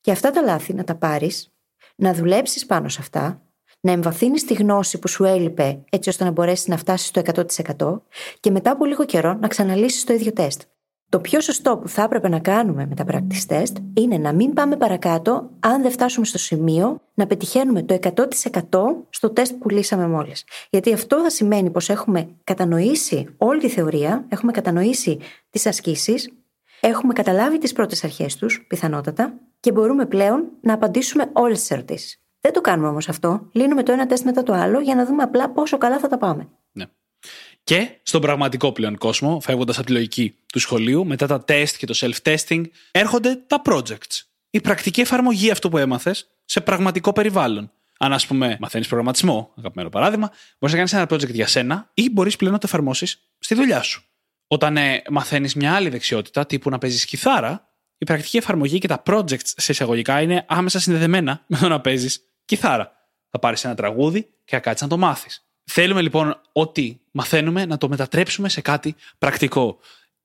Και 0.00 0.10
αυτά 0.10 0.30
τα 0.30 0.42
λάθη 0.42 0.74
να 0.74 0.84
τα 0.84 0.94
πάρεις, 0.94 1.52
να 1.96 2.14
δουλέψεις 2.14 2.66
πάνω 2.66 2.88
σε 2.88 2.98
αυτά, 3.00 3.42
να 3.80 3.92
εμβαθύνεις 3.92 4.44
τη 4.44 4.54
γνώση 4.54 4.98
που 4.98 5.08
σου 5.08 5.24
έλειπε 5.24 5.84
έτσι 5.90 6.08
ώστε 6.08 6.24
να 6.24 6.30
μπορέσεις 6.30 6.66
να 6.66 6.76
φτάσεις 6.76 7.08
στο 7.08 7.20
100% 7.20 8.02
και 8.40 8.50
μετά 8.50 8.70
από 8.70 8.84
λίγο 8.84 9.04
καιρό 9.04 9.34
να 9.34 9.48
ξαναλύσεις 9.48 10.04
το 10.04 10.12
ίδιο 10.12 10.32
τεστ. 10.32 10.62
Το 11.10 11.20
πιο 11.20 11.40
σωστό 11.40 11.76
που 11.76 11.88
θα 11.88 12.02
έπρεπε 12.02 12.28
να 12.28 12.38
κάνουμε 12.38 12.86
με 12.86 12.94
τα 12.94 13.04
practice 13.08 13.52
test 13.52 13.72
είναι 13.94 14.18
να 14.18 14.32
μην 14.32 14.52
πάμε 14.52 14.76
παρακάτω 14.76 15.50
αν 15.60 15.82
δεν 15.82 15.90
φτάσουμε 15.90 16.26
στο 16.26 16.38
σημείο 16.38 17.00
να 17.14 17.26
πετυχαίνουμε 17.26 17.82
το 17.82 17.98
100% 18.02 18.24
στο 19.10 19.30
τεστ 19.30 19.52
που 19.54 19.68
λύσαμε 19.68 20.06
μόλις. 20.08 20.44
Γιατί 20.70 20.92
αυτό 20.92 21.22
θα 21.22 21.30
σημαίνει 21.30 21.70
πως 21.70 21.88
έχουμε 21.88 22.28
κατανοήσει 22.44 23.34
όλη 23.36 23.60
τη 23.60 23.68
θεωρία, 23.68 24.24
έχουμε 24.28 24.52
κατανοήσει 24.52 25.18
τις 25.50 25.66
ασκήσεις, 25.66 26.28
Έχουμε 26.80 27.12
καταλάβει 27.12 27.58
τις 27.58 27.72
πρώτες 27.72 28.04
αρχές 28.04 28.36
τους, 28.36 28.66
πιθανότατα, 28.68 29.34
και 29.60 29.72
μπορούμε 29.72 30.06
πλέον 30.06 30.48
να 30.60 30.72
απαντήσουμε 30.72 31.30
όλες 31.32 31.58
τις 31.58 31.70
ερωτήσεις. 31.70 32.20
Δεν 32.40 32.52
το 32.52 32.60
κάνουμε 32.60 32.88
όμως 32.88 33.08
αυτό. 33.08 33.48
Λύνουμε 33.52 33.82
το 33.82 33.92
ένα 33.92 34.06
τεστ 34.06 34.24
μετά 34.24 34.42
το 34.42 34.52
άλλο 34.52 34.80
για 34.80 34.94
να 34.94 35.06
δούμε 35.06 35.22
απλά 35.22 35.50
πόσο 35.50 35.78
καλά 35.78 35.98
θα 35.98 36.08
τα 36.08 36.18
πάμε. 36.18 36.48
Ναι. 37.70 37.84
Και 37.84 37.90
στον 38.02 38.20
πραγματικό 38.20 38.72
πλέον 38.72 38.98
κόσμο, 38.98 39.40
φεύγοντας 39.40 39.76
από 39.78 39.86
τη 39.86 39.92
λογική 39.92 40.34
του 40.52 40.58
σχολείου, 40.58 41.06
μετά 41.06 41.26
τα 41.26 41.44
τεστ 41.44 41.76
και 41.76 41.86
το 41.86 41.98
self-testing, 42.00 42.62
έρχονται 42.90 43.36
τα 43.46 43.62
projects. 43.64 44.20
Η 44.50 44.60
πρακτική 44.60 45.00
εφαρμογή 45.00 45.50
αυτού 45.50 45.68
που 45.68 45.78
έμαθες 45.78 46.26
σε 46.44 46.60
πραγματικό 46.60 47.12
περιβάλλον. 47.12 47.72
Αν, 47.98 48.12
ας 48.12 48.26
πούμε, 48.26 48.56
μαθαίνεις 48.60 48.86
προγραμματισμό, 48.86 49.52
αγαπημένο 49.58 49.88
παράδειγμα, 49.88 50.26
μπορείς 50.58 50.76
να 50.76 50.76
κάνεις 50.76 50.92
ένα 50.92 51.04
project 51.04 51.32
για 51.32 51.46
σένα 51.46 51.90
ή 51.94 52.10
μπορείς 52.10 52.36
πλέον 52.36 52.52
να 52.52 52.58
το 52.58 52.66
εφαρμόσεις 52.68 53.18
στη 53.38 53.54
δουλειά 53.54 53.82
σου. 53.82 54.04
Όταν 54.46 54.76
ε, 54.76 55.02
μαθαίνεις 55.10 55.54
μια 55.54 55.74
άλλη 55.74 55.88
δεξιότητα, 55.88 56.46
τύπου 56.46 56.70
να 56.70 56.78
παίζεις 56.78 57.04
κιθάρα, 57.04 57.68
η 57.98 58.04
πρακτική 58.04 58.36
εφαρμογή 58.36 58.78
και 58.78 58.88
τα 58.88 59.02
projects 59.06 59.46
σε 59.56 59.72
εισαγωγικά 59.72 60.20
είναι 60.20 60.44
άμεσα 60.48 60.80
συνδεδεμένα 60.80 61.44
με 61.46 61.58
το 61.58 61.68
να 61.68 61.80
παίζεις 61.80 62.20
κιθάρα. 62.44 62.92
Θα 63.30 63.38
πάρεις 63.38 63.64
ένα 63.64 63.74
τραγούδι 63.74 64.22
και 64.22 64.54
θα 64.54 64.58
κάτσεις 64.58 64.82
να 64.82 64.88
το 64.88 64.96
μάθεις. 64.96 65.49
Θέλουμε 65.72 66.02
λοιπόν 66.02 66.40
ό,τι 66.52 66.96
μαθαίνουμε 67.10 67.66
να 67.66 67.78
το 67.78 67.88
μετατρέψουμε 67.88 68.48
σε 68.48 68.60
κάτι 68.60 68.94
πρακτικό. 69.18 69.78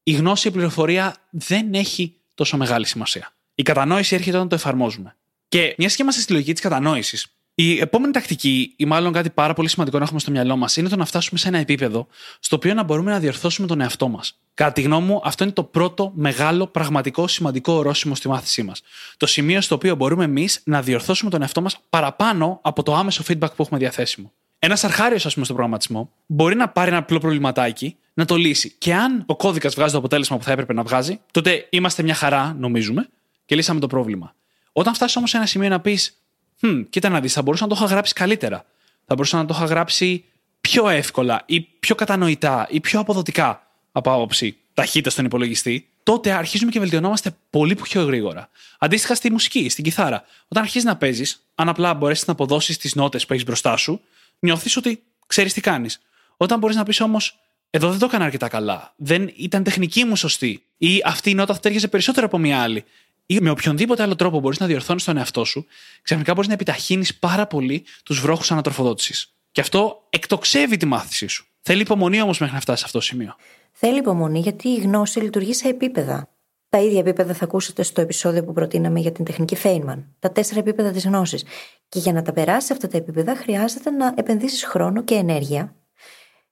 Η 0.04 0.12
γνώση, 0.12 0.48
η 0.48 0.52
πληροφορία 0.52 1.16
δεν 1.30 1.74
έχει 1.74 2.16
τόσο 2.34 2.58
μεγάλη 2.58 2.86
σημασία. 2.86 3.34
Η 3.56 3.64
κατανόηση 3.64 4.16
έρχεται 4.16 4.36
όταν 4.36 4.50
το 4.50 4.56
εφαρμόζουμε. 4.56 5.16
Και 5.48 5.76
μιας 5.78 5.96
και 5.96 6.04
είμαστε 6.04 6.22
στη 6.22 6.32
λογική 6.32 6.52
της 6.52 6.62
κατανόησης, 6.62 7.28
η 7.56 7.80
επόμενη 7.80 8.14
τακτική, 8.14 8.74
ή 8.76 8.86
μάλλον 8.86 9.14
κάτι 9.14 9.30
πάρα 9.30 9.54
πολύ 9.54 9.70
σημαντικό 9.70 9.98
να 9.98 10.04
έχουμε 10.04 10.20
στο 10.20 10.32
μυαλό 10.32 10.56
μας, 10.56 10.78
είναι 10.78 10.90
το 10.90 10.96
να 10.96 11.06
φτάσουμε 11.06 11.40
σε 11.40 11.48
ένα 11.48 11.58
επίπεδο 11.58 12.08
στο 12.40 12.56
οποίο 12.56 12.74
να 12.74 12.84
μπορούμε 12.84 13.12
να 13.12 13.20
διορθώσουμε 13.20 13.68
τον 13.68 13.82
εαυτό 13.82 14.08
μας. 14.08 14.40
Κατά 14.54 14.72
τη 14.72 14.82
γνώμη 14.82 15.06
μου, 15.08 15.22
αυτό 15.24 15.44
είναι 15.44 15.54
το 15.54 15.64
πρώτο 15.64 16.12
μεγάλο, 16.16 16.68
πραγματικό, 16.68 17.28
σημαντικό 17.28 17.74
ορόσημο 17.74 18.16
στη 18.16 18.28
μάθησή 18.28 18.64
μας. 18.64 18.82
Το 19.18 19.26
σημείο 19.26 19.62
στο 19.62 19.76
οποίο 19.76 19.96
μπορούμε 19.96 20.24
εμείς 20.24 20.62
να 20.64 20.82
διορθώσουμε 20.82 21.30
τον 21.30 21.42
εαυτό 21.42 21.62
μας 21.62 21.80
παραπάνω 21.90 22.60
από 22.62 22.84
το 22.84 22.96
άμεσο 22.96 23.24
feedback 23.28 23.56
που 23.56 23.62
έχουμε 23.62 23.80
διαθέσιμο. 23.80 24.34
Ένας 24.66 24.84
αρχάριος, 24.84 25.26
ας 25.26 25.34
πούμε, 25.34 25.46
στον 25.46 25.58
προγραμματισμό 25.58 26.12
μπορεί 26.26 26.56
να 26.56 26.70
πάρει 26.70 26.90
ένα 26.90 26.98
απλό 26.98 27.20
προβληματάκι, 27.20 27.96
να 28.14 28.26
το 28.26 28.36
λύσει. 28.36 28.76
Και 28.78 28.94
αν 28.94 29.24
ο 29.26 29.36
κώδικας 29.36 29.76
βγάζει 29.76 29.92
το 29.92 29.98
αποτέλεσμα 29.98 30.38
που 30.38 30.44
θα 30.44 30.52
έπρεπε 30.52 30.74
να 30.74 30.84
βγάζει, 30.84 31.20
τότε 31.32 31.68
είμαστε 31.70 32.04
μια 32.04 32.14
χαρά, 32.14 32.56
νομίζουμε, 32.60 33.10
και 33.46 33.56
λύσαμε 33.56 33.80
το 33.80 33.88
πρόβλημα. 33.88 34.36
Όταν 34.72 34.94
φτάσει 34.94 35.18
όμως 35.18 35.30
σε 35.30 35.38
ένα 35.38 35.46
σημείο 35.46 35.70
να 35.70 35.80
πεις, 35.80 36.18
hm, 36.62 36.86
κοίτα 36.90 37.10
να 37.10 37.20
δεις, 37.20 37.34
θα 37.34 37.42
μπορούσα 37.42 37.64
να 37.64 37.70
το 37.70 37.76
είχα 37.78 37.86
γράψει 37.86 38.14
καλύτερα. 38.14 38.66
Θα 39.06 39.16
μπορούσα 39.16 39.38
να 39.38 39.46
το 39.46 39.54
είχα 39.58 39.66
γράψει 39.66 40.24
πιο 40.62 40.90
εύκολα 40.90 41.44
ή 41.46 41.62
πιο 41.62 41.96
κατανοητά 41.96 42.68
ή 42.70 42.80
πιο 42.80 43.00
αποδοτικά 43.00 43.68
από 43.92 44.14
άποψη 44.14 44.58
ταχύτητα 44.74 45.10
στον 45.10 45.26
υπολογιστή, 45.26 45.88
τότε 46.04 46.32
αρχίζουμε 46.32 46.72
και 46.72 46.80
βελτιωνόμαστε 46.80 47.36
πολύ 47.50 47.76
πιο 47.76 48.04
γρήγορα. 48.04 48.50
Αντίστοιχα 48.80 49.16
στη 49.16 49.32
μουσική, 49.32 49.70
στην 49.70 49.84
κιθάρα. 49.84 50.24
Όταν 50.48 50.64
αρχίζεις 50.64 50.88
να 50.88 50.96
παίζεις, 50.96 51.46
αν 51.56 51.70
απλά 51.70 51.94
μπορέσεις 51.94 52.28
να 52.28 52.34
αποδώσεις 52.34 52.78
τις 52.78 52.96
νότες 52.96 53.26
που 53.26 53.34
έχεις 53.34 53.46
μπροστά 53.46 53.78
σου, 53.78 54.02
νιώθεις 54.40 54.78
ότι 54.78 55.04
ξέρεις 55.28 55.54
τι 55.54 55.62
κάνεις. 55.62 56.00
Όταν 56.38 56.60
μπορείς 56.60 56.76
να 56.76 56.84
πεις 56.84 57.00
όμως, 57.00 57.40
εδώ 57.70 57.90
δεν 57.90 58.00
το 58.00 58.06
έκανα 58.06 58.26
αρκετά 58.26 58.48
καλά, 58.48 58.94
δεν 58.96 59.32
ήταν 59.36 59.64
τεχνική 59.64 60.04
μου 60.04 60.16
σωστή, 60.16 60.64
ή 60.78 61.02
αυτή 61.06 61.30
η 61.30 61.34
νότα 61.34 61.54
θα 61.54 61.60
τέριαζε 61.60 61.88
περισσότερο 61.88 62.26
από 62.26 62.38
μία 62.38 62.62
άλλη, 62.62 62.84
ή 63.26 63.40
με 63.40 63.50
οποιονδήποτε 63.50 64.04
άλλο 64.04 64.16
τρόπο 64.16 64.40
μπορείς 64.40 64.60
να 64.60 64.66
διορθώνεις 64.66 65.04
τον 65.04 65.18
εαυτό 65.18 65.44
σου, 65.44 65.66
ξαφνικά 66.02 66.34
μπορείς 66.34 66.48
να 66.48 66.54
επιταχύνεις 66.54 67.16
πάρα 67.16 67.48
πολύ 67.48 67.84
τους 68.04 68.20
βρόχους 68.20 68.52
ανατροφοδότησης. 68.52 69.34
Και 69.52 69.62
αυτό 69.62 70.08
εκτοξεύει 70.10 70.78
τη 70.78 70.86
μάθησή 70.86 71.28
σου. 71.28 71.46
Θέλει 71.62 71.82
υπομονή 71.82 72.22
όμως 72.22 72.40
μέχρι 72.40 72.56
να 72.56 72.62
φτάσει 72.62 72.80
σε 72.80 72.86
αυτό 72.86 72.98
το 72.98 73.04
σημείο. 73.04 73.36
Θέλει 73.72 73.98
υπομονή 73.98 74.40
γιατί 74.40 74.70
η 74.70 74.76
γνώση 74.76 75.20
λειτουργεί 75.20 75.54
σε 75.54 75.68
επίπεδα. 75.68 76.30
Τα 76.76 76.82
ίδια 76.82 77.00
επίπεδα 77.00 77.34
θα 77.34 77.44
ακούσετε 77.44 77.84
στο 77.84 78.02
επεισόδιο 78.02 78.44
που 78.44 78.54
προτείναμε 78.54 79.00
για 79.00 79.12
την 79.12 79.26
τεχνική 79.26 79.58
Feynman. 79.64 80.04
Τα 80.20 80.32
τέσσερα 80.32 80.60
επίπεδα 80.60 80.92
της 80.92 81.06
γνώσης. 81.06 81.46
Και 81.90 82.00
για 82.00 82.14
να 82.14 82.22
τα 82.22 82.34
περάσει 82.34 82.74
αυτά 82.74 82.88
τα 82.88 82.98
επίπεδα 82.98 83.36
χρειάζεται 83.36 83.90
να 83.90 84.14
επενδύσεις 84.18 84.64
χρόνο 84.64 85.04
και 85.04 85.16
ενέργεια. 85.16 85.76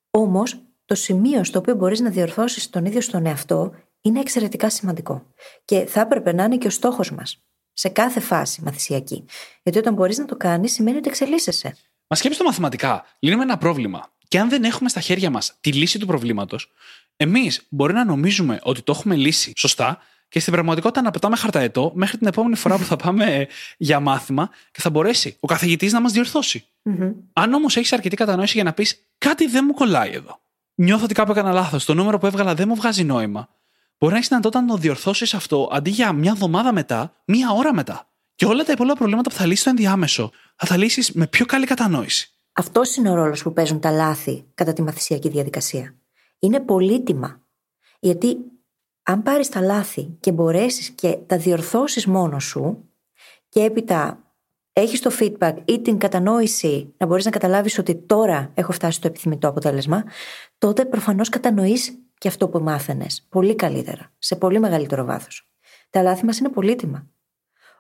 Όμως, 0.10 0.58
το 0.86 0.96
σημείο 0.96 1.44
στο 1.44 1.60
οποίο 1.60 1.76
μπορείς 1.76 2.00
να 2.00 2.10
διορθώσεις 2.10 2.70
τον 2.70 2.86
ίδιο 2.86 3.02
στον 3.02 3.26
εαυτό 3.26 3.74
είναι 4.02 4.20
εξαιρετικά 4.20 4.70
σημαντικό. 4.70 5.26
Και 5.66 5.86
θα 5.86 6.02
έπρεπε 6.02 6.34
να 6.34 6.44
είναι 6.44 6.58
και 6.58 6.68
ο 6.68 6.72
στόχος 6.72 7.12
μας. 7.12 7.44
Σε 7.74 7.90
κάθε 7.90 8.20
φάση 8.20 8.62
μαθησιακή. 8.64 9.26
Γιατί 9.64 9.78
όταν 9.78 9.94
μπορείς 9.94 10.18
να 10.18 10.26
το 10.26 10.36
κάνεις, 10.36 10.72
σημαίνει 10.72 10.98
ότι 10.98 11.10
εξελίσσεσαι. 11.10 11.76
Μα 12.08 12.16
σκέψτε 12.16 12.44
το 12.44 12.50
μαθηματικά. 12.50 13.06
Λύνουμε 13.20 13.44
ένα 13.44 13.58
πρόβλημα. 13.58 14.14
Και 14.28 14.40
αν 14.40 14.50
δεν 14.50 14.64
έχουμε 14.64 14.90
στα 14.90 15.00
χέρια 15.00 15.30
μας 15.30 15.58
τη 15.62 15.72
λύση 15.72 16.00
του 16.00 16.06
προβλήματος, 16.06 16.72
εμείς 17.18 17.66
μπορεί 17.70 17.94
να 17.94 18.06
νομίζουμε 18.06 18.60
ότι 18.64 18.82
το 18.82 18.92
έχουμε 18.92 19.16
λύσει 19.16 19.54
σωστά 19.56 20.02
και 20.34 20.40
στην 20.40 20.54
πραγματικότητα 20.54 21.02
να 21.02 21.12
πετάμε 21.12 21.36
χαρταετό 21.36 21.92
μέχρι 21.96 22.18
την 22.18 22.28
επόμενη 22.28 22.56
φορά 22.56 22.78
που 22.78 22.84
θα 22.84 22.96
πάμε 22.96 23.48
για 23.78 24.00
μάθημα 24.00 24.50
και 24.72 24.82
θα 24.82 24.90
μπορέσει 24.90 25.38
ο 25.40 25.48
καθηγητής 25.48 25.94
να 25.94 26.02
μας 26.02 26.12
διορθωσει 26.12 26.66
Αν 27.34 27.54
όμως 27.54 27.78
έχεις 27.78 27.94
αρκετή 27.94 28.16
κατανόηση 28.16 28.54
για 28.54 28.64
να 28.64 28.74
πεις 28.74 29.08
κάτι 29.18 29.48
δεν 29.48 29.64
μου 29.68 29.74
κολλάει 29.74 30.12
εδώ. 30.12 30.40
Νιώθω 30.76 31.04
ότι 31.04 31.14
κάπου 31.14 31.32
έκανα 31.32 31.52
λάθος. 31.52 31.86
Το 31.86 31.94
νούμερο 31.94 32.18
που 32.18 32.26
έβγαλα 32.26 32.54
δεν 32.56 32.68
μου 32.68 32.76
βγάζει 32.76 33.04
νόημα. 33.04 33.50
Μπορεί 33.98 34.12
να 34.12 34.18
έχεις 34.18 34.30
δυνατότητα 34.30 34.62
να 34.62 34.68
το 34.68 34.78
διορθώσεις 34.78 35.34
αυτό 35.34 35.70
αντί 35.72 35.90
για 35.90 36.14
μια 36.14 36.32
εβδομάδα 36.32 36.74
μετά, 36.74 37.14
μία 37.26 37.52
ώρα 37.52 37.74
μετά. 37.74 38.08
Και 38.36 38.46
όλα 38.46 38.64
τα 38.64 38.72
υπόλοιπα 38.72 38.96
προβλήματα 38.96 39.30
που 39.30 39.36
θα 39.36 39.46
λύσεις 39.46 39.64
το 39.64 39.70
ενδιάμεσο 39.70 40.32
θα 40.56 40.66
τα 40.68 40.78
λύσεις 40.78 41.12
με 41.12 41.28
πιο 41.28 41.46
καλή 41.46 41.66
κατανόηση. 41.66 42.32
Αυτός 42.54 42.96
είναι 42.96 43.10
ο 43.10 43.16
ρόλος 43.16 43.44
που 43.44 43.54
παίζουν 43.54 43.80
τα 43.80 43.92
λάθη 43.92 44.46
κατά 44.54 44.74
τη 44.74 44.82
μαθησιακή 44.82 45.30
διαδικασία. 45.30 45.96
Είναι 46.40 46.60
πολύτιμα. 46.60 47.42
Γιατί 48.00 48.38
αν 49.04 49.24
πάρεις 49.24 49.50
τα 49.50 49.62
λάθη 49.62 50.18
και 50.20 50.32
μπορέσεις 50.32 50.90
και 50.90 51.18
τα 51.26 51.38
διορθώσεις 51.38 52.06
μόνος 52.06 52.44
σου 52.44 52.90
και 53.50 53.64
έπειτα 53.64 54.24
έχεις 54.74 55.02
το 55.02 55.12
feedback 55.20 55.56
ή 55.66 55.82
την 55.82 55.98
κατανόηση 55.98 56.94
να 56.98 57.06
μπορείς 57.06 57.26
να 57.26 57.32
καταλάβεις 57.32 57.78
ότι 57.78 57.96
τώρα 57.96 58.52
έχω 58.54 58.72
φτάσει 58.72 58.98
στο 58.98 59.08
επιθυμητό 59.08 59.48
αποτέλεσμα, 59.48 60.04
τότε 60.58 60.86
προφανώς 60.86 61.30
κατανοείς 61.30 61.98
και 62.18 62.28
αυτό 62.28 62.50
που 62.50 62.60
μάθαινες 62.60 63.26
πολύ 63.30 63.56
καλύτερα, 63.56 64.12
σε 64.18 64.36
πολύ 64.36 64.60
μεγαλύτερο 64.60 65.06
βάθος. 65.06 65.50
Τα 65.90 66.02
λάθη 66.02 66.26
μας 66.26 66.38
είναι 66.40 66.50
πολύτιμα. 66.50 67.08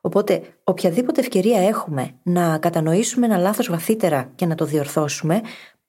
Οπότε, 0.02 0.58
οποιαδήποτε 0.64 1.22
ευκαιρία 1.22 1.68
έχουμε 1.68 2.20
να 2.24 2.58
κατανοήσουμε 2.58 3.26
ένα 3.26 3.38
λάθος 3.38 3.70
βαθύτερα 3.70 4.32
και 4.36 4.46
να 4.46 4.56
το 4.56 4.66
διορθώσουμε, 4.66 5.42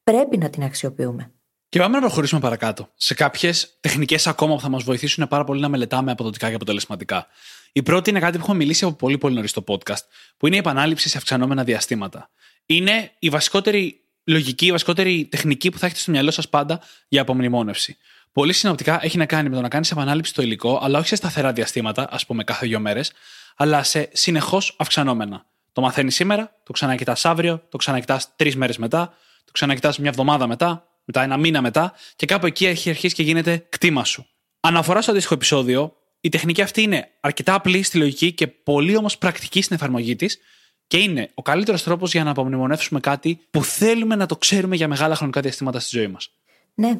πρέπει 0.05 0.39
να 0.39 0.51
την 0.51 0.62
αξιοποιούμε. 0.62 1.34
Και 1.75 1.81
πάμε 1.81 1.95
να 1.95 2.01
προχωρήσουμε 2.01 2.41
παρακάτω. 2.41 2.89
Σε 2.97 3.14
κάποιες 3.14 3.77
τεχνικές 3.81 4.27
ακόμα 4.27 4.55
που 4.55 4.61
θα 4.61 4.68
μας 4.68 4.83
βοηθήσουν 4.83 5.29
πάρα 5.29 5.45
πολύ 5.45 5.61
να 5.61 5.68
μελετάμε 5.68 6.11
αποδοτικά 6.11 6.49
και 6.49 6.55
αποτελεσματικά. 6.55 7.27
Η 7.72 7.83
πρώτη 7.83 8.11
είναι 8.11 8.18
κάτι 8.18 8.39
που 8.39 8.45
έχω 8.45 8.55
μιλήσει 8.55 8.85
από 8.85 8.95
πολύ 8.95 9.18
πολύ 9.18 9.35
νωρίς 9.35 9.51
στο 9.51 9.64
podcast, 9.66 10.03
που 10.37 10.47
είναι 10.47 10.57
η 10.57 10.59
επανάληψη 10.59 11.09
σε 11.09 11.18
αυξανόμενα 11.18 11.64
διαστήματα. 11.64 12.31
Είναι 12.66 13.12
η 13.18 13.29
βασικότερη 13.29 14.01
λογική, 14.25 14.66
η 14.66 14.70
βασικότερη 14.70 15.29
τεχνική 15.31 15.70
που 15.70 15.79
θα 15.79 15.87
έχετε 15.87 16.01
στο 16.01 16.11
μυαλό 16.11 16.31
σας 16.31 16.49
πάντα 16.49 16.81
για 17.09 17.20
απομνημόνευση. 17.20 17.97
Πολύ 18.33 18.53
συνοπτικά 18.53 18.99
έχει 19.03 19.18
να 19.18 19.27
κάνει 19.27 19.49
με 19.49 19.55
το 19.55 19.61
να 19.61 19.68
κάνεις 19.68 19.91
επανάληψη 19.91 20.31
στο 20.31 20.43
υλικό, 20.43 20.81
αλλά 20.83 20.99
όχι 20.99 21.09
σε 21.09 21.16
σταθερά 21.16 21.53
διαστήματα, 21.53 22.09
ας 22.11 22.27
πούμε 22.27 22.45
κάθε 22.45 22.66
δύο 22.66 22.81
μέρες, 22.81 23.12
αλλά 23.57 23.83
σε 23.83 24.09
συνεχώς 24.12 24.77
αυξανόμενα. 24.79 25.47
Το 25.72 25.81
μαθαίνεις 25.81 26.14
σήμερα, 26.14 26.57
το 26.62 26.72
ξανακοιτάς 26.72 27.25
αύριο, 27.25 27.62
το 27.68 27.77
ξανακοιτάς 27.77 28.37
τρεις 28.37 28.57
μέρες 28.57 28.79
μετά, 28.79 29.14
το 29.45 29.53
ξανακοιτάς 29.53 29.99
μια 29.99 30.11
εβδομάδα 30.11 30.47
μετά, 30.47 30.89
μετά 31.05 31.23
ένα 31.23 31.37
μήνα 31.37 31.63
μετά, 31.63 31.93
και 32.17 32.27
κάπου 32.27 32.47
εκεί 32.47 32.67
έχει 32.67 32.91
αρχίσει 32.91 33.15
και 33.15 33.23
γίνεται 33.23 33.67
κτήμα 33.69 34.05
σου. 34.05 34.27
Αναφορά 34.61 35.03
στο 35.03 35.11
αντίστοιχο 35.11 35.35
επεισόδιο, 35.35 35.97
η 36.21 36.29
τεχνική 36.29 36.63
αυτή 36.63 36.83
είναι 36.83 37.09
αρκετά 37.21 37.55
απλή 37.55 37.83
στη 37.83 37.99
λογική 37.99 38.33
και 38.33 38.47
πολύ 38.47 38.97
όμως 38.97 39.19
πρακτική 39.19 39.63
στην 39.63 39.77
εφαρμογή 39.77 40.17
της 40.17 40.39
και 40.87 40.99
είναι 40.99 41.31
ο 41.35 41.43
καλύτερος 41.43 41.83
τρόπος 41.83 42.13
για 42.13 42.25
να 42.25 42.31
απομνημονεύσουμε 42.31 43.01
κάτι 43.01 43.41
που 43.51 43.65
θέλουμε 43.65 44.15
να 44.15 44.27
το 44.27 44.37
ξέρουμε 44.37 44.77
για 44.77 44.89
μεγάλα 44.89 45.15
χρονικά 45.15 45.41
διαστήματα 45.41 45.81
στη 45.81 45.97
ζωή 45.99 46.07
μας. 46.07 46.31
Ναι. 46.75 46.99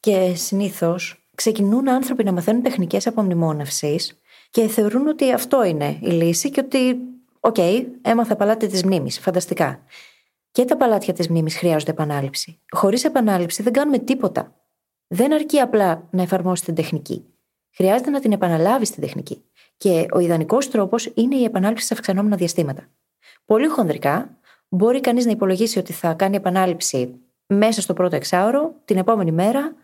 Και 0.00 0.34
συνήθως 0.34 1.16
ξεκινούν 1.34 1.88
άνθρωποι 1.88 2.24
να 2.24 2.32
μαθαίνουν 2.32 2.62
τεχνικές 2.62 3.06
απομνημόνευσης 3.06 4.18
και 4.50 4.68
θεωρούν 4.68 5.06
ότι 5.06 5.32
αυτό 5.32 5.64
είναι 5.64 5.98
η 6.02 6.10
λύση 6.10 6.50
και 6.50 6.60
ότι, 6.60 6.96
OK, 7.40 7.56
okay, 7.58 7.82
έμαθα 8.02 8.36
παλάτι 8.36 8.66
της 8.66 8.84
μνήμης. 8.84 9.18
Φανταστικά. 9.18 9.82
Και 10.50 10.64
τα 10.64 10.76
παλάτια 10.76 11.12
της 11.12 11.28
μνήμης 11.28 11.56
χρειάζονται 11.56 11.90
επανάληψη. 11.90 12.60
Χωρίς 12.70 13.04
επανάληψη 13.04 13.62
δεν 13.62 13.72
κάνουμε 13.72 13.98
τίποτα. 13.98 14.54
Δεν 15.06 15.32
αρκεί 15.32 15.58
απλά 15.58 16.08
να 16.10 16.22
εφαρμόσεις 16.22 16.64
την 16.64 16.74
τεχνική. 16.74 17.24
Χρειάζεται 17.74 18.10
να 18.10 18.20
την 18.20 18.32
επαναλάβεις 18.32 18.90
την 18.90 19.02
τεχνική. 19.02 19.44
Και 19.76 20.06
ο 20.12 20.18
ιδανικός 20.18 20.70
τρόπος 20.70 21.12
είναι 21.14 21.36
η 21.36 21.44
επανάληψη 21.44 21.86
σε 21.86 21.94
αυξανόμενα 21.94 22.36
διαστήματα. 22.36 22.88
Πολύ 23.44 23.66
χονδρικά, 23.66 24.38
μπορεί 24.68 25.00
κανείς 25.00 25.24
να 25.24 25.30
υπολογίσει 25.30 25.78
ότι 25.78 25.92
θα 25.92 26.14
κάνει 26.14 26.36
επανάληψη 26.36 27.20
μέσα 27.46 27.80
στο 27.80 27.94
πρώτο 27.94 28.16
εξάωρο, 28.16 28.74
την 28.84 28.96
επόμενη 28.96 29.32
μέρα, 29.32 29.74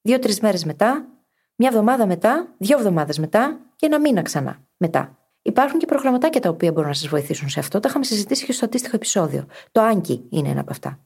δύο-τρεις 0.00 0.40
μέρες 0.40 0.64
μετά, 0.64 1.08
μια 1.56 1.68
εβδομάδα 1.68 2.06
μετά, 2.06 2.54
δύο 2.58 2.78
εβδομάδες 2.78 3.18
μετά 3.18 3.60
και 3.76 3.86
ένα 3.86 4.00
μήνα 4.00 4.22
ξανά 4.22 4.58
μετά. 4.76 5.18
Υπάρχουν 5.46 5.78
και 5.78 5.86
προγραμματάκια 5.86 6.40
τα 6.40 6.48
οποία 6.48 6.72
μπορούν 6.72 6.88
να 6.88 6.94
σας 6.94 7.08
βοηθήσουν 7.08 7.48
σε 7.48 7.60
αυτό. 7.60 7.80
Τα 7.80 7.88
είχαμε 7.88 8.04
συζητήσει 8.04 8.44
και 8.44 8.52
στο 8.52 8.64
αντίστοιχο 8.64 8.96
επεισόδιο. 8.96 9.46
Το 9.72 9.80
Anki 9.92 10.18
είναι 10.28 10.48
ένα 10.48 10.60
από 10.60 10.70
αυτά. 10.70 10.98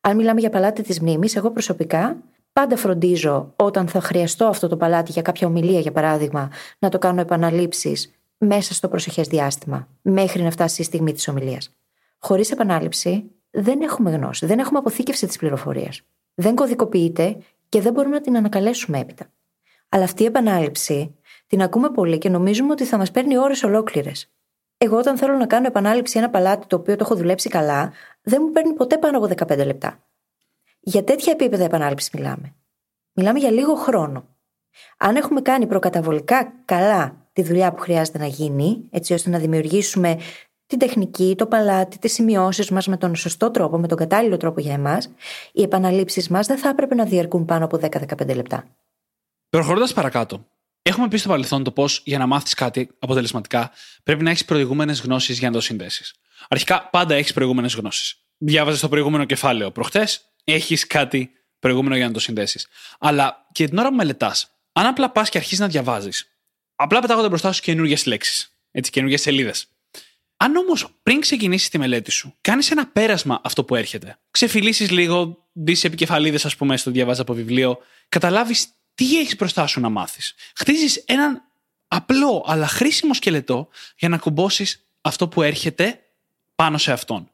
Αν 0.00 0.16
μιλάμε 0.16 0.40
για 0.40 0.50
παλάτι 0.50 0.82
της 0.82 1.00
μνήμης, 1.00 1.36
εγώ 1.36 1.50
προσωπικά 1.50 2.16
πάντα 2.52 2.76
φροντίζω 2.76 3.52
όταν 3.56 3.88
θα 3.88 4.00
χρειαστώ 4.00 4.44
αυτό 4.44 4.68
το 4.68 4.76
παλάτι 4.76 5.12
για 5.12 5.22
κάποια 5.22 5.46
ομιλία, 5.46 5.80
για 5.80 5.92
παράδειγμα, 5.92 6.50
να 6.78 6.88
το 6.88 6.98
κάνω 6.98 7.20
επαναλήψεις 7.20 8.14
μέσα 8.38 8.74
στο 8.74 8.88
προσεχές 8.88 9.28
διάστημα, 9.28 9.88
μέχρι 10.02 10.42
να 10.42 10.50
φτάσει 10.50 10.82
η 10.82 10.84
στιγμή 10.84 11.12
της 11.12 11.28
ομιλίας. 11.28 11.76
Χωρίς 12.18 12.50
επανάληψη, 12.50 13.30
δεν 13.50 13.80
έχουμε 13.80 14.10
γνώση, 14.10 14.46
δεν 14.46 14.58
έχουμε 14.58 14.78
αποθήκευση 14.78 15.26
της 15.26 15.36
πληροφορίας. 15.36 16.02
Δεν 16.34 16.54
κωδικοποιείται 16.54 17.36
και 17.68 17.80
δεν 17.80 17.92
μπορούμε 17.92 18.14
να 18.14 18.20
την 18.20 18.36
ανακαλέσουμε 18.36 18.98
έπειτα. 18.98 19.26
Αλλά 19.88 20.04
αυτή 20.04 20.22
η 20.22 20.26
επανάληψη 20.26 21.14
την 21.52 21.62
ακούμε 21.62 21.90
πολύ 21.90 22.18
και 22.18 22.28
νομίζουμε 22.28 22.72
ότι 22.72 22.84
θα 22.84 22.96
μας 22.96 23.10
παίρνει 23.10 23.38
ώρες 23.38 23.62
ολόκληρες. 23.62 24.30
Εγώ, 24.78 24.96
όταν 24.96 25.16
θέλω 25.16 25.36
να 25.36 25.46
κάνω 25.46 25.66
επανάληψη 25.66 26.18
ένα 26.18 26.30
παλάτι 26.30 26.66
το 26.66 26.76
οποίο 26.76 26.96
το 26.96 27.04
έχω 27.04 27.16
δουλέψει 27.16 27.48
καλά, 27.48 27.92
δεν 28.22 28.42
μου 28.44 28.52
παίρνει 28.52 28.72
ποτέ 28.72 28.98
πάνω 28.98 29.18
από 29.18 29.26
15 29.26 29.64
λεπτά. 29.66 30.02
Για 30.80 31.04
τέτοια 31.04 31.32
επίπεδα 31.32 31.64
επανάληψης 31.64 32.10
μιλάμε. 32.10 32.54
Μιλάμε 33.12 33.38
για 33.38 33.50
λίγο 33.50 33.74
χρόνο. 33.74 34.28
Αν 34.98 35.16
έχουμε 35.16 35.40
κάνει 35.40 35.66
προκαταβολικά 35.66 36.52
καλά 36.64 37.26
τη 37.32 37.42
δουλειά 37.42 37.72
που 37.72 37.80
χρειάζεται 37.80 38.18
να 38.18 38.26
γίνει, 38.26 38.88
έτσι 38.90 39.12
ώστε 39.12 39.30
να 39.30 39.38
δημιουργήσουμε 39.38 40.18
την 40.66 40.78
τεχνική, 40.78 41.34
το 41.38 41.46
παλάτι, 41.46 41.98
τις 41.98 42.12
σημειώσεις 42.12 42.70
μας 42.70 42.86
με 42.86 42.96
τον 42.96 43.14
σωστό 43.14 43.50
τρόπο, 43.50 43.78
με 43.78 43.88
τον 43.88 43.98
κατάλληλο 43.98 44.36
τρόπο 44.36 44.60
για 44.60 44.72
εμάς, 44.72 45.10
οι 45.52 45.62
επαναλήψεις 45.62 46.28
μας 46.28 46.46
δεν 46.46 46.58
θα 46.58 46.68
έπρεπε 46.68 46.94
να 46.94 47.04
διαρκούν 47.04 47.44
πάνω 47.44 47.64
από 47.64 47.76
10-15 47.76 48.34
λεπτά. 48.34 48.64
Προχωρώντας 49.48 49.92
παρακάτω, 49.92 50.46
έχουμε 50.82 51.08
πει 51.08 51.16
στο 51.16 51.28
παρελθόν 51.28 51.64
το 51.64 51.70
πώς 51.70 52.02
για 52.04 52.18
να 52.18 52.26
μάθεις 52.26 52.54
κάτι 52.54 52.90
αποτελεσματικά 52.98 53.70
πρέπει 54.02 54.22
να 54.22 54.30
έχεις 54.30 54.44
προηγούμενες 54.44 55.00
γνώσεις 55.00 55.38
για 55.38 55.48
να 55.48 55.54
το 55.54 55.60
συνδέσεις. 55.60 56.14
Αρχικά, 56.48 56.88
πάντα 56.88 57.14
έχεις 57.14 57.32
προηγούμενες 57.32 57.74
γνώσεις. 57.74 58.16
Διάβαζες 58.38 58.80
το 58.80 58.88
προηγούμενο 58.88 59.24
κεφάλαιο 59.24 59.70
προχτές, 59.70 60.20
έχεις 60.44 60.86
κάτι 60.86 61.30
προηγούμενο 61.58 61.96
για 61.96 62.06
να 62.06 62.12
το 62.12 62.20
συνδέσεις. 62.20 62.66
Αλλά 62.98 63.46
και 63.52 63.68
την 63.68 63.78
ώρα 63.78 63.88
που 63.88 63.94
μελετάς, 63.94 64.50
αν 64.72 64.86
απλά 64.86 65.10
πας 65.10 65.28
και 65.28 65.38
αρχίσεις 65.38 65.58
να 65.58 65.68
διαβάζεις, 65.68 66.30
απλά 66.74 67.00
πετάγονται 67.00 67.28
μπροστά 67.28 67.52
σου 67.52 67.62
καινούργιες 67.62 68.06
λέξεις. 68.06 68.56
Έτσι, 68.70 68.90
καινούργιες 68.90 69.20
σελίδες. 69.20 69.66
Αν 70.36 70.56
όμως 70.56 70.86
πριν 71.02 71.20
ξεκινήσεις 71.20 71.68
τη 71.68 71.78
μελέτη 71.78 72.10
σου, 72.10 72.34
κάνεις 72.40 72.70
ένα 72.70 72.86
πέρασμα 72.86 73.40
αυτό 73.44 73.64
που 73.64 73.74
έρχεται, 73.74 74.18
ξεφυλίσεις 74.30 74.90
λίγο, 74.90 75.48
δεις 75.52 75.84
επικεφαλίδες, 75.84 76.44
ας 76.44 76.56
πούμε, 76.56 76.76
στο 76.76 76.90
διαβάζει 76.90 77.20
από 77.20 77.34
βιβλίο, 77.34 77.78
καταλάβεις 78.08 78.66
τι 78.94 79.18
έχεις 79.18 79.36
μπροστά 79.36 79.66
σου 79.66 79.80
να 79.80 79.88
μάθεις; 79.88 80.34
Χτίζεις 80.54 80.96
έναν 81.06 81.42
απλό 81.88 82.44
αλλά 82.46 82.66
χρήσιμο 82.66 83.14
σκελετό 83.14 83.68
για 83.96 84.08
να 84.08 84.18
κουμπώσεις 84.18 84.86
αυτό 85.00 85.28
που 85.28 85.42
έρχεται 85.42 86.00
πάνω 86.54 86.78
σε 86.78 86.92
αυτόν. 86.92 87.30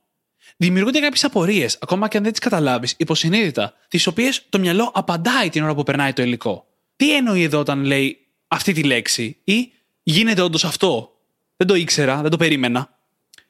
Δημιουργούνται 0.56 1.00
κάποιες 1.00 1.24
απορίες, 1.24 1.78
ακόμα 1.80 2.08
και 2.08 2.16
αν 2.16 2.22
δεν 2.22 2.32
τις 2.32 2.40
καταλάβεις, 2.40 2.94
υποσυνείδητα, 2.96 3.74
τις 3.88 4.06
οποίες 4.06 4.46
το 4.48 4.58
μυαλό 4.58 4.90
απαντάει 4.94 5.48
την 5.48 5.62
ώρα 5.62 5.74
που 5.74 5.82
περνάει 5.82 6.12
το 6.12 6.22
υλικό. 6.22 6.66
Τι 6.96 7.16
εννοεί 7.16 7.42
εδώ 7.42 7.58
όταν 7.58 7.84
λέει 7.84 8.26
αυτή 8.48 8.72
τη 8.72 8.82
λέξη, 8.82 9.36
ή 9.44 9.72
γίνεται 10.02 10.42
όντως 10.42 10.64
αυτό. 10.64 11.12
Δεν 11.56 11.66
το 11.66 11.74
ήξερα, 11.74 12.22
δεν 12.22 12.30
το 12.30 12.36
περίμενα. 12.36 12.98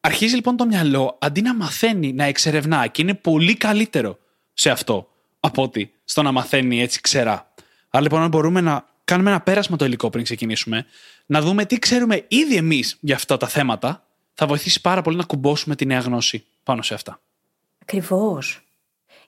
Αρχίζει 0.01 0.35
λοιπόν 0.35 0.57
το 0.57 0.67
μυαλό 0.67 1.19
αντί 1.21 1.41
να 1.41 1.55
μαθαίνει 1.55 2.13
να 2.13 2.25
εξερευνά 2.25 2.87
και 2.87 3.03
είναι 3.03 3.15
πολύ 3.15 3.55
καλύτερο 3.57 4.19
σε 4.53 4.71
αυτό 4.71 5.09
από 5.41 5.63
ότι 5.63 5.93
στο 6.05 6.23
να 6.23 6.33
μαθαίνει 6.33 6.83
έτσι 6.83 7.01
ξερά. 7.01 7.48
Άρα 7.91 8.03
λοιπόν, 8.03 8.23
αν 8.23 8.29
μπορούμε 8.29 8.61
να 8.61 8.85
κάνουμε 9.05 9.31
ένα 9.31 9.41
πέρασμα 9.41 9.77
το 9.77 9.85
υλικό 9.85 10.11
πριν 10.11 10.25
ξεκινήσουμε, 10.25 10.87
να 11.27 11.41
δούμε 11.41 11.65
τι 11.65 11.79
ξέρουμε 11.79 12.25
ήδη 12.29 12.57
εμείς 12.57 12.97
για 13.01 13.15
αυτά 13.15 13.37
τα 13.37 13.49
θέματα, 13.49 14.03
θα 14.35 14.47
βοηθήσει 14.47 14.81
πάρα 14.81 15.03
πολύ 15.03 15.17
να 15.17 15.25
κουμπώσουμε 15.25 15.75
τη 15.75 15.87
νέα 15.87 15.99
γνώση 15.99 16.45
πάνω 16.63 16.83
σε 16.83 16.95
αυτά. 16.95 17.21
Ακριβώς. 17.79 18.63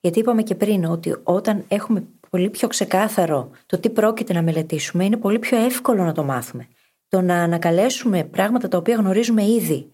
Γιατί 0.01 0.19
είπαμε 0.19 0.43
και 0.43 0.55
πριν 0.55 0.85
ότι 0.85 1.17
όταν 1.23 1.65
έχουμε 1.69 2.05
πολύ 2.31 2.51
πιο 2.51 2.69
ξεκάθαρο 2.69 3.51
το 3.67 3.79
τι 3.79 3.91
πρόκειται 3.91 4.33
να 4.33 4.43
μελετήσουμε, 4.43 5.05
είναι 5.05 5.17
πολύ 5.17 5.39
πιο 5.39 5.59
εύκολο 5.65 6.05
να 6.05 6.13
το 6.13 6.25
μάθουμε. 6.25 6.69
Το 7.09 7.21
να 7.21 7.43
ανακαλέσουμε 7.43 8.25
πράγματα 8.25 8.69
τα 8.69 8.79
οποία 8.79 8.97
γνωρίζουμε 8.97 9.45
ήδη, 9.45 9.91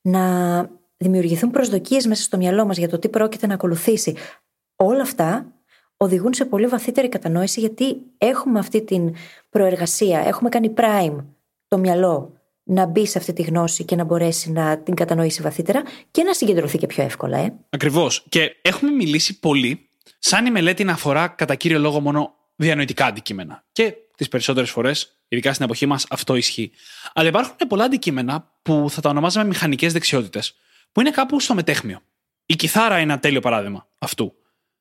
να 0.00 0.20
δημιουργηθούν 0.96 1.50
προσδοκίες 1.50 2.06
μέσα 2.06 2.22
στο 2.22 2.36
μυαλό 2.36 2.64
μας 2.64 2.76
για 2.78 2.88
το 2.88 2.98
τι 2.98 3.08
πρόκειται 3.08 3.46
να 3.46 3.54
ακολουθήσει, 3.54 4.16
όλα 4.76 5.02
αυτά 5.02 5.52
οδηγούν 6.02 6.34
σε 6.34 6.44
πολύ 6.44 6.66
βαθύτερη 6.66 7.08
κατανόηση 7.08 7.60
γιατί 7.60 7.96
έχουμε 8.18 8.58
αυτή 8.58 8.82
την 8.82 9.14
προεργασία, 9.50 10.20
έχουμε 10.20 10.48
κάνει 10.48 10.74
prime 10.76 11.16
το 11.68 11.78
μυαλό 11.78 12.32
να 12.62 12.86
μπει 12.86 13.06
σε 13.06 13.18
αυτή 13.18 13.32
τη 13.32 13.42
γνώση 13.42 13.84
και 13.84 13.96
να 13.96 14.04
μπορέσει 14.04 14.52
να 14.52 14.78
την 14.78 14.94
κατανοήσει 14.94 15.42
βαθύτερα 15.42 15.82
και 16.10 16.22
να 16.22 16.32
συγκεντρωθεί 16.32 16.78
και 16.78 16.86
πιο 16.86 17.02
εύκολα, 17.02 17.38
ε. 17.38 17.52
Ακριβώς. 17.70 18.24
Και 18.28 18.56
έχουμε 18.62 18.90
μιλήσει 18.90 19.38
πολύ, 19.38 19.88
σαν 20.18 20.46
η 20.46 20.50
μελέτη 20.50 20.84
να 20.84 20.92
αφορά 20.92 21.28
κατά 21.28 21.54
κύριο 21.54 21.78
λόγο 21.78 22.00
μόνο 22.00 22.34
διανοητικά 22.56 23.06
αντικείμενα. 23.06 23.64
Και 23.72 23.94
τις 24.16 24.28
περισσότερες 24.28 24.70
φορές, 24.70 25.18
ειδικά 25.28 25.52
στην 25.52 25.64
εποχή 25.64 25.86
μας, 25.86 26.06
αυτό 26.10 26.34
ισχύει. 26.34 26.70
Αλλά 27.12 27.28
υπάρχουν 27.28 27.56
πολλά 27.68 27.84
αντικείμενα 27.84 28.52
που 28.62 28.86
θα 28.90 29.00
τα 29.00 29.08
ονομάζαμε 29.08 29.46
μηχανικές 29.46 29.92
δεξιότητες, 29.92 30.54
που 30.92 31.00
είναι 31.00 31.10
κάπου 31.10 31.40
στο 31.40 31.54
μετέχμιο. 31.54 32.00
Η 32.46 32.56
κιθάρα 32.56 32.94
είναι 32.94 33.12
ένα 33.12 33.20
τέλειο 33.20 33.40
παράδειγμα 33.40 33.86
αυτού. 33.98 34.34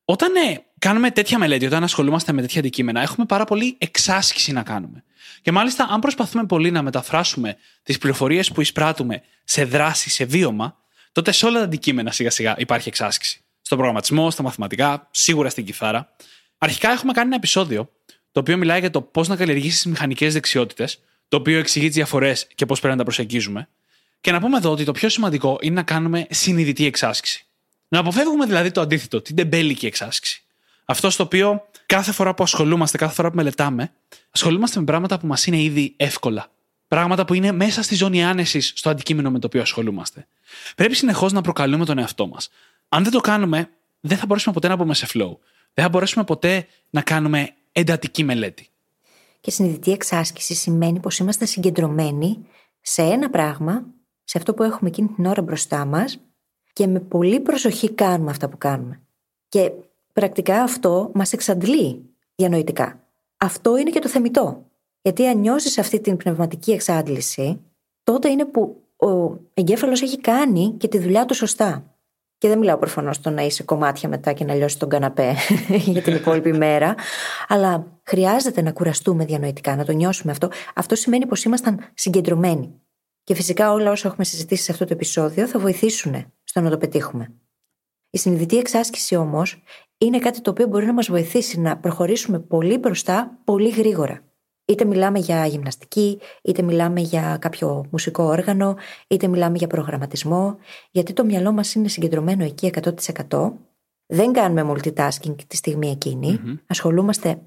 Όταν 0.10 0.36
ε, 0.36 0.64
κάνουμε 0.80 1.12
τέτοια 1.12 1.38
μελέτη, 1.38 1.66
όταν 1.66 1.84
ασχολούμαστε 1.84 2.32
με 2.32 2.42
τέτοια 2.42 2.60
αντικείμενα, 2.60 3.02
έχουμε 3.02 3.26
πάρα 3.26 3.46
πολύ 3.46 3.76
εξάσκηση 3.78 4.52
να 4.52 4.64
κάνουμε. 4.64 5.04
Και 5.42 5.52
μάλιστα, 5.52 5.88
αν 5.90 6.00
προσπαθούμε 6.00 6.46
πολύ 6.46 6.72
να 6.72 6.82
μεταφράσουμε 6.82 7.58
τις 7.84 7.98
πληροφορίες 7.98 8.52
που 8.52 8.62
εισπράττουμε 8.62 9.22
σε 9.44 9.64
δράση, 9.64 10.10
σε 10.10 10.26
βίωμα, 10.26 10.78
τότε 11.12 11.32
σε 11.32 11.46
όλα 11.46 11.58
τα 11.58 11.64
αντικείμενα 11.64 12.12
σιγά 12.12 12.30
σιγά 12.30 12.56
υπάρχει 12.58 12.88
εξάσκηση. 12.88 13.42
Στον 13.62 13.78
προγραμματισμό, 13.78 14.32
στα 14.32 14.44
μαθηματικά, 14.44 15.08
σίγουρα 15.12 15.50
στην 15.50 15.66
κιθάρα. 15.66 16.16
Αρχικά 16.58 16.92
έχουμε 16.92 17.12
κάνει 17.12 17.28
ένα 17.28 17.36
επεισόδιο 17.36 17.90
το 18.32 18.40
οποίο 18.40 18.58
μιλάει 18.58 18.80
για 18.80 18.90
το 18.90 19.02
πώς 19.02 19.28
να 19.28 19.36
καλλιεργήσεις 19.36 19.86
μηχανικές 19.86 20.34
δεξιότητες, 20.34 21.00
το 21.28 21.38
οποίο 21.38 21.60
εξηγεί 21.60 21.86
τις 21.86 21.96
διαφορές 21.96 22.48
και 22.56 22.66
πώς 22.66 22.80
πρέπει 22.80 22.94
να 22.94 23.00
τα 23.00 23.06
προσεγγίζουμε. 23.06 23.70
Και 24.22 24.32
να 24.32 24.40
πούμε 24.40 24.58
εδώ 24.58 24.72
ότι 24.72 24.84
το 24.84 24.92
πιο 24.92 25.10
σημαντικό 25.10 25.58
είναι 25.62 25.76
να 25.76 25.84
κάνουμε 25.84 26.28
συνειδητή 26.30 26.86
εξάσκηση. 26.86 27.49
Να 27.90 28.00
αποφεύγουμε 28.00 28.46
δηλαδή 28.46 28.72
το 28.72 28.82
αντίθετο, 28.82 29.22
την 29.22 29.36
τεμπέλικη 29.36 29.86
εξάσκηση. 29.86 30.44
Αυτό 30.86 31.10
στο 31.10 31.24
οποίο 31.24 31.68
κάθε 31.86 32.12
φορά 32.12 32.34
που 32.34 32.44
ασχολούμαστε, 32.44 32.98
κάθε 32.98 33.14
φορά 33.14 33.30
που 33.30 33.36
μελετάμε, 33.36 33.92
ασχολούμαστε 34.32 34.80
με 34.80 34.86
πράγματα 34.86 35.20
που 35.20 35.28
μας 35.28 35.46
είναι 35.46 35.62
ήδη 35.62 35.94
εύκολα. 35.98 36.52
Πράγματα 36.88 37.26
που 37.26 37.34
είναι 37.34 37.52
μέσα 37.52 37.84
στη 37.84 37.96
ζώνη 37.96 38.26
άνεσης 38.26 38.74
στο 38.76 38.90
αντικείμενο 38.90 39.32
με 39.32 39.40
το 39.40 39.48
οποίο 39.48 39.62
ασχολούμαστε. 39.62 40.28
Πρέπει 40.76 40.96
συνεχώς 40.96 41.32
να 41.32 41.42
προκαλούμε 41.42 41.86
τον 41.86 41.98
εαυτό 41.98 42.28
μας. 42.28 42.50
Αν 42.90 43.04
δεν 43.04 43.12
το 43.12 43.20
κάνουμε, 43.20 43.70
δεν 44.00 44.18
θα 44.18 44.26
μπορέσουμε 44.26 44.54
ποτέ 44.54 44.68
να 44.68 44.76
μπούμε 44.76 44.94
σε 44.94 45.08
flow. 45.14 45.38
Δεν 45.74 45.84
θα 45.84 45.90
μπορέσουμε 45.90 46.24
ποτέ 46.24 46.68
να 46.90 47.02
κάνουμε 47.02 47.54
εντατική 47.72 48.24
μελέτη. 48.24 48.68
Και 49.42 49.52
συνειδητή 49.52 49.92
εξάσκηση 49.92 50.54
σημαίνει 50.54 51.00
πως 51.00 51.18
είμαστε 51.18 51.46
συγκεντρωμένοι 51.46 52.38
σε 52.82 53.02
ένα 53.02 53.30
πράγμα, 53.30 53.84
σε 54.24 54.38
αυτό 54.38 54.54
που 54.54 54.64
έχουμε 54.64 54.90
εκείνη 54.90 55.08
την 55.08 55.26
ώρα 55.26 55.42
μπροστά 55.42 55.86
μας 55.86 56.18
και 56.80 56.88
με 56.88 57.00
πολύ 57.00 57.40
προσοχή 57.40 57.92
κάνουμε 57.92 58.32
αυτά 58.32 58.50
που 58.50 58.58
κάνουμε. 58.58 59.02
Και 59.50 59.72
πρακτικά 60.14 60.62
αυτό 60.62 61.12
μας 61.14 61.34
εξαντλεί 61.34 62.02
διανοητικά. 62.36 63.00
Αυτό 63.38 63.78
είναι 63.78 63.90
και 63.90 64.00
το 64.00 64.08
θεμητό. 64.08 64.66
Γιατί 65.02 65.28
αν 65.28 65.40
νιώσεις 65.40 65.78
αυτή 65.78 66.00
την 66.00 66.18
πνευματική 66.18 66.72
εξάντληση, 66.72 67.62
τότε 68.04 68.30
είναι 68.30 68.46
που 68.46 68.82
ο 68.96 69.38
εγκέφαλος 69.54 70.02
έχει 70.02 70.18
κάνει 70.18 70.74
και 70.78 70.88
τη 70.88 71.00
δουλειά 71.00 71.26
του 71.26 71.34
σωστά. 71.34 71.84
Και 72.38 72.48
δεν 72.48 72.58
μιλάω 72.58 72.78
προφανώς 72.78 73.16
στο 73.16 73.30
να 73.30 73.42
είσαι 73.42 73.64
κομμάτια 73.64 74.10
μετά 74.10 74.34
και 74.34 74.46
να 74.46 74.54
λιώσεις 74.54 74.78
τον 74.78 74.90
καναπέ 74.90 75.36
για 75.94 76.02
την 76.02 76.16
υπόλοιπη 76.16 76.54
μέρα. 76.54 76.96
Αλλά 77.48 77.86
χρειάζεται 78.04 78.62
να 78.62 78.72
κουραστούμε 78.72 79.26
διανοητικά, 79.26 79.76
να 79.76 79.86
το 79.86 79.92
νιώσουμε 79.92 80.32
αυτό. 80.32 80.50
Αυτό 80.76 80.96
σημαίνει 80.96 81.26
πως 81.26 81.44
ήμασταν 81.44 81.80
συγκεντρωμένοι. 81.94 82.74
Και 83.24 83.36
φυσικά 83.36 83.72
όλα 83.72 83.92
όσα 83.92 84.08
έχουμε 84.08 84.24
συζητήσει 84.24 84.64
σε 84.64 84.72
αυτό 84.72 84.86
το 84.86 84.94
επεισόδιο 84.94 85.48
θα 85.48 85.60
βοηθήσουν 85.60 86.34
στο 86.50 86.62
να 86.62 86.70
το 86.70 86.78
πετύχουμε. 86.78 87.34
Η 88.10 88.18
συνειδητή 88.18 88.58
εξάσκηση 88.58 89.16
όμως 89.16 89.64
είναι 89.98 90.20
κάτι 90.20 90.42
το 90.42 90.50
οποίο 90.50 90.68
μπορεί 90.68 90.86
να 90.86 90.94
μας 90.94 91.08
βοηθήσει 91.08 91.60
να 91.60 91.78
προχωρήσουμε 91.78 92.40
πολύ 92.40 92.78
μπροστά, 92.78 93.40
πολύ 93.44 93.70
γρήγορα. 93.70 94.24
Είτε 94.66 94.86
μιλάμε 94.86 95.20
για 95.20 95.46
γυμναστική, 95.46 96.20
είτε 96.44 96.62
μιλάμε 96.62 97.00
για 97.00 97.38
κάποιο 97.42 97.86
μουσικό 97.92 98.24
όργανο, 98.24 98.76
είτε 99.08 99.28
μιλάμε 99.28 99.58
για 99.58 99.68
προγραμματισμό, 99.68 100.58
γιατί 100.92 101.14
το 101.14 101.26
μυαλό 101.26 101.52
μας 101.52 101.74
είναι 101.76 101.88
συγκεντρωμένο 101.88 102.44
εκεί 102.44 102.72
100%. 103.30 103.52
Δεν 104.06 104.34
κάνουμε 104.34 104.74
multitasking 104.74 105.36
τη 105.48 105.56
στιγμή 105.56 105.90
Ασχολούμαστε 106.68 107.42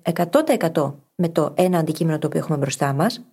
100% 0.73 0.95
με 1.15 1.29
το 1.29 1.53
ένα 1.57 1.79
αντικείμενο 1.79 2.19
το 2.19 2.27
οποίο 2.27 2.39
έχουμε 2.39 2.57
μπροστά 2.57 2.93
μας. 2.93 3.25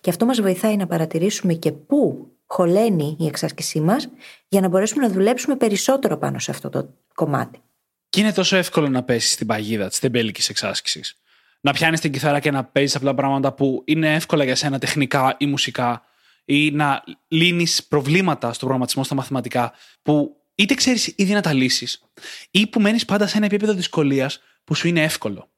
Και 0.00 0.10
αυτό 0.10 0.26
μας 0.26 0.40
βοηθάει 0.40 0.76
να 0.76 0.86
παρατηρήσουμε 0.86 1.54
και 1.54 1.72
πού 1.72 2.28
χωλαίνει 2.46 3.16
η 3.20 3.26
εξάσκησή 3.26 3.80
μας 3.80 4.08
για 4.48 4.60
να 4.60 4.68
μπορέσουμε 4.68 5.06
να 5.06 5.12
δουλέψουμε 5.12 5.56
περισσότερο 5.56 6.16
πάνω 6.16 6.38
σε 6.38 6.50
αυτό 6.50 6.68
το 6.68 6.94
κομμάτι. 7.14 7.62
Και 8.08 8.20
είναι 8.20 8.32
τόσο 8.32 8.56
εύκολο 8.56 8.88
να 8.88 9.02
πέσεις 9.02 9.32
στην 9.32 9.46
παγίδα 9.46 9.88
της 9.88 9.98
τεμπέλικης 9.98 10.48
εξάσκησης. 10.48 11.18
Να 11.60 11.72
πιάνεις 11.72 12.00
την 12.00 12.12
κιθάρα 12.12 12.40
και 12.40 12.50
να 12.50 12.64
παίζεις 12.64 12.96
απλά 12.96 13.14
πράγματα 13.14 13.52
που 13.52 13.82
είναι 13.84 14.14
εύκολα 14.14 14.44
για 14.44 14.54
σένα 14.54 14.78
τεχνικά 14.78 15.34
ή 15.38 15.46
μουσικά, 15.46 16.02
ή 16.44 16.70
να 16.70 17.04
λύνεις 17.28 17.84
προβλήματα 17.84 18.48
στο 18.48 18.58
προγραμματισμό 18.58 19.04
στα 19.04 19.14
μαθηματικά 19.14 19.72
που 20.02 20.36
είτε 20.54 20.74
ξέρεις 20.74 21.12
ήδη 21.16 21.32
να 21.32 21.40
τα 21.40 21.52
λύσεις, 21.52 22.04
ή 22.50 22.66
που 22.66 22.80
μένεις 22.80 23.04
πάντα 23.04 23.26
σε 23.26 23.36
ένα 23.36 23.46
επίπεδο 23.46 23.72
δυσκολίας 23.72 24.40
που 24.64 24.74
σου 24.74 24.88
είναι 24.88 25.02
εύκολο. 25.02 25.48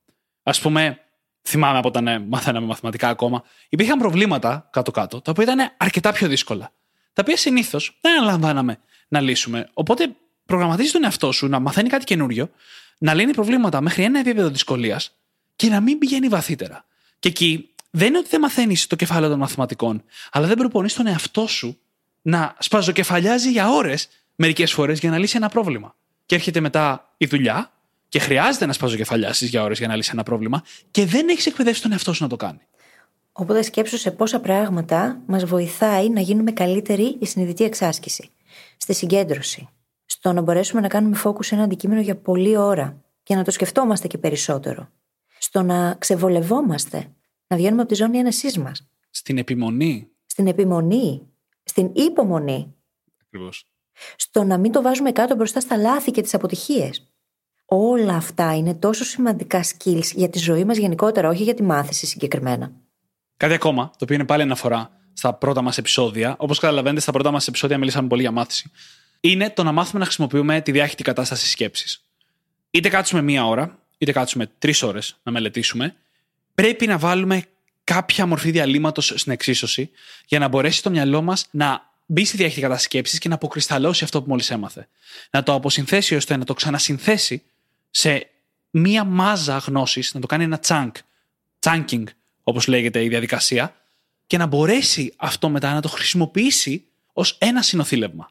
Α 0.42 0.52
πούμε, 0.52 0.98
θυμάμαι 1.46 1.78
από 1.78 1.88
όταν 1.88 2.08
ε, 2.08 2.18
μαθαίναμε 2.18 2.66
μαθηματικά 2.66 3.08
ακόμα, 3.08 3.42
υπήρχαν 3.68 3.98
προβλήματα 3.98 4.68
κάτω-κάτω, 4.72 5.20
τα 5.20 5.30
οποία 5.30 5.44
ήταν 5.44 5.70
αρκετά 5.76 6.12
πιο 6.12 6.28
δύσκολα. 6.28 6.72
Τα 7.12 7.22
οποία 7.22 7.36
συνήθως 7.36 7.98
δεν 8.00 8.18
αναλαμβάναμε 8.18 8.78
να 9.08 9.20
λύσουμε. 9.20 9.68
Οπότε 9.72 10.16
προγραμματίζεις 10.46 10.92
τον 10.92 11.04
εαυτό 11.04 11.32
σου 11.32 11.46
να 11.46 11.58
μαθαίνει 11.58 11.88
κάτι 11.88 12.04
καινούριο, 12.04 12.50
να 12.98 13.14
λύνει 13.14 13.32
προβλήματα 13.32 13.80
μέχρι 13.80 14.02
ένα 14.02 14.18
επίπεδο 14.18 14.48
δυσκολίας 14.48 15.12
και 15.56 15.68
να 15.68 15.80
μην 15.80 15.98
πηγαίνει 15.98 16.28
βαθύτερα. 16.28 16.84
Και 17.18 17.28
εκεί 17.28 17.68
δεν 17.90 18.08
είναι 18.08 18.18
ότι 18.18 18.28
δεν 18.28 18.40
μαθαίνεις 18.40 18.86
το 18.86 18.96
κεφάλαιο 18.96 19.30
των 19.30 19.38
μαθηματικών, 19.38 20.04
αλλά 20.30 20.46
δεν 20.46 20.56
προπονείς 20.56 20.94
τον 20.94 21.06
εαυτό 21.06 21.46
σου 21.46 21.78
να 22.22 22.54
σπαζοκεφαλιάζει 22.58 23.50
για 23.50 23.68
ώρες 23.70 24.08
μερικές 24.34 24.72
φορές 24.72 24.98
για 24.98 25.10
να 25.10 25.18
λύσει 25.18 25.36
ένα 25.36 25.48
πρόβλημα. 25.48 25.94
Και 26.26 26.34
έρχεται 26.34 26.60
μετά 26.60 27.14
η 27.16 27.26
δουλειά 27.26 27.70
και 28.08 28.18
χρειάζεται 28.18 28.66
να 28.66 28.72
σπαζοκεφαλιάσει 28.72 29.46
για 29.46 29.62
ώρες 29.62 29.78
για 29.78 29.88
να 29.88 29.96
λύσει 29.96 30.10
ένα 30.12 30.22
πρόβλημα 30.22 30.62
και 30.90 31.06
δεν 31.06 31.28
έχεις 31.28 31.46
εκπαιδεύσει 31.46 31.82
τον 31.82 31.92
εαυτό 31.92 32.12
σου 32.12 32.22
να 32.22 32.28
το 32.28 32.36
κάνει. 32.36 32.60
Οπότε 33.32 33.62
σκέψου 33.62 33.98
σε 33.98 34.10
πόσα 34.10 34.40
πράγματα 34.40 35.22
μας 35.26 35.44
βοηθάει 35.44 36.08
να 36.10 36.20
γίνουμε 36.20 36.52
καλύτεροι 36.52 37.16
η 37.20 37.26
συνειδητή 37.26 37.64
εξάσκηση. 37.64 38.30
Στη 38.76 38.94
συγκέντρωση. 38.94 39.68
Στο 40.06 40.32
να 40.32 40.40
μπορέσουμε 40.40 40.80
να 40.80 40.88
κάνουμε 40.88 41.20
focus 41.24 41.44
σε 41.44 41.54
ένα 41.54 41.64
αντικείμενο 41.64 42.00
για 42.00 42.16
πολλή 42.16 42.56
ώρα 42.56 43.04
και 43.22 43.34
να 43.34 43.44
το 43.44 43.50
σκεφτόμαστε 43.50 44.06
και 44.06 44.18
περισσότερο. 44.18 44.88
Στο 45.38 45.62
να 45.62 45.94
ξεβολευόμαστε. 45.98 47.10
Να 47.46 47.56
βγαίνουμε 47.56 47.80
από 47.80 47.90
τη 47.90 47.96
ζώνη 47.96 48.18
ένεσής 48.18 48.58
μας. 48.58 48.88
Στην 49.10 49.38
επιμονή. 49.38 50.08
Στην 50.26 50.46
επιμονή. 50.46 51.22
Στην 51.62 51.90
υπομονή. 51.94 52.74
Ακριβώς. 53.22 53.66
Στο 54.16 54.44
να 54.44 54.58
μην 54.58 54.72
το 54.72 54.82
βάζουμε 54.82 55.12
κάτω 55.12 55.34
μπροστά 55.34 55.60
στα 55.60 55.76
λάθη 55.76 56.10
και 56.10 56.22
τις 56.22 56.34
αποτυχίες. 56.34 57.10
Όλα 57.68 58.14
αυτά 58.14 58.56
είναι 58.56 58.74
τόσο 58.74 59.04
σημαντικά 59.04 59.64
skills 59.64 60.10
για 60.14 60.30
τη 60.30 60.38
ζωή 60.38 60.64
μας 60.64 60.76
γενικότερα, 60.76 61.28
όχι 61.28 61.42
για 61.42 61.54
τη 61.54 61.62
μάθηση 61.62 62.06
συγκεκριμένα. 62.06 62.72
Κάτι 63.36 63.54
ακόμα, 63.54 63.90
το 63.90 63.98
οποίο 64.00 64.14
είναι 64.14 64.24
πάλι 64.24 64.42
αναφορά 64.42 64.90
στα 65.12 65.32
πρώτα 65.32 65.62
μας 65.62 65.78
επεισόδια. 65.78 66.34
Όπως 66.38 66.58
καταλαβαίνετε, 66.58 67.00
στα 67.00 67.12
πρώτα 67.12 67.30
μας 67.30 67.48
επεισόδια 67.48 67.78
μιλήσαμε 67.78 68.08
πολύ 68.08 68.20
για 68.20 68.30
μάθηση. 68.30 68.70
Είναι 69.20 69.50
το 69.50 69.62
να 69.62 69.72
μάθουμε 69.72 69.98
να 69.98 70.04
χρησιμοποιούμε 70.04 70.60
τη 70.60 70.72
διάχυτη 70.72 71.02
κατάσταση 71.02 71.48
σκέψης. 71.48 72.04
Είτε 72.70 72.88
κάτσουμε 72.88 73.22
μία 73.22 73.46
ώρα, 73.46 73.78
είτε 73.98 74.12
κάτσουμε 74.12 74.50
τρεις 74.58 74.82
ώρες 74.82 75.16
να 75.22 75.32
μελετήσουμε, 75.32 75.94
πρέπει 76.54 76.86
να 76.86 76.98
βάλουμε 76.98 77.44
κάποια 77.84 78.26
μορφή 78.26 78.50
διαλύματος 78.50 79.12
στην 79.16 79.32
εξίσωση 79.32 79.90
για 80.26 80.38
να 80.38 80.48
μπορέσει 80.48 80.82
το 80.82 80.90
μυαλό 80.90 81.22
μας 81.22 81.46
να 81.50 81.90
μπει 82.06 82.24
στη 82.24 82.36
διάχυτη 82.36 82.60
κατάσταση 82.60 82.84
σκέψης 82.88 83.18
και 83.18 83.28
να 83.28 83.34
αποκρισταλώσει 83.34 84.04
αυτό 84.04 84.22
που 84.22 84.28
μόλις 84.28 84.50
έμαθε. 84.50 84.88
Να 85.30 85.42
το 85.42 85.54
αποσυνθέσει 85.54 86.14
ώστε 86.14 86.36
να 86.36 86.44
το 86.44 86.54
ξανασυνθέσει 86.54 87.42
σε 87.96 88.30
μία 88.70 89.04
μάζα 89.04 89.56
γνώσης, 89.56 90.14
να 90.14 90.20
το 90.20 90.26
κάνει 90.26 90.44
ένα 90.44 90.60
chunk, 90.66 90.90
chunking, 91.60 92.02
όπως 92.42 92.66
λέγεται 92.66 93.04
η 93.04 93.08
διαδικασία, 93.08 93.74
και 94.26 94.38
να 94.38 94.46
μπορέσει 94.46 95.12
αυτό 95.16 95.48
μετά 95.48 95.74
να 95.74 95.80
το 95.80 95.88
χρησιμοποιήσει 95.88 96.86
ως 97.12 97.38
ένα 97.40 97.62
συνοθήλευμα. 97.62 98.30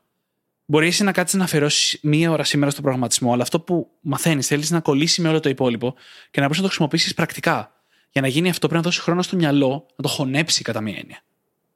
Μπορεί 0.65 0.87
εσύ 0.87 1.03
να 1.03 1.11
κάτσεις 1.11 1.37
να 1.37 1.43
αφιερώσεις 1.43 1.99
μία 2.01 2.31
ώρα 2.31 2.43
σήμερα 2.43 2.71
στο 2.71 2.81
προγραμματισμό, 2.81 3.33
αλλά 3.33 3.41
αυτό 3.41 3.59
που 3.59 3.89
μαθαίνεις 3.99 4.47
θέλεις 4.47 4.71
να 4.71 4.79
κολλήσει 4.79 5.21
με 5.21 5.29
όλο 5.29 5.39
το 5.39 5.49
υπόλοιπο 5.49 5.95
και 6.31 6.39
να 6.39 6.41
μπορείς 6.41 6.57
να 6.57 6.61
το 6.61 6.67
χρησιμοποιήσεις 6.67 7.13
πρακτικά. 7.13 7.71
Για 8.09 8.21
να 8.21 8.27
γίνει 8.27 8.49
αυτό, 8.49 8.67
πρέπει 8.67 8.83
να 8.83 8.89
δώσεις 8.89 9.01
χρόνο 9.01 9.21
στο 9.21 9.35
μυαλό 9.35 9.85
να 9.95 10.03
το 10.03 10.07
χωνέψει 10.07 10.61
κατά 10.61 10.81
μία 10.81 10.97
έννοια. 10.97 11.19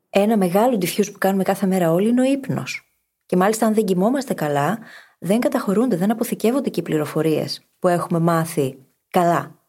Ένα 0.10 0.38
μεγάλο 0.38 0.78
diffuse 0.82 1.12
που 1.12 1.18
κάνουμε 1.18 1.44
κάθε 1.44 1.66
μέρα 1.66 1.92
όλοι 1.92 2.10
είναι 2.10 2.22
ο 2.22 2.32
ύπνος. 2.32 2.94
Και 3.26 3.36
μάλιστα, 3.36 3.66
αν 3.66 3.74
δεν 3.74 3.86
κοιμόμαστε 3.86 4.34
καλά, 4.34 4.80
δεν 5.20 5.40
καταχωρούνται, 5.40 5.96
δεν 5.96 6.12
αποθηκεύονται 6.12 6.70
και 6.70 6.80
οι 6.80 6.84
πληροφορίες 6.84 7.64
που 7.80 7.88
έχουμε 7.88 8.20
μάθει 8.20 8.78
καλά. 9.10 9.60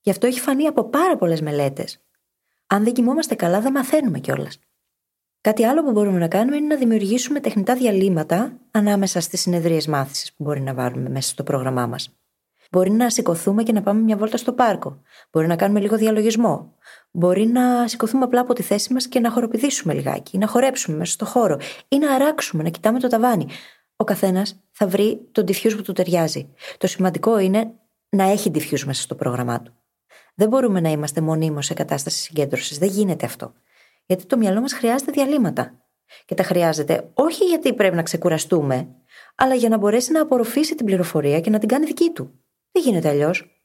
Γι' 0.00 0.10
αυτό 0.10 0.26
έχει 0.26 0.40
φανεί 0.40 0.66
από 0.66 0.84
πάρα 0.84 1.16
πολλές 1.16 1.40
μελέτες. 1.40 2.00
Αν 2.66 2.84
δεν 2.84 2.92
κοιμόμαστε 2.92 3.34
καλά, 3.34 3.60
δεν 3.60 3.72
μαθαίνουμε 3.72 4.18
κιόλας. 4.18 4.58
Κάτι 5.40 5.64
άλλο 5.64 5.84
που 5.84 5.90
μπορούμε 5.90 6.18
να 6.18 6.28
κάνουμε 6.28 6.56
είναι 6.56 6.66
να 6.66 6.76
δημιουργήσουμε 6.76 7.40
τεχνητά 7.40 7.74
διαλύματα 7.74 8.52
ανάμεσα 8.70 9.20
στις 9.20 9.40
συνεδρίες 9.40 9.86
μάθησης 9.86 10.32
που 10.32 10.44
μπορεί 10.44 10.60
να 10.60 10.74
βάλουμε 10.74 11.08
μέσα 11.08 11.28
στο 11.28 11.42
πρόγραμμά 11.42 11.86
μας. 11.86 12.16
Μπορεί 12.70 12.90
να 12.90 13.10
σηκωθούμε 13.10 13.62
και 13.62 13.72
να 13.72 13.82
πάμε 13.82 14.00
μια 14.00 14.16
βόλτα 14.16 14.36
στο 14.36 14.52
πάρκο. 14.52 15.00
Μπορεί 15.30 15.46
να 15.46 15.56
κάνουμε 15.56 15.80
λίγο 15.80 15.96
διαλογισμό. 15.96 16.74
Μπορεί 17.10 17.46
να 17.46 17.88
σηκωθούμε 17.88 18.24
απλά 18.24 18.40
από 18.40 18.52
τη 18.52 18.62
θέση 18.62 18.92
μας 18.92 19.06
και 19.06 19.20
να 19.20 19.30
χοροπηδήσουμε 19.30 19.94
λιγάκι, 19.94 20.38
να 20.38 20.46
χορέψουμε 20.46 20.96
μέσα 20.96 21.12
στο 21.12 21.24
χώρο 21.24 21.58
ή 21.88 21.98
να 21.98 22.14
αράξουμε, 22.14 22.62
να 22.62 22.68
κοιτάμε 22.68 22.98
το 22.98 23.08
ταβάνι. 23.08 23.46
Ο 23.96 24.04
καθένας 24.04 24.62
θα 24.78 24.86
βρει 24.86 25.20
τον 25.32 25.44
diffuse 25.44 25.76
που 25.76 25.82
του 25.82 25.92
ταιριάζει. 25.92 26.48
Το 26.78 26.86
σημαντικό 26.86 27.38
είναι 27.38 27.72
να 28.08 28.24
έχει 28.24 28.50
diffuse 28.54 28.82
μέσα 28.84 29.02
στο 29.02 29.14
πρόγραμμά 29.14 29.62
του. 29.62 29.72
Δεν 30.34 30.48
μπορούμε 30.48 30.80
να 30.80 30.90
είμαστε 30.90 31.20
μονίμως 31.20 31.66
σε 31.66 31.74
κατάσταση 31.74 32.18
συγκέντρωσης. 32.18 32.78
Δεν 32.78 32.88
γίνεται 32.88 33.26
αυτό. 33.26 33.52
Γιατί 34.06 34.26
το 34.26 34.36
μυαλό 34.36 34.60
μας 34.60 34.72
χρειάζεται 34.72 35.12
διαλύματα. 35.12 35.74
Και 36.24 36.34
τα 36.34 36.42
χρειάζεται 36.42 37.10
όχι 37.14 37.44
γιατί 37.44 37.74
πρέπει 37.74 37.96
να 37.96 38.02
ξεκουραστούμε, 38.02 38.88
αλλά 39.34 39.54
για 39.54 39.68
να 39.68 39.76
μπορέσει 39.76 40.12
να 40.12 40.20
απορροφήσει 40.20 40.74
την 40.74 40.86
πληροφορία 40.86 41.40
και 41.40 41.50
να 41.50 41.58
την 41.58 41.68
κάνει 41.68 41.86
δική 41.86 42.10
του. 42.10 42.40
Δεν 42.72 42.82
γίνεται 42.82 43.08
αλλιώς. 43.08 43.60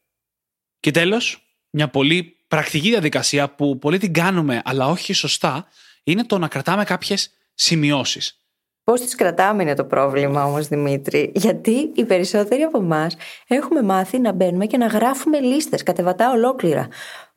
Και 0.79 0.91
τέλος, 0.91 1.55
μια 1.69 1.89
πολύ 1.89 2.23
πρακτική 2.47 2.89
διαδικασία 2.89 3.49
που 3.49 3.77
πολύ 3.79 3.97
την 3.97 4.13
κάνουμε, 4.13 4.61
αλλά 4.65 4.87
όχι 4.87 5.13
σωστά, 5.13 5.67
είναι 6.03 6.25
το 6.25 6.37
να 6.37 6.47
κρατάμε 6.47 6.83
κάποιες 6.83 7.31
σημειώσεις. 7.53 8.40
Πώς 8.83 9.01
τις 9.01 9.15
κρατάμε 9.15 9.63
είναι 9.63 9.73
το 9.73 9.83
πρόβλημα 9.83 10.45
όμως, 10.45 10.67
Δημήτρη; 10.67 11.31
Γιατί 11.35 11.91
οι 11.95 12.05
περισσότεροι 12.05 12.61
από 12.61 12.77
εμάς 12.77 13.15
έχουμε 13.47 13.81
μάθει 13.81 14.19
να 14.19 14.31
μπαίνουμε 14.31 14.65
και 14.65 14.77
να 14.77 14.85
γράφουμε 14.85 15.39
λίστες 15.39 15.83
κατεβατά 15.83 16.31
ολόκληρα. 16.31 16.87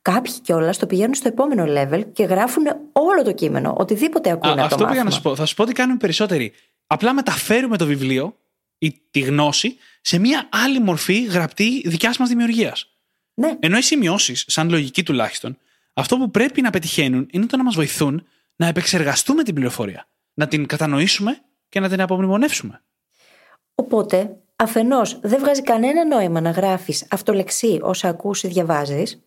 Κάποιοι 0.02 0.40
κιόλας 0.40 0.78
το 0.78 0.86
πηγαίνουν 0.86 1.14
στο 1.14 1.28
επόμενο 1.28 1.64
level 1.66 2.04
και 2.12 2.24
γράφουν 2.24 2.64
όλο 2.92 3.22
το 3.24 3.32
κείμενο, 3.32 3.74
οτιδήποτε 3.78 4.30
ακούνε. 4.30 4.62
Α, 4.62 4.64
αυτό 4.64 4.84
πήγα 4.84 5.04
να 5.04 5.10
σου 5.10 5.22
πω. 5.22 5.36
Θα 5.36 5.46
σου 5.46 5.54
πω 5.54 5.64
τι 5.64 5.72
κάνουν 5.72 5.94
οι 5.94 5.98
περισσότεροι. 5.98 6.52
Απλά 6.86 7.14
μεταφέρουμε 7.14 7.76
το 7.76 7.86
βιβλίο 7.86 8.36
ή 8.78 9.00
τη 9.10 9.20
γνώση 9.20 9.76
σε 10.00 10.18
μια 10.18 10.48
άλλη 10.52 10.80
μορφή 10.80 11.24
γραπτή 11.24 11.82
δικιάς 11.88 12.18
μας 12.18 12.28
δημιουργίας. 12.28 12.88
Ναι. 13.34 13.56
Ενώ 13.60 13.76
οι 13.76 13.82
σημειώσεις, 13.82 14.44
σαν 14.46 14.70
λογική 14.70 15.02
τουλάχιστον, 15.02 15.58
αυτό 15.94 16.16
που 16.16 16.30
πρέπει 16.30 16.60
να 16.60 16.70
πετυχαίνουν 16.70 17.28
είναι 17.30 17.46
το 17.46 17.56
να 17.56 17.62
μας 17.62 17.74
βοηθούν 17.74 18.26
να 18.56 18.66
επεξεργαστούμε 18.66 19.42
την 19.42 19.54
πληροφορία, 19.54 20.08
να 20.34 20.48
την 20.48 20.66
κατανοήσουμε 20.66 21.38
και 21.68 21.80
να 21.80 21.88
την 21.88 22.00
απομνημονεύσουμε. 22.00 22.82
Οπότε, 23.74 24.36
αφενός 24.56 25.20
δεν 25.22 25.40
βγάζει 25.40 25.62
κανένα 25.62 26.06
νόημα 26.06 26.40
να 26.40 26.50
γράφεις 26.50 27.06
αυτολεξί 27.10 27.78
όσα 27.82 28.08
ακούσει 28.08 28.46
ή 28.46 28.50
διαβάζεις. 28.50 29.24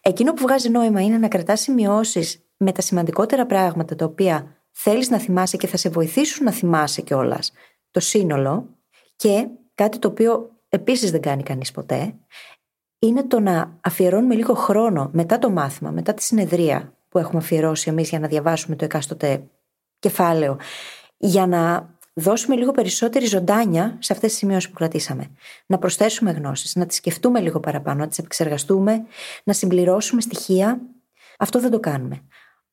Εκείνο 0.00 0.32
που 0.32 0.42
βγάζει 0.42 0.68
νόημα 0.68 1.00
είναι 1.00 1.18
να 1.18 1.28
κρατάς 1.28 1.60
σημειώσεις 1.60 2.42
με 2.56 2.72
τα 2.72 2.82
σημαντικότερα 2.82 3.46
πράγματα 3.46 3.96
τα 3.96 4.04
οποία 4.04 4.56
θέλεις 4.70 5.10
να 5.10 5.18
θυμάσαι 5.18 5.56
και 5.56 5.66
θα 5.66 5.76
σε 5.76 5.88
βοηθήσουν 5.88 6.44
να 6.44 6.52
θυμάσαι 6.52 7.02
κιόλας 7.02 7.52
το 7.90 8.00
σύνολο. 8.00 8.68
Και 9.16 9.48
κάτι 9.74 9.98
το 9.98 10.08
οποίο 10.08 10.50
επίσης 10.68 11.10
δεν 11.10 11.20
κάνει 11.20 11.42
κανείς 11.42 11.70
ποτέ, 11.70 12.14
είναι 12.98 13.22
το 13.22 13.40
να 13.40 13.78
αφιερώνουμε 13.80 14.34
λίγο 14.34 14.54
χρόνο 14.54 15.10
μετά 15.12 15.38
το 15.38 15.50
μάθημα, 15.50 15.90
μετά 15.90 16.14
τη 16.14 16.22
συνεδρία 16.22 16.96
που 17.08 17.18
έχουμε 17.18 17.38
αφιερώσει 17.38 17.90
εμείς 17.90 18.08
για 18.08 18.18
να 18.18 18.28
διαβάσουμε 18.28 18.76
το 18.76 18.84
εκάστοτε 18.84 19.44
κεφάλαιο, 20.02 20.56
για 21.16 21.46
να 21.46 21.90
δώσουμε 22.14 22.56
λίγο 22.56 22.70
περισσότερη 22.70 23.26
ζωντάνια 23.26 23.96
σε 23.98 24.12
αυτές 24.12 24.30
τις 24.30 24.38
σημειώσεις 24.38 24.68
που 24.68 24.74
κρατήσαμε. 24.74 25.30
Να 25.66 25.78
προσθέσουμε 25.78 26.30
γνώσεις, 26.30 26.74
να 26.74 26.86
τις 26.86 26.96
σκεφτούμε 26.96 27.40
λίγο 27.40 27.60
παραπάνω, 27.60 27.98
να 27.98 28.08
τις 28.08 28.18
επεξεργαστούμε, 28.18 29.04
να 29.44 29.52
συμπληρώσουμε 29.52 30.20
στοιχεία. 30.20 30.80
Αυτό 31.38 31.60
δεν 31.60 31.70
το 31.70 31.80
κάνουμε. 31.80 32.22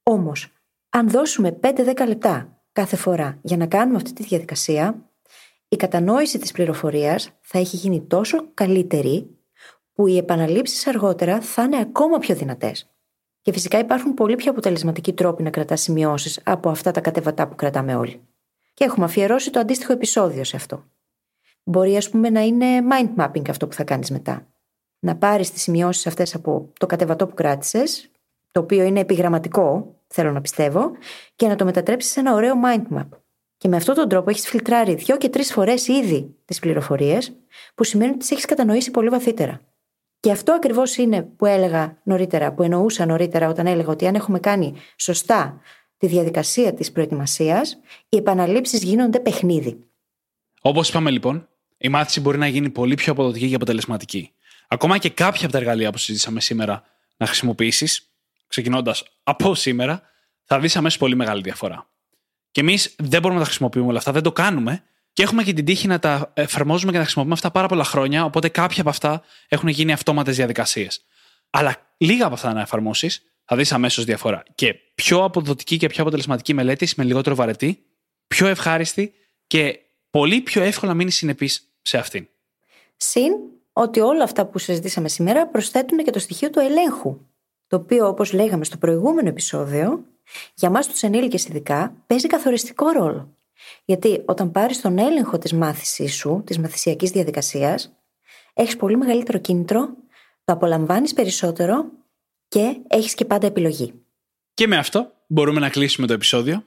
Όμως, 0.03 0.53
αν 0.89 1.09
δώσουμε 1.09 1.51
5-10 1.51 2.05
λεπτά 2.07 2.61
κάθε 2.71 2.95
φορά 2.95 3.39
για 3.41 3.57
να 3.57 3.65
κάνουμε 3.65 3.97
αυτή 3.97 4.13
τη 4.13 4.23
διαδικασία, 4.23 5.09
η 5.67 5.75
κατανόηση 5.75 6.39
της 6.39 6.51
πληροφορίας 6.51 7.29
θα 7.41 7.59
έχει 7.59 7.75
γίνει 7.75 8.01
τόσο 8.01 8.53
καλύτερη 8.53 9.37
που 9.93 10.07
οι 10.07 10.17
επαναλήψεις 10.17 10.87
αργότερα 10.87 11.41
θα 11.41 11.63
είναι 11.63 11.79
ακόμα 11.79 12.17
πιο 12.17 12.35
δυνατές. 12.35 12.89
Και 13.41 13.51
φυσικά 13.51 13.79
υπάρχουν 13.79 14.13
πολύ 14.13 14.35
πιο 14.35 14.51
αποτελεσματικοί 14.51 15.13
τρόποι 15.13 15.43
να 15.43 15.49
κρατάς 15.49 15.81
σημειώσεις 15.81 16.39
από 16.43 16.69
αυτά 16.69 16.91
τα 16.91 17.01
κατεβατά 17.01 17.47
που 17.47 17.55
κρατάμε 17.55 17.95
όλοι. 17.95 18.21
Και 18.73 18.83
έχουμε 18.83 19.05
αφιερώσει 19.05 19.51
το 19.51 19.59
αντίστοιχο 19.59 19.93
επεισόδιο 19.93 20.43
σε 20.43 20.55
αυτό. 20.55 20.83
Μπορεί, 21.63 21.97
ας 21.97 22.09
πούμε, 22.09 22.29
να 22.29 22.41
είναι 22.41 22.65
mind 22.91 23.23
mapping 23.23 23.49
αυτό 23.49 23.67
που 23.67 23.73
θα 23.73 23.83
κάνεις 23.83 24.09
μετά. 24.11 24.47
Να 24.99 25.15
πάρεις 25.15 25.51
τις 25.51 25.61
σημειώσεις 25.61 26.07
αυτές 26.07 26.35
από 26.35 26.69
το 26.79 26.85
κατεβατό 26.85 27.27
που 27.27 27.33
κράτησες, 27.33 28.11
το 28.51 28.59
οποίο 28.59 28.83
είναι 28.83 28.99
επιγραμματικό, 28.99 29.95
θέλω 30.07 30.31
να 30.31 30.41
πιστεύω, 30.41 30.91
και 31.35 31.47
να 31.47 31.55
το 31.55 31.65
μετατρέψεις 31.65 32.11
σε 32.11 32.19
ένα 32.19 32.33
ωραίο 32.33 32.53
mind 32.65 32.97
map. 32.97 33.07
Και 33.57 33.67
με 33.67 33.75
αυτόν 33.75 33.95
τον 33.95 34.09
τρόπο 34.09 34.29
έχεις 34.29 34.47
φιλτράρει 34.47 34.95
δύο 34.95 35.17
και 35.17 35.29
τρεις 35.29 35.53
φορές 35.53 35.87
ήδη 35.87 36.35
τις 36.45 36.59
πληροφορίες, 36.59 37.33
που 37.75 37.83
σημαίνει 37.83 38.09
ότι 38.09 38.19
τις 38.19 38.31
έχεις 38.31 38.45
κατανοήσει 38.45 38.91
πολύ 38.91 39.09
βαθύτερα. 39.09 39.61
Και 40.19 40.31
αυτό 40.31 40.53
ακριβώς 40.53 40.95
είναι 40.95 41.21
που 41.21 41.45
έλεγα 41.45 41.97
νωρίτερα, 42.03 42.53
που 42.53 42.63
εννοούσα 42.63 43.05
νωρίτερα 43.05 43.49
όταν 43.49 43.67
έλεγα 43.67 43.89
ότι 43.89 44.07
αν 44.07 44.15
έχουμε 44.15 44.39
κάνει 44.39 44.73
σωστά 44.95 45.61
τη 45.97 46.07
διαδικασία 46.07 46.73
της 46.73 46.91
προετοιμασίας, 46.91 47.79
οι 48.09 48.17
επαναλήψεις 48.17 48.83
γίνονται 48.83 49.19
παιχνίδι. 49.19 49.83
Όπως 50.61 50.89
είπαμε 50.89 51.09
λοιπόν, 51.09 51.47
η 51.77 51.89
μάθηση 51.89 52.21
μπορεί 52.21 52.37
να 52.37 52.47
γίνει 52.47 52.69
πολύ 52.69 52.95
πιο 52.95 53.11
αποδοτική 53.11 53.49
και 53.49 53.55
αποτελεσματική. 53.55 54.33
Ακόμα 54.67 54.97
και 54.97 55.09
κάποια 55.09 55.43
από 55.43 55.51
τα 55.51 55.57
εργαλεία 55.57 55.91
που 55.91 55.97
συζήτησαμε 55.97 56.41
σήμερα 56.41 56.83
να 57.17 57.25
χρησιμοποιήσεις, 57.25 58.11
ξεκινώντας 58.47 59.03
από 59.23 59.55
σήμερα, 59.55 60.01
θα 60.43 60.59
δεις 60.59 60.75
αμέσως 60.75 60.99
πολύ 60.99 61.15
μεγάλη 61.15 61.41
διαφορά. 61.41 61.89
Και 62.51 62.61
εμείς 62.61 62.95
δεν 62.97 63.21
μπορούμε 63.21 63.33
να 63.33 63.39
τα 63.39 63.45
χρησιμοποιούμε 63.45 63.87
όλα 63.87 63.97
αυτά, 63.97 64.11
δεν 64.11 64.23
το 64.23 64.31
κάνουμε 64.31 64.83
και 65.19 65.25
έχουμε 65.25 65.43
και 65.43 65.53
την 65.53 65.65
τύχη 65.65 65.87
να 65.87 65.99
τα 65.99 66.31
εφαρμόζουμε 66.33 66.91
και 66.91 66.97
να 66.97 67.03
τα 67.03 67.03
χρησιμοποιούμε 67.03 67.33
αυτά 67.33 67.51
πάρα 67.51 67.67
πολλά 67.67 67.83
χρόνια, 67.83 68.25
οπότε 68.25 68.49
κάποια 68.49 68.81
από 68.81 68.89
αυτά 68.89 69.21
έχουν 69.47 69.67
γίνει 69.67 69.91
αυτόματες 69.91 70.35
διαδικασίες. 70.35 71.05
Αλλά 71.49 71.75
λίγα 71.97 72.25
από 72.25 72.33
αυτά 72.33 72.53
να 72.53 72.61
εφαρμόσεις, 72.61 73.23
θα 73.45 73.55
δεις 73.55 73.71
αμέσως 73.71 74.05
διαφορά. 74.05 74.43
Και 74.55 74.75
πιο 74.95 75.23
αποδοτική 75.23 75.77
και 75.77 75.87
πιο 75.87 76.01
αποτελεσματική 76.01 76.53
μελέτη 76.53 76.93
με 76.95 77.03
λιγότερο 77.03 77.35
βαρετή, 77.35 77.83
πιο 78.27 78.47
ευχάριστη 78.47 79.13
και 79.47 79.79
πολύ 80.09 80.41
πιο 80.41 80.61
εύκολα 80.61 80.93
μείνεις 80.93 81.15
συνεπής 81.15 81.73
σε 81.81 81.97
αυτήν. 81.97 82.27
Συν 82.97 83.31
ότι 83.73 83.99
όλα 83.99 84.23
αυτά 84.23 84.45
που 84.45 84.57
συζητήσαμε 84.57 85.09
σήμερα 85.09 85.47
προσθέτουν 85.47 85.97
και 85.97 86.11
το 86.11 86.19
στοιχείο 86.19 86.49
του 86.49 86.59
ελέγχου. 86.59 87.17
Το 87.67 87.75
οποίο, 87.75 88.07
όπως 88.07 88.33
λέγαμε 88.33 88.63
στο 88.63 88.77
προηγούμενο 88.77 89.27
επεισόδιο, 89.29 90.05
για 90.53 90.69
μας 90.69 90.87
τους 90.87 91.01
ενήλικες 91.01 91.45
ειδικά 91.45 91.93
παίζει 92.07 92.27
καθοριστικό 92.27 92.89
ρόλο. 92.89 93.33
Γιατί 93.85 94.23
όταν 94.25 94.51
πάρεις 94.51 94.81
τον 94.81 94.97
έλεγχο 94.97 95.37
της 95.37 95.53
μάθησής 95.53 96.15
σου, 96.15 96.43
της 96.45 96.59
μαθησιακής 96.59 97.11
διαδικασίας, 97.11 97.91
έχεις 98.53 98.75
πολύ 98.75 98.97
μεγαλύτερο 98.97 99.37
κίνητρο, 99.37 99.87
το 100.43 100.53
απολαμβάνεις 100.53 101.13
περισσότερο 101.13 101.85
και 102.47 102.75
έχεις 102.87 103.13
και 103.13 103.25
πάντα 103.25 103.47
επιλογή. 103.47 103.93
Και 104.53 104.67
με 104.67 104.77
αυτό 104.77 105.11
μπορούμε 105.27 105.59
να 105.59 105.69
κλείσουμε 105.69 106.07
το 106.07 106.13
επεισόδιο. 106.13 106.63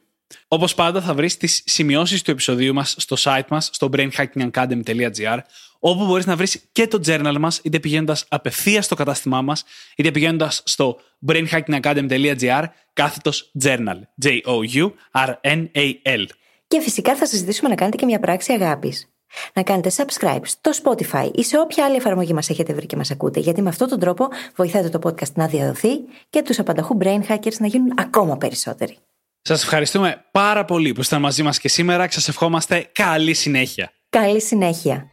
Όπως 0.49 0.74
πάντα, 0.74 1.01
θα 1.01 1.14
βρεις 1.14 1.36
τις 1.36 1.62
σημειώσεις 1.66 2.22
του 2.22 2.30
επεισοδίου 2.30 2.74
μας 2.74 2.95
στο 2.99 3.16
site 3.18 3.47
μας, 3.49 3.70
στο 3.72 3.88
brainhackingacademy.gr, 3.93 5.38
όπου 5.78 6.07
μπορείς 6.07 6.26
να 6.26 6.36
βρεις 6.36 6.68
και 6.72 6.86
το 6.86 7.01
journal 7.07 7.36
μας, 7.38 7.61
είτε 7.62 7.80
πηγαίνοντας 7.80 8.24
απευθείας 8.28 8.84
στο 8.84 8.95
κατάστημά 8.95 9.43
μας, 9.43 9.64
είτε 9.97 10.11
πηγαίνοντας 10.11 10.62
στο 10.64 11.01
brainhackingacademy.gr 11.26 12.64
κάθετος 12.93 13.53
journal. 13.62 14.01
J-O-U-R-N-A-L. 14.22 16.24
Και 16.73 16.81
φυσικά 16.81 17.16
θα 17.16 17.27
σα 17.27 17.37
ζητήσουμε 17.37 17.68
να 17.68 17.75
κάνετε 17.75 17.97
και 17.97 18.05
μια 18.05 18.20
πράξη 18.20 18.53
αγάπης. 18.53 19.09
Να 19.55 19.62
κάνετε 19.62 19.91
subscribe 19.97 20.41
στο 20.43 20.70
Spotify 20.83 21.31
ή 21.35 21.45
σε 21.45 21.59
όποια 21.59 21.85
άλλη 21.85 21.97
εφαρμογή 21.97 22.33
μας 22.33 22.51
έχετε 22.51 22.73
βρει 22.73 22.87
και 22.87 22.97
μας 22.97 23.11
ακούτε, 23.11 23.41
γιατί 23.41 23.62
με 23.62 23.68
αυτόν 23.68 23.89
τον 23.89 23.99
τρόπο 23.99 24.29
βοηθάτε 24.57 24.89
το 24.89 24.99
podcast 25.03 25.33
να 25.35 25.47
διαδοθεί 25.47 25.89
και 26.31 26.43
τους 26.43 26.59
απανταχού 26.59 26.99
brain 27.01 27.20
hackers 27.29 27.57
να 27.59 27.66
γίνουν 27.66 27.93
ακόμα 27.99 28.37
περισσότεροι. 28.37 28.99
Σας 29.43 29.62
ευχαριστούμε 29.62 30.25
πάρα 30.31 30.64
πολύ 30.64 30.93
που 30.93 31.01
ήσασταν 31.01 31.20
μαζί 31.20 31.43
μας 31.43 31.59
και 31.59 31.68
σήμερα 31.68 32.07
και 32.07 32.12
σας 32.12 32.29
ευχόμαστε 32.29 32.89
καλή 32.93 33.35
συνέχεια. 33.35 33.93
Καλή 34.09 34.41
συνέχεια. 34.41 35.12